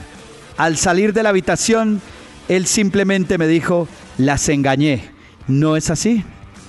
Al 0.58 0.78
salir 0.78 1.14
de 1.14 1.24
la 1.24 1.30
habitación, 1.30 2.02
él 2.48 2.68
simplemente 2.68 3.38
me 3.38 3.48
dijo, 3.48 3.88
las 4.18 4.50
engañé. 4.50 5.10
¿No 5.48 5.76
es 5.76 5.90
así? 5.90 6.24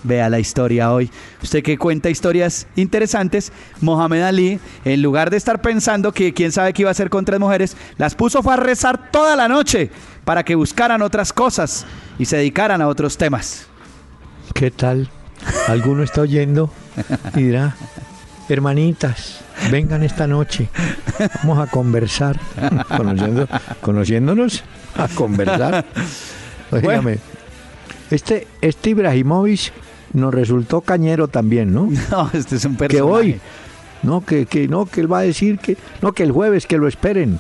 Vea 0.05 0.28
la 0.28 0.40
historia 0.40 0.93
hoy. 0.93 1.11
Usted 1.43 1.62
que 1.62 1.78
cuenta 1.78 2.11
historias 2.11 2.66
interesantes, 2.74 3.53
Mohamed 3.80 4.22
Ali, 4.22 4.61
en 4.84 5.03
lugar 5.03 5.30
de 5.30 5.36
estar 5.36 5.62
pensando 5.62 6.12
que 6.12 6.34
quién 6.34 6.51
sabe 6.51 6.72
qué 6.72 6.82
iba 6.82 6.90
a 6.90 6.93
hacer 6.93 7.09
con 7.09 7.24
tres 7.24 7.38
mujeres, 7.38 7.76
las 7.99 8.14
puso 8.14 8.49
a 8.51 8.57
rezar 8.57 9.11
toda 9.11 9.36
la 9.36 9.49
noche 9.49 9.90
para 10.24 10.45
que 10.45 10.55
buscaran 10.57 11.03
otras 11.03 11.32
cosas 11.32 11.86
y 12.18 12.24
se 12.24 12.36
dedicaran 12.36 12.82
a 12.82 12.88
otros 12.88 13.16
temas. 13.16 13.66
¿Qué 14.55 14.70
tal? 14.70 15.09
Alguno 15.68 16.03
está 16.03 16.22
oyendo 16.22 16.70
y 17.36 17.43
dirá, 17.43 17.76
hermanitas, 18.49 19.40
vengan 19.70 20.03
esta 20.03 20.26
noche, 20.26 20.68
vamos 21.43 21.59
a 21.59 21.70
conversar, 21.70 22.38
Conociendo- 22.97 23.49
conociéndonos, 23.80 24.62
a 24.97 25.09
conversar. 25.09 25.84
Óigame, 26.70 27.18
este, 28.11 28.47
este 28.61 28.90
Ibrahimovic 28.90 29.72
nos 30.12 30.34
resultó 30.34 30.80
cañero 30.82 31.28
también, 31.28 31.72
¿no? 31.72 31.88
No, 32.11 32.30
este 32.32 32.57
es 32.57 32.64
un 32.64 32.72
que 32.76 32.88
personaje. 32.88 33.03
hoy, 33.12 33.40
no, 34.03 34.24
que, 34.24 34.47
que 34.47 34.68
no, 34.68 34.86
que 34.86 35.01
él 35.01 35.12
va 35.12 35.20
a 35.20 35.22
decir 35.22 35.59
que, 35.59 35.76
no, 36.01 36.12
que 36.12 36.22
el 36.22 36.32
jueves 36.32 36.66
que 36.66 36.78
lo 36.78 36.88
esperen. 36.88 37.38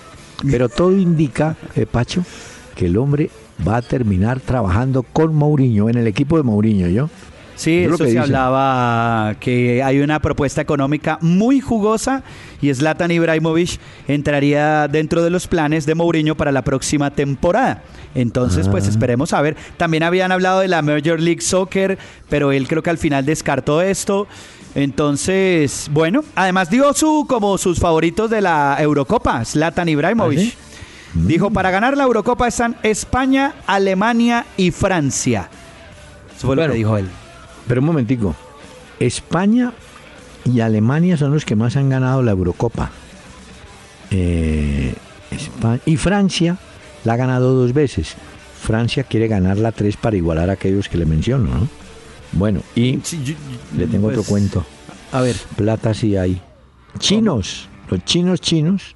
Pero 0.50 0.68
todo 0.68 0.90
indica, 0.96 1.56
eh, 1.76 1.86
Pacho, 1.86 2.24
que 2.74 2.86
el 2.86 2.96
hombre 2.96 3.30
va 3.66 3.76
a 3.76 3.82
terminar 3.82 4.40
trabajando 4.40 5.02
con 5.04 5.34
Mourinho, 5.36 5.88
en 5.88 5.96
el 5.98 6.06
equipo 6.08 6.36
de 6.36 6.42
Mourinho, 6.42 6.88
¿yo? 6.88 7.10
Sí, 7.62 7.84
eso 7.84 7.96
se 7.98 8.18
hablaba 8.18 9.34
que 9.38 9.82
hay 9.82 10.00
una 10.00 10.20
propuesta 10.20 10.60
económica 10.60 11.18
muy 11.20 11.60
jugosa 11.60 12.22
y 12.60 12.74
Zlatan 12.74 13.10
Ibrahimovic 13.12 13.78
entraría 14.08 14.88
dentro 14.88 15.22
de 15.22 15.30
los 15.30 15.46
planes 15.46 15.86
de 15.86 15.94
Mourinho 15.94 16.34
para 16.36 16.50
la 16.50 16.62
próxima 16.62 17.10
temporada. 17.12 17.82
Entonces, 18.14 18.68
pues 18.68 18.86
Ah. 18.86 18.90
esperemos 18.90 19.32
a 19.32 19.40
ver. 19.42 19.56
También 19.76 20.02
habían 20.02 20.32
hablado 20.32 20.60
de 20.60 20.68
la 20.68 20.82
Major 20.82 21.20
League 21.20 21.40
Soccer, 21.40 21.98
pero 22.28 22.50
él 22.52 22.66
creo 22.66 22.82
que 22.82 22.90
al 22.90 22.98
final 22.98 23.24
descartó 23.24 23.80
esto. 23.80 24.26
Entonces, 24.74 25.88
bueno, 25.92 26.24
además 26.34 26.68
dio 26.68 26.92
su 26.94 27.26
como 27.28 27.58
sus 27.58 27.78
favoritos 27.78 28.28
de 28.30 28.40
la 28.40 28.76
Eurocopa, 28.80 29.44
Zlatan 29.44 29.88
Ibrahimovic. 29.88 30.38
¿Ah, 30.38 30.42
sí? 30.42 30.54
Dijo, 31.14 31.50
para 31.50 31.70
ganar 31.70 31.96
la 31.96 32.04
Eurocopa 32.04 32.48
están 32.48 32.76
España, 32.82 33.54
Alemania 33.66 34.46
y 34.56 34.70
Francia. 34.70 35.48
Eso 36.36 36.46
fue 36.46 36.56
lo 36.56 36.62
Bueno. 36.62 36.72
que 36.72 36.78
dijo 36.78 36.96
él. 36.96 37.08
Pero 37.68 37.80
un 37.80 37.86
momentico, 37.86 38.34
España 38.98 39.72
y 40.44 40.60
Alemania 40.60 41.16
son 41.16 41.32
los 41.32 41.44
que 41.44 41.56
más 41.56 41.76
han 41.76 41.88
ganado 41.88 42.22
la 42.22 42.32
Eurocopa. 42.32 42.90
Eh, 44.10 44.94
Espa- 45.30 45.80
y 45.86 45.96
Francia 45.96 46.58
la 47.04 47.14
ha 47.14 47.16
ganado 47.16 47.54
dos 47.54 47.72
veces. 47.72 48.14
Francia 48.60 49.04
quiere 49.04 49.28
ganarla 49.28 49.72
tres 49.72 49.96
para 49.96 50.16
igualar 50.16 50.50
a 50.50 50.54
aquellos 50.54 50.88
que 50.88 50.98
le 50.98 51.06
menciono, 51.06 51.48
¿no? 51.58 51.68
Bueno, 52.32 52.60
y 52.74 53.00
Sí, 53.02 53.22
yo- 53.24 53.34
le 53.76 53.86
tengo 53.86 54.06
otro 54.08 54.18
pues, 54.22 54.28
cuento. 54.28 54.64
A 55.12 55.20
ver. 55.20 55.36
Plata 55.56 55.94
sí 55.94 56.16
hay. 56.16 56.40
Chinos, 56.98 57.68
los 57.90 58.04
chinos 58.04 58.40
chinos 58.40 58.94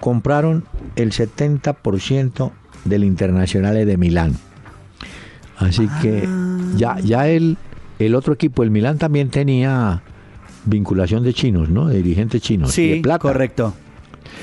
compraron 0.00 0.64
el 0.96 1.12
70% 1.12 2.52
del 2.84 3.04
Internacional 3.04 3.84
de 3.84 3.96
Milán. 3.96 4.38
Así 5.58 5.88
que 6.02 6.28
ya, 6.76 6.98
ya 7.00 7.28
el, 7.28 7.56
el 7.98 8.14
otro 8.14 8.34
equipo, 8.34 8.62
el 8.62 8.70
Milán 8.70 8.98
también 8.98 9.30
tenía 9.30 10.02
vinculación 10.64 11.22
de 11.22 11.32
chinos, 11.32 11.68
¿no? 11.68 11.86
De 11.88 11.96
dirigentes 12.02 12.42
chinos. 12.42 12.76
y 12.78 12.88
de 12.88 12.94
Sí, 12.96 13.00
plata. 13.00 13.22
correcto. 13.22 13.74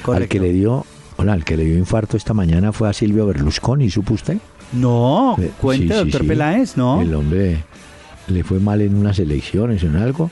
Al 0.07 0.27
que 0.27 0.39
le 0.39 0.51
dio, 0.51 0.85
hola, 1.17 1.33
al 1.33 1.43
que 1.45 1.55
le 1.57 1.65
dio 1.65 1.77
infarto 1.77 2.17
esta 2.17 2.33
mañana 2.33 2.71
fue 2.71 2.89
a 2.89 2.93
Silvio 2.93 3.27
Berlusconi, 3.27 3.89
¿supo 3.89 4.13
usted? 4.15 4.37
No, 4.73 5.35
Eh, 5.39 5.51
cuente, 5.61 5.87
sí, 5.87 5.93
sí, 5.93 5.99
doctor 5.99 6.21
sí. 6.21 6.27
Peláez, 6.27 6.77
¿no? 6.77 7.01
El 7.01 7.13
hombre 7.13 7.63
le 8.27 8.43
fue 8.43 8.59
mal 8.59 8.81
en 8.81 8.95
unas 8.95 9.19
elecciones, 9.19 9.83
en 9.83 9.95
algo, 9.97 10.31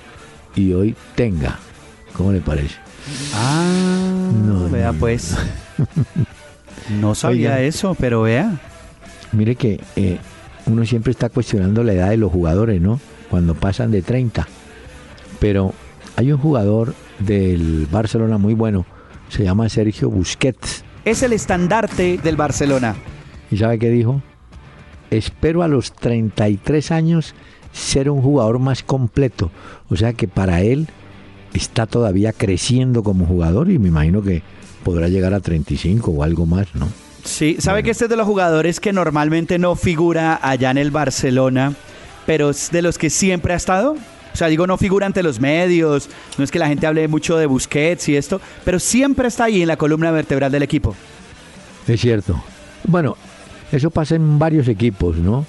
y 0.55 0.73
hoy 0.73 0.95
tenga. 1.15 1.59
¿Cómo 2.13 2.31
le 2.31 2.41
parece? 2.41 2.75
Ah, 3.35 4.01
No, 4.45 4.67
vea 4.69 4.91
no, 4.93 4.99
pues. 4.99 5.37
No 6.99 7.13
sabía 7.15 7.61
eso, 7.61 7.95
pero 7.99 8.23
vea. 8.23 8.59
Mire 9.31 9.55
que 9.55 9.79
eh, 9.95 10.17
uno 10.65 10.85
siempre 10.85 11.11
está 11.11 11.29
cuestionando 11.29 11.83
la 11.83 11.93
edad 11.93 12.09
de 12.09 12.17
los 12.17 12.31
jugadores, 12.31 12.81
¿no? 12.81 12.99
Cuando 13.29 13.55
pasan 13.55 13.91
de 13.91 14.01
30. 14.01 14.47
Pero 15.39 15.73
hay 16.15 16.31
un 16.31 16.37
jugador 16.37 16.93
del 17.19 17.87
Barcelona 17.91 18.37
muy 18.37 18.53
bueno, 18.53 18.85
se 19.29 19.43
llama 19.43 19.69
Sergio 19.69 20.09
Busquets. 20.09 20.83
Es 21.05 21.23
el 21.23 21.33
estandarte 21.33 22.17
del 22.17 22.35
Barcelona. 22.35 22.95
¿Y 23.49 23.57
sabe 23.57 23.79
qué 23.79 23.89
dijo? 23.89 24.21
Espero 25.09 25.63
a 25.63 25.67
los 25.67 25.93
33 25.93 26.91
años 26.91 27.33
ser 27.71 28.09
un 28.09 28.21
jugador 28.21 28.59
más 28.59 28.83
completo. 28.83 29.51
O 29.89 29.95
sea 29.95 30.13
que 30.13 30.27
para 30.27 30.61
él 30.61 30.87
está 31.53 31.85
todavía 31.85 32.33
creciendo 32.33 33.03
como 33.03 33.25
jugador 33.25 33.69
y 33.69 33.79
me 33.79 33.89
imagino 33.89 34.21
que 34.21 34.41
podrá 34.83 35.07
llegar 35.07 35.33
a 35.33 35.39
35 35.39 36.11
o 36.11 36.23
algo 36.23 36.45
más, 36.45 36.73
¿no? 36.75 36.87
Sí, 37.23 37.57
sabe 37.59 37.83
que 37.83 37.91
este 37.91 38.05
es 38.05 38.09
de 38.09 38.17
los 38.17 38.27
jugadores 38.27 38.79
que 38.79 38.93
normalmente 38.93 39.59
no 39.59 39.75
figura 39.75 40.39
allá 40.41 40.71
en 40.71 40.77
el 40.77 40.91
Barcelona, 40.91 41.73
pero 42.25 42.49
es 42.49 42.71
de 42.71 42.81
los 42.81 42.97
que 42.97 43.09
siempre 43.09 43.53
ha 43.53 43.57
estado. 43.57 43.95
O 44.33 44.37
sea, 44.37 44.47
digo, 44.47 44.65
no 44.65 44.77
figura 44.77 45.05
ante 45.05 45.23
los 45.23 45.39
medios, 45.39 46.09
no 46.37 46.43
es 46.43 46.51
que 46.51 46.59
la 46.59 46.67
gente 46.67 46.87
hable 46.87 47.07
mucho 47.07 47.37
de 47.37 47.45
Busquets 47.45 48.07
y 48.09 48.15
esto, 48.15 48.39
pero 48.63 48.79
siempre 48.79 49.27
está 49.27 49.45
ahí 49.45 49.61
en 49.61 49.67
la 49.67 49.77
columna 49.77 50.11
vertebral 50.11 50.51
del 50.51 50.63
equipo. 50.63 50.95
Es 51.87 51.99
cierto. 51.99 52.41
Bueno, 52.85 53.17
eso 53.71 53.91
pasa 53.91 54.15
en 54.15 54.39
varios 54.39 54.67
equipos, 54.67 55.17
¿no? 55.17 55.45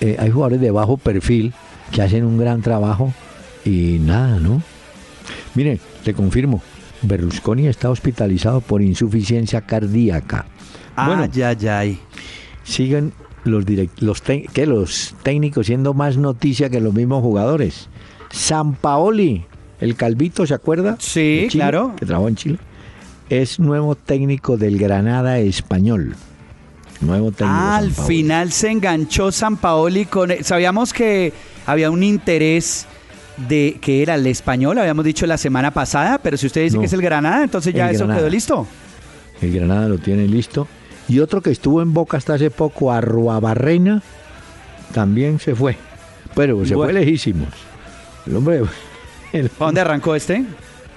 Eh, 0.00 0.16
hay 0.18 0.30
jugadores 0.30 0.60
de 0.60 0.70
bajo 0.70 0.96
perfil 0.96 1.52
que 1.92 2.02
hacen 2.02 2.24
un 2.24 2.38
gran 2.38 2.62
trabajo 2.62 3.12
y 3.64 3.98
nada, 4.00 4.38
¿no? 4.38 4.62
Mire, 5.54 5.78
le 6.04 6.14
confirmo, 6.14 6.62
Berlusconi 7.02 7.68
está 7.68 7.90
hospitalizado 7.90 8.60
por 8.60 8.82
insuficiencia 8.82 9.60
cardíaca. 9.60 10.46
Bueno. 10.96 11.28
Ay, 11.32 11.42
ay, 11.42 11.68
ay. 11.68 12.00
Siguen 12.62 13.12
los, 13.44 13.64
direct- 13.66 14.00
los, 14.00 14.22
técnicos 15.22 15.66
siendo 15.66 15.94
más 15.94 16.16
noticia 16.16 16.70
que 16.70 16.80
los 16.80 16.94
mismos 16.94 17.22
jugadores. 17.22 17.88
San 18.30 18.74
Paoli, 18.74 19.44
el 19.80 19.96
calvito, 19.96 20.46
¿se 20.46 20.54
acuerda? 20.54 20.96
Sí, 20.98 21.46
Chile, 21.48 21.62
claro. 21.64 21.94
Que 21.96 22.06
trabajó 22.06 22.28
en 22.28 22.36
Chile. 22.36 22.58
Es 23.28 23.58
nuevo 23.58 23.94
técnico 23.94 24.56
del 24.56 24.78
Granada 24.78 25.38
español. 25.38 26.14
Nuevo 27.00 27.32
técnico. 27.32 27.58
Ah, 27.58 27.76
al 27.76 27.90
final 27.90 28.52
se 28.52 28.70
enganchó 28.70 29.30
San 29.32 29.56
Paoli 29.56 30.06
con... 30.06 30.30
Sabíamos 30.42 30.92
que 30.92 31.32
había 31.66 31.90
un 31.90 32.02
interés 32.02 32.86
de 33.48 33.78
que 33.80 34.00
era 34.02 34.14
el 34.14 34.26
español, 34.26 34.78
habíamos 34.78 35.04
dicho 35.04 35.26
la 35.26 35.36
semana 35.36 35.72
pasada, 35.72 36.18
pero 36.22 36.36
si 36.36 36.46
usted 36.46 36.62
dice 36.62 36.76
No. 36.76 36.80
que 36.80 36.86
es 36.86 36.92
el 36.92 37.02
Granada, 37.02 37.42
entonces 37.42 37.74
ya 37.74 37.90
eso 37.90 38.00
Granada. 38.04 38.20
quedó 38.20 38.30
listo. 38.30 38.66
El 39.42 39.52
Granada 39.52 39.88
lo 39.88 39.98
tiene 39.98 40.26
listo. 40.28 40.68
Y 41.08 41.18
otro 41.20 41.40
que 41.42 41.50
estuvo 41.50 41.82
en 41.82 41.92
Boca 41.92 42.16
hasta 42.16 42.34
hace 42.34 42.50
poco, 42.50 42.90
Arruabarrena, 42.92 44.02
también 44.92 45.38
se 45.38 45.54
fue. 45.54 45.76
Pero 46.34 46.64
se 46.64 46.74
Bueno. 46.74 46.92
fue 46.92 47.00
lejísimos. 47.00 47.48
El 48.26 48.36
hombre, 48.36 48.62
el- 49.32 49.48
¿Para 49.50 49.66
dónde 49.68 49.80
arrancó 49.82 50.14
este? 50.14 50.44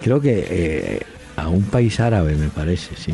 creo 0.01 0.22
que 0.22 0.47
eh, 0.49 1.01
a 1.36 1.49
un 1.49 1.64
país 1.64 1.99
árabe, 1.99 2.36
me 2.36 2.47
parece, 2.49 2.95
sí. 2.95 3.12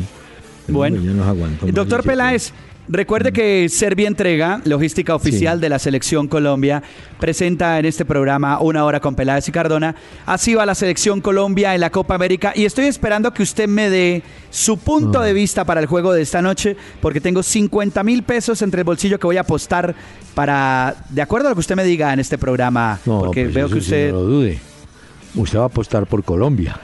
El 0.68 0.74
Bueno. 0.74 1.00
nos 1.00 1.26
aguantó 1.26 1.66
más 1.66 1.74
Doctor. 1.74 2.02
Peláez, 2.04 2.52
Recuerde 2.86 3.32
que 3.32 3.66
Serbia 3.70 4.08
Entrega, 4.08 4.60
logística 4.64 5.14
oficial 5.14 5.58
de 5.58 5.70
la 5.70 5.78
Selección 5.78 6.28
Colombia, 6.28 6.82
presenta 7.18 7.78
en 7.78 7.86
este 7.86 8.04
programa 8.04 8.60
Una 8.60 8.84
Hora 8.84 9.00
con 9.00 9.14
Peláez 9.14 9.48
y 9.48 9.52
Cardona. 9.52 9.94
Así 10.26 10.54
va 10.54 10.66
la 10.66 10.74
Selección 10.74 11.22
Colombia 11.22 11.74
en 11.74 11.80
la 11.80 11.88
Copa 11.88 12.14
América 12.14 12.52
y 12.54 12.66
estoy 12.66 12.84
esperando 12.84 13.32
que 13.32 13.42
usted 13.42 13.68
me 13.68 13.88
dé 13.88 14.22
su 14.50 14.76
punto 14.76 15.22
de 15.22 15.32
vista 15.32 15.64
para 15.64 15.80
el 15.80 15.86
juego 15.86 16.12
de 16.12 16.20
esta 16.20 16.42
noche, 16.42 16.76
porque 17.00 17.22
tengo 17.22 17.42
50 17.42 18.04
mil 18.04 18.22
pesos 18.22 18.60
entre 18.60 18.80
el 18.80 18.84
bolsillo 18.84 19.18
que 19.18 19.26
voy 19.26 19.38
a 19.38 19.42
apostar 19.42 19.94
para, 20.34 20.94
de 21.08 21.22
acuerdo 21.22 21.48
a 21.48 21.50
lo 21.52 21.56
que 21.56 21.60
usted 21.60 21.76
me 21.76 21.84
diga 21.84 22.12
en 22.12 22.20
este 22.20 22.36
programa, 22.36 23.00
porque 23.04 23.44
pues 23.44 23.54
veo 23.54 23.68
que 23.70 23.78
usted... 23.78 24.12
no 24.12 24.20
lo 24.20 24.24
dude. 24.26 24.58
Usted 25.36 25.58
va 25.58 25.62
a 25.62 25.66
apostar 25.66 26.06
por 26.06 26.22
Colombia. 26.22 26.78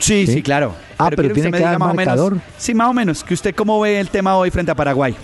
Sí, 0.00 0.26
sí, 0.26 0.42
claro. 0.42 0.74
Ah, 0.98 1.10
pero, 1.14 1.32
tiene 1.32 1.52
que, 1.52 1.60
dar 1.60 1.78
marcador. 1.78 2.38
sí, 2.56 2.74
más 2.74 2.88
o 2.88 2.94
menos. 2.94 3.24
Que 3.24 3.34
usted 3.34 3.54
cómo 3.54 3.80
ve 3.80 4.00
el 4.00 4.08
tema 4.08 4.36
hoy 4.36 4.50
frente 4.50 4.70
a 4.72 4.74
Paraguay. 4.74 5.14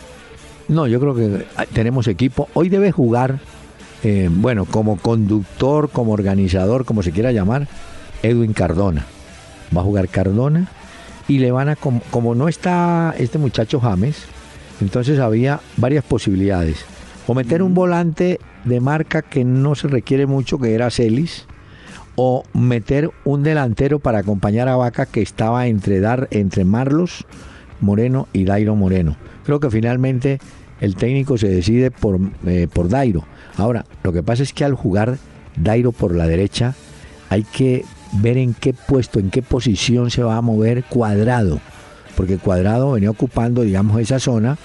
No, 0.68 0.86
yo 0.86 1.00
creo 1.00 1.14
que 1.14 1.46
ah, 1.56 1.66
tenemos 1.72 2.08
equipo. 2.08 2.48
Hoy 2.54 2.68
debe 2.68 2.90
jugar, 2.92 3.38
eh, 4.02 4.28
bueno, 4.30 4.64
como 4.64 4.96
conductor, 4.96 5.90
como 5.90 6.12
organizador, 6.12 6.84
como 6.84 7.02
se 7.02 7.12
quiera 7.12 7.32
llamar, 7.32 7.68
Edwin 8.22 8.52
Cardona. 8.52 9.04
Va 9.76 9.80
a 9.80 9.84
jugar 9.84 10.08
Cardona 10.08 10.68
y 11.28 11.38
le 11.38 11.52
van 11.52 11.68
a, 11.68 11.76
como, 11.76 12.00
como 12.10 12.34
no 12.34 12.48
está 12.48 13.14
este 13.18 13.38
muchacho 13.38 13.80
James, 13.80 14.24
entonces 14.80 15.18
había 15.18 15.60
varias 15.76 16.04
posibilidades. 16.04 16.84
O 17.26 17.34
meter 17.34 17.62
un 17.62 17.74
volante 17.74 18.38
de 18.64 18.80
marca 18.80 19.22
que 19.22 19.44
no 19.44 19.74
se 19.74 19.88
requiere 19.88 20.26
mucho, 20.26 20.58
que 20.58 20.74
era 20.74 20.90
Celis, 20.90 21.46
o 22.16 22.44
meter 22.52 23.10
un 23.24 23.42
delantero 23.42 23.98
para 23.98 24.18
acompañar 24.18 24.68
a 24.68 24.76
Vaca 24.76 25.06
que 25.06 25.22
estaba 25.22 25.66
entre, 25.66 26.00
dar, 26.00 26.28
entre 26.30 26.64
Marlos 26.64 27.26
Moreno 27.80 28.28
y 28.32 28.44
Dairo 28.44 28.76
Moreno. 28.76 29.16
Creo 29.44 29.60
que 29.60 29.70
finalmente 29.70 30.38
el 30.80 30.96
técnico 30.96 31.38
se 31.38 31.48
decide 31.48 31.90
por, 31.90 32.18
eh, 32.46 32.68
por 32.72 32.88
Dairo. 32.88 33.24
Ahora, 33.56 33.84
lo 34.02 34.12
que 34.12 34.22
pasa 34.22 34.42
es 34.42 34.52
que 34.52 34.64
al 34.64 34.74
jugar 34.74 35.18
Dairo 35.56 35.92
por 35.92 36.14
la 36.14 36.26
derecha, 36.26 36.74
hay 37.30 37.42
que 37.44 37.84
ver 38.12 38.38
en 38.38 38.54
qué 38.54 38.72
puesto, 38.74 39.18
en 39.18 39.30
qué 39.30 39.42
posición 39.42 40.10
se 40.10 40.22
va 40.22 40.36
a 40.36 40.42
mover 40.42 40.84
Cuadrado, 40.84 41.60
porque 42.16 42.38
Cuadrado 42.38 42.92
venía 42.92 43.10
ocupando, 43.10 43.62
digamos, 43.62 44.00
esa 44.00 44.18
zona 44.18 44.56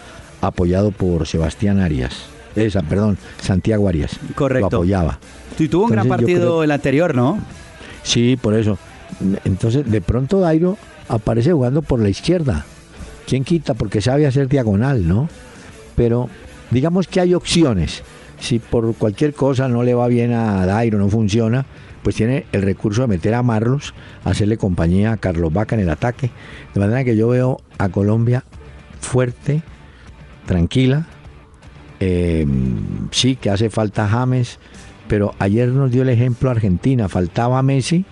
apoyado 0.41 0.91
por 0.91 1.27
Sebastián 1.27 1.79
Arias. 1.79 2.38
Esa, 2.65 2.81
perdón, 2.81 3.17
Santiago 3.41 3.87
Arias. 3.87 4.19
Correcto. 4.35 4.69
Lo 4.69 4.77
apoyaba. 4.77 5.19
Y 5.57 5.67
tuvo 5.67 5.85
un 5.85 5.91
gran 5.91 6.07
partido 6.07 6.63
el 6.63 6.71
anterior, 6.71 7.15
¿no? 7.15 7.39
Sí, 8.03 8.37
por 8.41 8.53
eso. 8.53 8.77
Entonces, 9.43 9.89
de 9.89 10.01
pronto 10.01 10.39
Dairo 10.39 10.77
aparece 11.07 11.51
jugando 11.51 11.81
por 11.81 11.99
la 11.99 12.09
izquierda. 12.09 12.65
¿Quién 13.27 13.43
quita? 13.43 13.73
Porque 13.73 14.01
sabe 14.01 14.25
hacer 14.25 14.47
diagonal, 14.47 15.07
¿no? 15.07 15.29
Pero 15.95 16.29
digamos 16.71 17.07
que 17.07 17.19
hay 17.19 17.33
opciones. 17.33 18.03
Si 18.39 18.59
por 18.59 18.95
cualquier 18.95 19.33
cosa 19.33 19.67
no 19.67 19.83
le 19.83 19.93
va 19.93 20.07
bien 20.07 20.31
a 20.31 20.65
Dairo, 20.65 20.97
no 20.97 21.09
funciona, 21.09 21.65
pues 22.01 22.15
tiene 22.15 22.45
el 22.53 22.61
recurso 22.61 23.01
de 23.01 23.07
meter 23.07 23.33
a 23.33 23.43
Marlos, 23.43 23.93
hacerle 24.23 24.57
compañía 24.57 25.11
a 25.11 25.17
Carlos 25.17 25.51
Vaca 25.51 25.75
en 25.75 25.81
el 25.81 25.89
ataque. 25.89 26.31
De 26.73 26.79
manera 26.79 27.03
que 27.03 27.17
yo 27.17 27.27
veo 27.27 27.59
a 27.77 27.89
Colombia 27.89 28.45
fuerte, 29.01 29.61
tranquila. 30.45 31.07
Eh, 31.99 32.45
sí 33.11 33.35
que 33.35 33.49
hace 33.49 33.69
falta 33.69 34.07
James, 34.07 34.59
pero 35.07 35.33
ayer 35.39 35.67
nos 35.69 35.91
dio 35.91 36.03
el 36.03 36.09
ejemplo 36.09 36.49
Argentina, 36.49 37.09
faltaba 37.09 37.61
Messi 37.61 38.05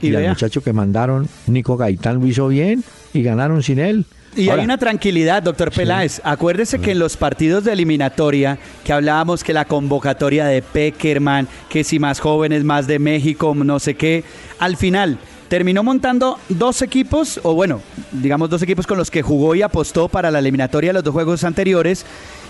y, 0.00 0.14
el 0.14 0.28
muchacho 0.28 0.62
que 0.62 0.72
mandaron, 0.72 1.28
Nico 1.46 1.76
Gaitán, 1.76 2.20
lo 2.20 2.26
hizo 2.26 2.48
bien 2.48 2.82
y 3.12 3.22
ganaron 3.22 3.62
sin 3.62 3.78
él. 3.78 4.06
Y 4.36 4.48
hay 4.48 4.64
una 4.64 4.78
tranquilidad, 4.78 5.42
doctor 5.42 5.70
Peláez. 5.70 6.20
Acuérdese 6.24 6.80
que 6.80 6.90
en 6.90 6.98
los 6.98 7.16
partidos 7.16 7.64
de 7.64 7.72
eliminatoria, 7.72 8.58
que 8.82 8.92
hablábamos 8.92 9.44
que 9.44 9.52
la 9.52 9.64
convocatoria 9.64 10.44
de 10.46 10.60
Peckerman, 10.60 11.46
que 11.68 11.84
si 11.84 12.00
más 12.00 12.18
jóvenes, 12.18 12.64
más 12.64 12.88
de 12.88 12.98
México, 12.98 13.54
no 13.54 13.78
sé 13.78 13.94
qué, 13.94 14.24
al 14.58 14.76
final 14.76 15.18
terminó 15.48 15.84
montando 15.84 16.38
dos 16.48 16.82
equipos, 16.82 17.38
o 17.44 17.54
bueno, 17.54 17.80
digamos 18.10 18.50
dos 18.50 18.62
equipos 18.62 18.88
con 18.88 18.98
los 18.98 19.10
que 19.10 19.22
jugó 19.22 19.54
y 19.54 19.62
apostó 19.62 20.08
para 20.08 20.32
la 20.32 20.40
eliminatoria 20.40 20.90
de 20.90 20.94
los 20.94 21.04
dos 21.04 21.14
juegos 21.14 21.44
anteriores 21.44 22.04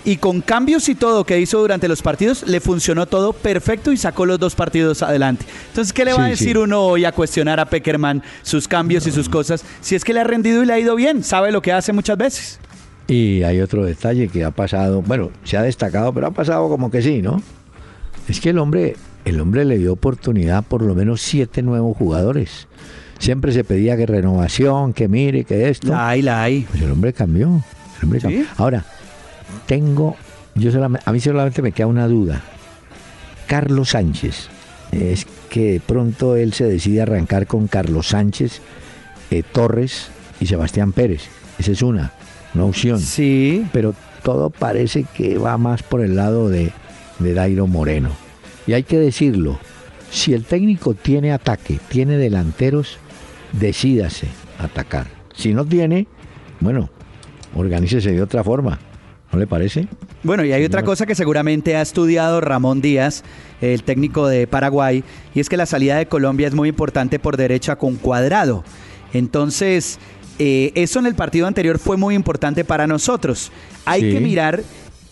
y 0.05 0.17
con 0.17 0.41
cambios 0.41 0.89
y 0.89 0.95
todo 0.95 1.25
que 1.25 1.41
hizo 1.41 1.59
durante 1.59 1.89
los 1.89 2.03
partidos, 2.03 2.47
le 2.47 2.61
funcionó 2.61 3.07
todo 3.07 3.33
perfecto 3.33 3.93
y 3.93 3.97
sacó 3.97 4.27
los 4.27 4.39
dos 4.39 4.55
partidos 4.55 5.03
adelante. 5.03 5.47
Entonces, 5.69 5.93
¿qué 5.93 6.05
le 6.05 6.13
va 6.13 6.27
a 6.27 6.29
decir 6.29 6.59
uno 6.59 6.83
hoy 6.83 7.05
a 7.05 7.13
cuestionar 7.13 7.59
a 7.59 7.65
Peckerman 7.65 8.23
sus 8.43 8.69
cambios 8.69 9.07
y 9.07 9.13
sus 9.13 9.29
cosas? 9.29 9.65
Si 9.81 9.95
es 9.95 10.05
que 10.05 10.13
le 10.13 10.21
ha 10.21 10.25
rendido 10.25 10.63
y 10.63 10.67
le 10.67 10.73
ha 10.75 10.79
ido 10.79 10.95
bien, 10.95 11.25
sabe 11.25 11.53
lo 11.53 11.63
que 11.63 11.73
hace 11.73 11.93
muchas 11.93 12.19
veces. 12.19 12.61
Y 13.07 13.43
hay 13.43 13.61
otro 13.61 13.85
detalle 13.85 14.29
que 14.29 14.45
ha 14.45 14.51
pasado, 14.51 15.03
bueno, 15.03 15.31
se 15.45 15.57
ha 15.57 15.63
destacado, 15.63 16.13
pero 16.13 16.27
ha 16.29 16.31
pasado 16.31 16.69
como 16.69 16.91
que 16.91 17.03
sí, 17.03 17.21
¿no? 17.21 17.43
Es 18.29 18.41
que 18.41 18.51
el 18.51 18.59
hombre, 18.59 18.97
el 19.25 19.41
hombre 19.41 19.65
le 19.65 19.79
dio 19.79 19.93
oportunidad 19.93 20.65
por 20.65 20.83
lo 20.83 20.95
menos 20.95 21.21
siete 21.21 21.63
nuevos 21.63 21.97
jugadores. 21.97 22.69
Siempre 23.19 23.53
se 23.53 23.65
pedía 23.65 23.97
que 23.97 24.07
renovación, 24.07 24.93
que 24.93 25.09
mire, 25.09 25.45
que 25.45 25.69
esto. 25.69 25.89
La 25.89 26.09
hay, 26.09 26.23
la 26.23 26.43
hay. 26.43 26.63
Pues 26.63 26.83
el 26.83 26.91
hombre 26.91 27.13
cambió. 27.13 27.63
El 27.99 28.05
hombre 28.05 28.21
cambió. 28.21 28.45
Ahora, 28.57 28.85
tengo, 29.67 30.17
yo 30.55 30.71
solamente, 30.71 31.09
a 31.09 31.13
mí 31.13 31.21
solamente 31.21 31.63
me 31.63 31.73
queda 31.73 31.87
una 31.87 32.07
duda. 32.07 32.43
Carlos 33.47 33.91
Sánchez, 33.91 34.49
es 34.93 35.27
que 35.51 35.73
de 35.73 35.81
pronto 35.81 36.37
él 36.37 36.53
se 36.53 36.65
decide 36.65 37.03
arrancar 37.03 37.47
con 37.47 37.69
Carlos 37.69 38.09
Sánchez, 38.09 38.61
eh, 39.31 39.43
Torres 39.43 40.09
y 40.41 40.47
Sebastián 40.47 40.93
Pérez. 40.93 41.23
Esa 41.59 41.73
es 41.73 41.83
una, 41.83 42.13
una 42.55 42.65
opción. 42.65 43.01
Sí. 43.01 43.67
Pero 43.73 43.95
todo 44.23 44.51
parece 44.51 45.05
que 45.15 45.39
va 45.39 45.59
más 45.59 45.83
por 45.83 46.01
el 46.01 46.17
lado 46.17 46.49
de, 46.49 46.73
de 47.19 47.35
Dairo 47.35 47.67
Moreno. 47.67 48.11
Y 48.67 48.73
hay 48.73 48.83
que 48.83 48.99
decirlo, 48.99 49.59
si 50.11 50.33
el 50.33 50.45
técnico 50.45 50.95
tiene 50.95 51.33
ataque, 51.33 51.79
tiene 51.89 52.17
delanteros, 52.17 52.99
decídase 53.53 54.29
atacar. 54.59 55.07
Si 55.35 55.53
no 55.53 55.65
tiene, 55.65 56.07
bueno, 56.61 56.89
organícese 57.55 58.13
de 58.13 58.23
otra 58.23 58.43
forma. 58.43 58.79
¿No 59.35 59.41
le 59.41 59.49
parece? 59.49 59.89
Bueno, 60.23 60.45
y 60.45 60.53
hay 60.53 60.65
otra 60.65 60.85
cosa 60.85 61.07
que 61.07 61.17
seguramente 61.17 61.75
ha 61.75 61.83
estudiado 61.83 62.41
Ramón 62.41 62.81
Díaz, 62.81 63.25
el 63.61 63.83
técnico 63.83 64.29
de 64.29 64.47
Paraguay, 64.47 65.03
y 65.35 65.41
es 65.41 65.49
que 65.49 65.57
la 65.57 65.67
salida 65.67 65.97
de 65.97 66.07
Colombia 66.07 66.47
es 66.47 66.55
muy 66.55 66.69
importante 66.69 67.19
por 67.19 67.37
derecha 67.37 67.75
con 67.75 67.97
cuadrado. 67.97 68.63
Entonces, 69.13 69.99
eh, 70.39 70.71
eso 70.77 71.01
en 71.01 71.07
el 71.07 71.17
partido 71.17 71.49
anterior 71.49 71.81
fue 71.81 71.97
muy 71.97 72.15
importante 72.15 72.65
para 72.65 72.87
nosotros. 72.87 73.51
Hay 73.87 74.09
que 74.13 74.21
mirar 74.21 74.63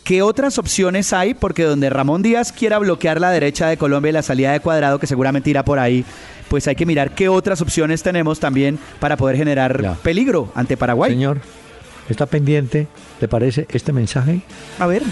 qué 0.05 0.23
otras 0.23 0.57
opciones 0.57 1.13
hay, 1.13 1.35
porque 1.35 1.65
donde 1.65 1.91
Ramón 1.91 2.23
Díaz 2.23 2.53
quiera 2.53 2.79
bloquear 2.79 3.21
la 3.21 3.33
derecha 3.33 3.67
de 3.67 3.77
Colombia 3.77 4.11
y 4.11 4.13
la 4.13 4.23
salida 4.23 4.53
de 4.53 4.61
cuadrado, 4.61 5.01
que 5.01 5.09
seguramente 5.09 5.51
irá 5.51 5.65
por 5.65 5.81
ahí, 5.81 6.05
pues 6.49 6.69
hay 6.69 6.77
que 6.77 6.87
mirar 6.87 7.13
qué 7.17 7.29
otras 7.29 7.61
opciones 7.61 8.05
tenemos 8.05 8.39
también 8.39 8.79
para 9.01 9.17
poder 9.17 9.37
generar 9.37 9.97
peligro 10.05 10.53
ante 10.55 10.77
Paraguay. 10.77 11.11
Señor, 11.11 11.41
está 12.09 12.27
pendiente, 12.27 12.87
¿te 13.23 13.29
parece 13.29 13.69
este 13.71 13.93
mensaje? 13.93 14.41
A 14.81 14.87
ver. 14.89 15.05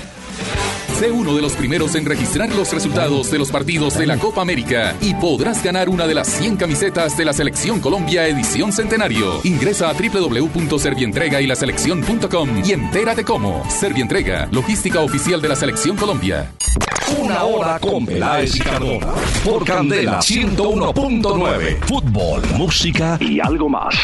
Sé 0.99 1.13
uno 1.13 1.37
de 1.37 1.43
los 1.43 1.53
primeros 1.53 1.95
en 1.95 2.05
registrar 2.05 2.53
los 2.53 2.73
resultados 2.73 3.31
de 3.31 3.39
los 3.39 3.53
partidos 3.53 3.97
de 3.97 4.05
la 4.05 4.19
Copa 4.19 4.43
América 4.43 4.97
y 5.01 5.15
podrás 5.15 5.63
ganar 5.63 5.89
una 5.89 6.09
de 6.09 6.15
las 6.15 6.27
100 6.27 6.57
camisetas 6.57 7.17
de 7.17 7.25
la 7.25 7.33
Selección 7.33 7.79
Colombia 7.79 8.27
edición 8.27 8.73
centenario. 8.73 9.41
Ingresa 9.45 9.91
a 9.91 9.93
www.servientrega 9.93 11.41
y 11.41 11.47
la 11.47 11.55
y 11.55 12.73
entérate 12.73 13.23
cómo. 13.23 13.63
Servientrega, 13.71 14.49
logística 14.51 14.99
oficial 14.99 15.41
de 15.41 15.49
la 15.49 15.55
Selección 15.55 15.97
Colombia. 15.97 16.51
Una 17.17 17.45
hora 17.45 17.79
con 17.79 18.07
Peláez 18.07 18.57
y 18.57 18.59
Cardona. 18.59 19.07
Por 19.45 19.65
Candela 19.65 20.19
101.9. 20.19 21.79
Fútbol, 21.83 22.43
música 22.57 23.19
y 23.21 23.39
algo 23.39 23.69
más. 23.69 23.95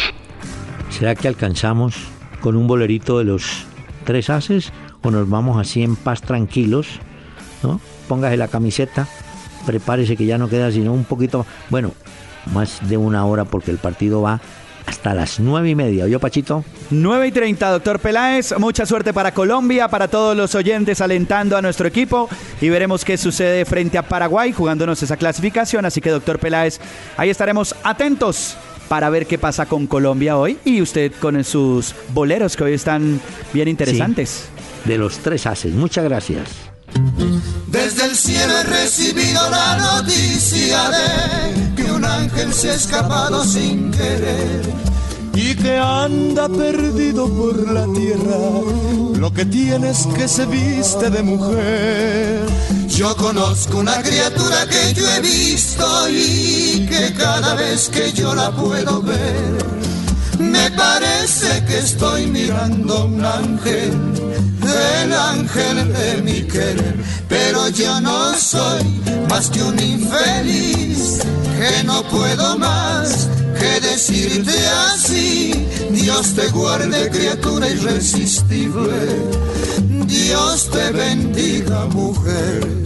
¿Será 0.90 1.16
que 1.16 1.26
alcanzamos 1.26 1.96
con 2.40 2.54
un 2.54 2.68
bolerito 2.68 3.18
de 3.18 3.24
los 3.24 3.66
tres 4.06 4.30
haces 4.30 4.72
o 5.02 5.10
nos 5.10 5.28
vamos 5.28 5.60
así 5.60 5.82
en 5.82 5.96
paz 5.96 6.22
tranquilos? 6.22 7.00
¿no? 7.62 7.80
Póngase 8.08 8.38
la 8.38 8.48
camiseta, 8.48 9.06
prepárese 9.66 10.16
que 10.16 10.24
ya 10.24 10.38
no 10.38 10.48
queda 10.48 10.72
sino 10.72 10.94
un 10.94 11.04
poquito, 11.04 11.44
bueno, 11.68 11.92
más 12.54 12.88
de 12.88 12.96
una 12.96 13.26
hora 13.26 13.44
porque 13.44 13.70
el 13.70 13.78
partido 13.78 14.22
va 14.22 14.40
hasta 14.86 15.14
las 15.14 15.40
nueve 15.40 15.70
y 15.70 15.74
media. 15.74 16.06
¿Yo, 16.06 16.20
Pachito? 16.20 16.64
9 16.90 17.26
y 17.26 17.32
30, 17.32 17.70
doctor 17.70 17.98
Peláez. 17.98 18.54
Mucha 18.58 18.86
suerte 18.86 19.12
para 19.12 19.34
Colombia, 19.34 19.88
para 19.88 20.06
todos 20.06 20.36
los 20.36 20.54
oyentes 20.54 21.00
alentando 21.00 21.56
a 21.56 21.62
nuestro 21.62 21.88
equipo 21.88 22.28
y 22.60 22.68
veremos 22.68 23.04
qué 23.04 23.16
sucede 23.16 23.64
frente 23.64 23.98
a 23.98 24.08
Paraguay 24.08 24.52
jugándonos 24.52 25.02
esa 25.02 25.16
clasificación. 25.16 25.84
Así 25.84 26.00
que, 26.00 26.10
doctor 26.10 26.38
Peláez, 26.38 26.80
ahí 27.16 27.30
estaremos 27.30 27.74
atentos 27.82 28.56
para 28.88 29.10
ver 29.10 29.26
qué 29.26 29.38
pasa 29.38 29.66
con 29.66 29.86
Colombia 29.86 30.36
hoy 30.36 30.58
y 30.64 30.80
usted 30.82 31.12
con 31.20 31.42
sus 31.44 31.94
boleros 32.12 32.56
que 32.56 32.64
hoy 32.64 32.72
están 32.74 33.20
bien 33.52 33.68
interesantes. 33.68 34.48
de 34.84 34.98
los 34.98 35.18
tres 35.18 35.46
haces. 35.46 35.72
Muchas 35.72 36.04
gracias. 36.04 36.48
Desde 37.66 38.04
el 38.06 38.16
cielo 38.16 38.58
he 38.58 38.62
recibido 38.62 39.50
la 39.50 39.76
noticia 39.76 40.90
de 40.90 41.74
que 41.74 41.90
un 41.90 42.04
ángel 42.04 42.52
se 42.54 42.70
ha 42.70 42.74
escapado 42.74 43.44
sin 43.44 43.90
querer 43.90 44.62
y 45.36 45.54
que 45.54 45.76
anda 45.76 46.48
perdido 46.48 47.28
por 47.28 47.70
la 47.70 47.84
tierra 47.92 48.38
lo 49.18 49.32
que 49.32 49.44
tienes 49.44 50.06
que 50.16 50.26
se 50.28 50.46
viste 50.46 51.10
de 51.10 51.22
mujer. 51.22 52.46
Yo 52.88 53.14
conozco 53.16 53.78
una 53.78 54.00
criatura 54.02 54.66
que 54.66 54.94
yo 54.94 55.06
he 55.10 55.20
visto 55.20 56.08
y 56.08 56.86
que 56.88 57.12
cada 57.12 57.54
vez 57.54 57.90
que 57.90 58.12
yo 58.12 58.34
la 58.34 58.50
puedo 58.50 59.02
ver, 59.02 59.58
me 60.38 60.70
parece 60.70 61.64
que 61.66 61.78
estoy 61.80 62.26
mirando 62.28 63.04
un 63.04 63.22
ángel, 63.22 63.92
el 65.02 65.12
ángel 65.12 65.92
de 65.92 66.22
mi 66.22 66.42
querer, 66.42 66.96
pero 67.28 67.68
yo 67.68 68.00
no 68.00 68.34
soy 68.38 68.84
más 69.28 69.50
que 69.50 69.62
un 69.62 69.78
infeliz, 69.78 71.20
que 71.58 71.84
no 71.84 72.02
puedo 72.08 72.58
más 72.58 73.28
que 73.58 73.80
decirte 73.80 74.56
así. 74.92 75.52
Dios 75.90 76.34
te 76.34 76.48
guarde, 76.48 77.10
criatura 77.10 77.68
irresistible. 77.68 79.00
Dios 80.06 80.70
te 80.70 80.90
bendiga, 80.92 81.86
mujer. 81.86 82.85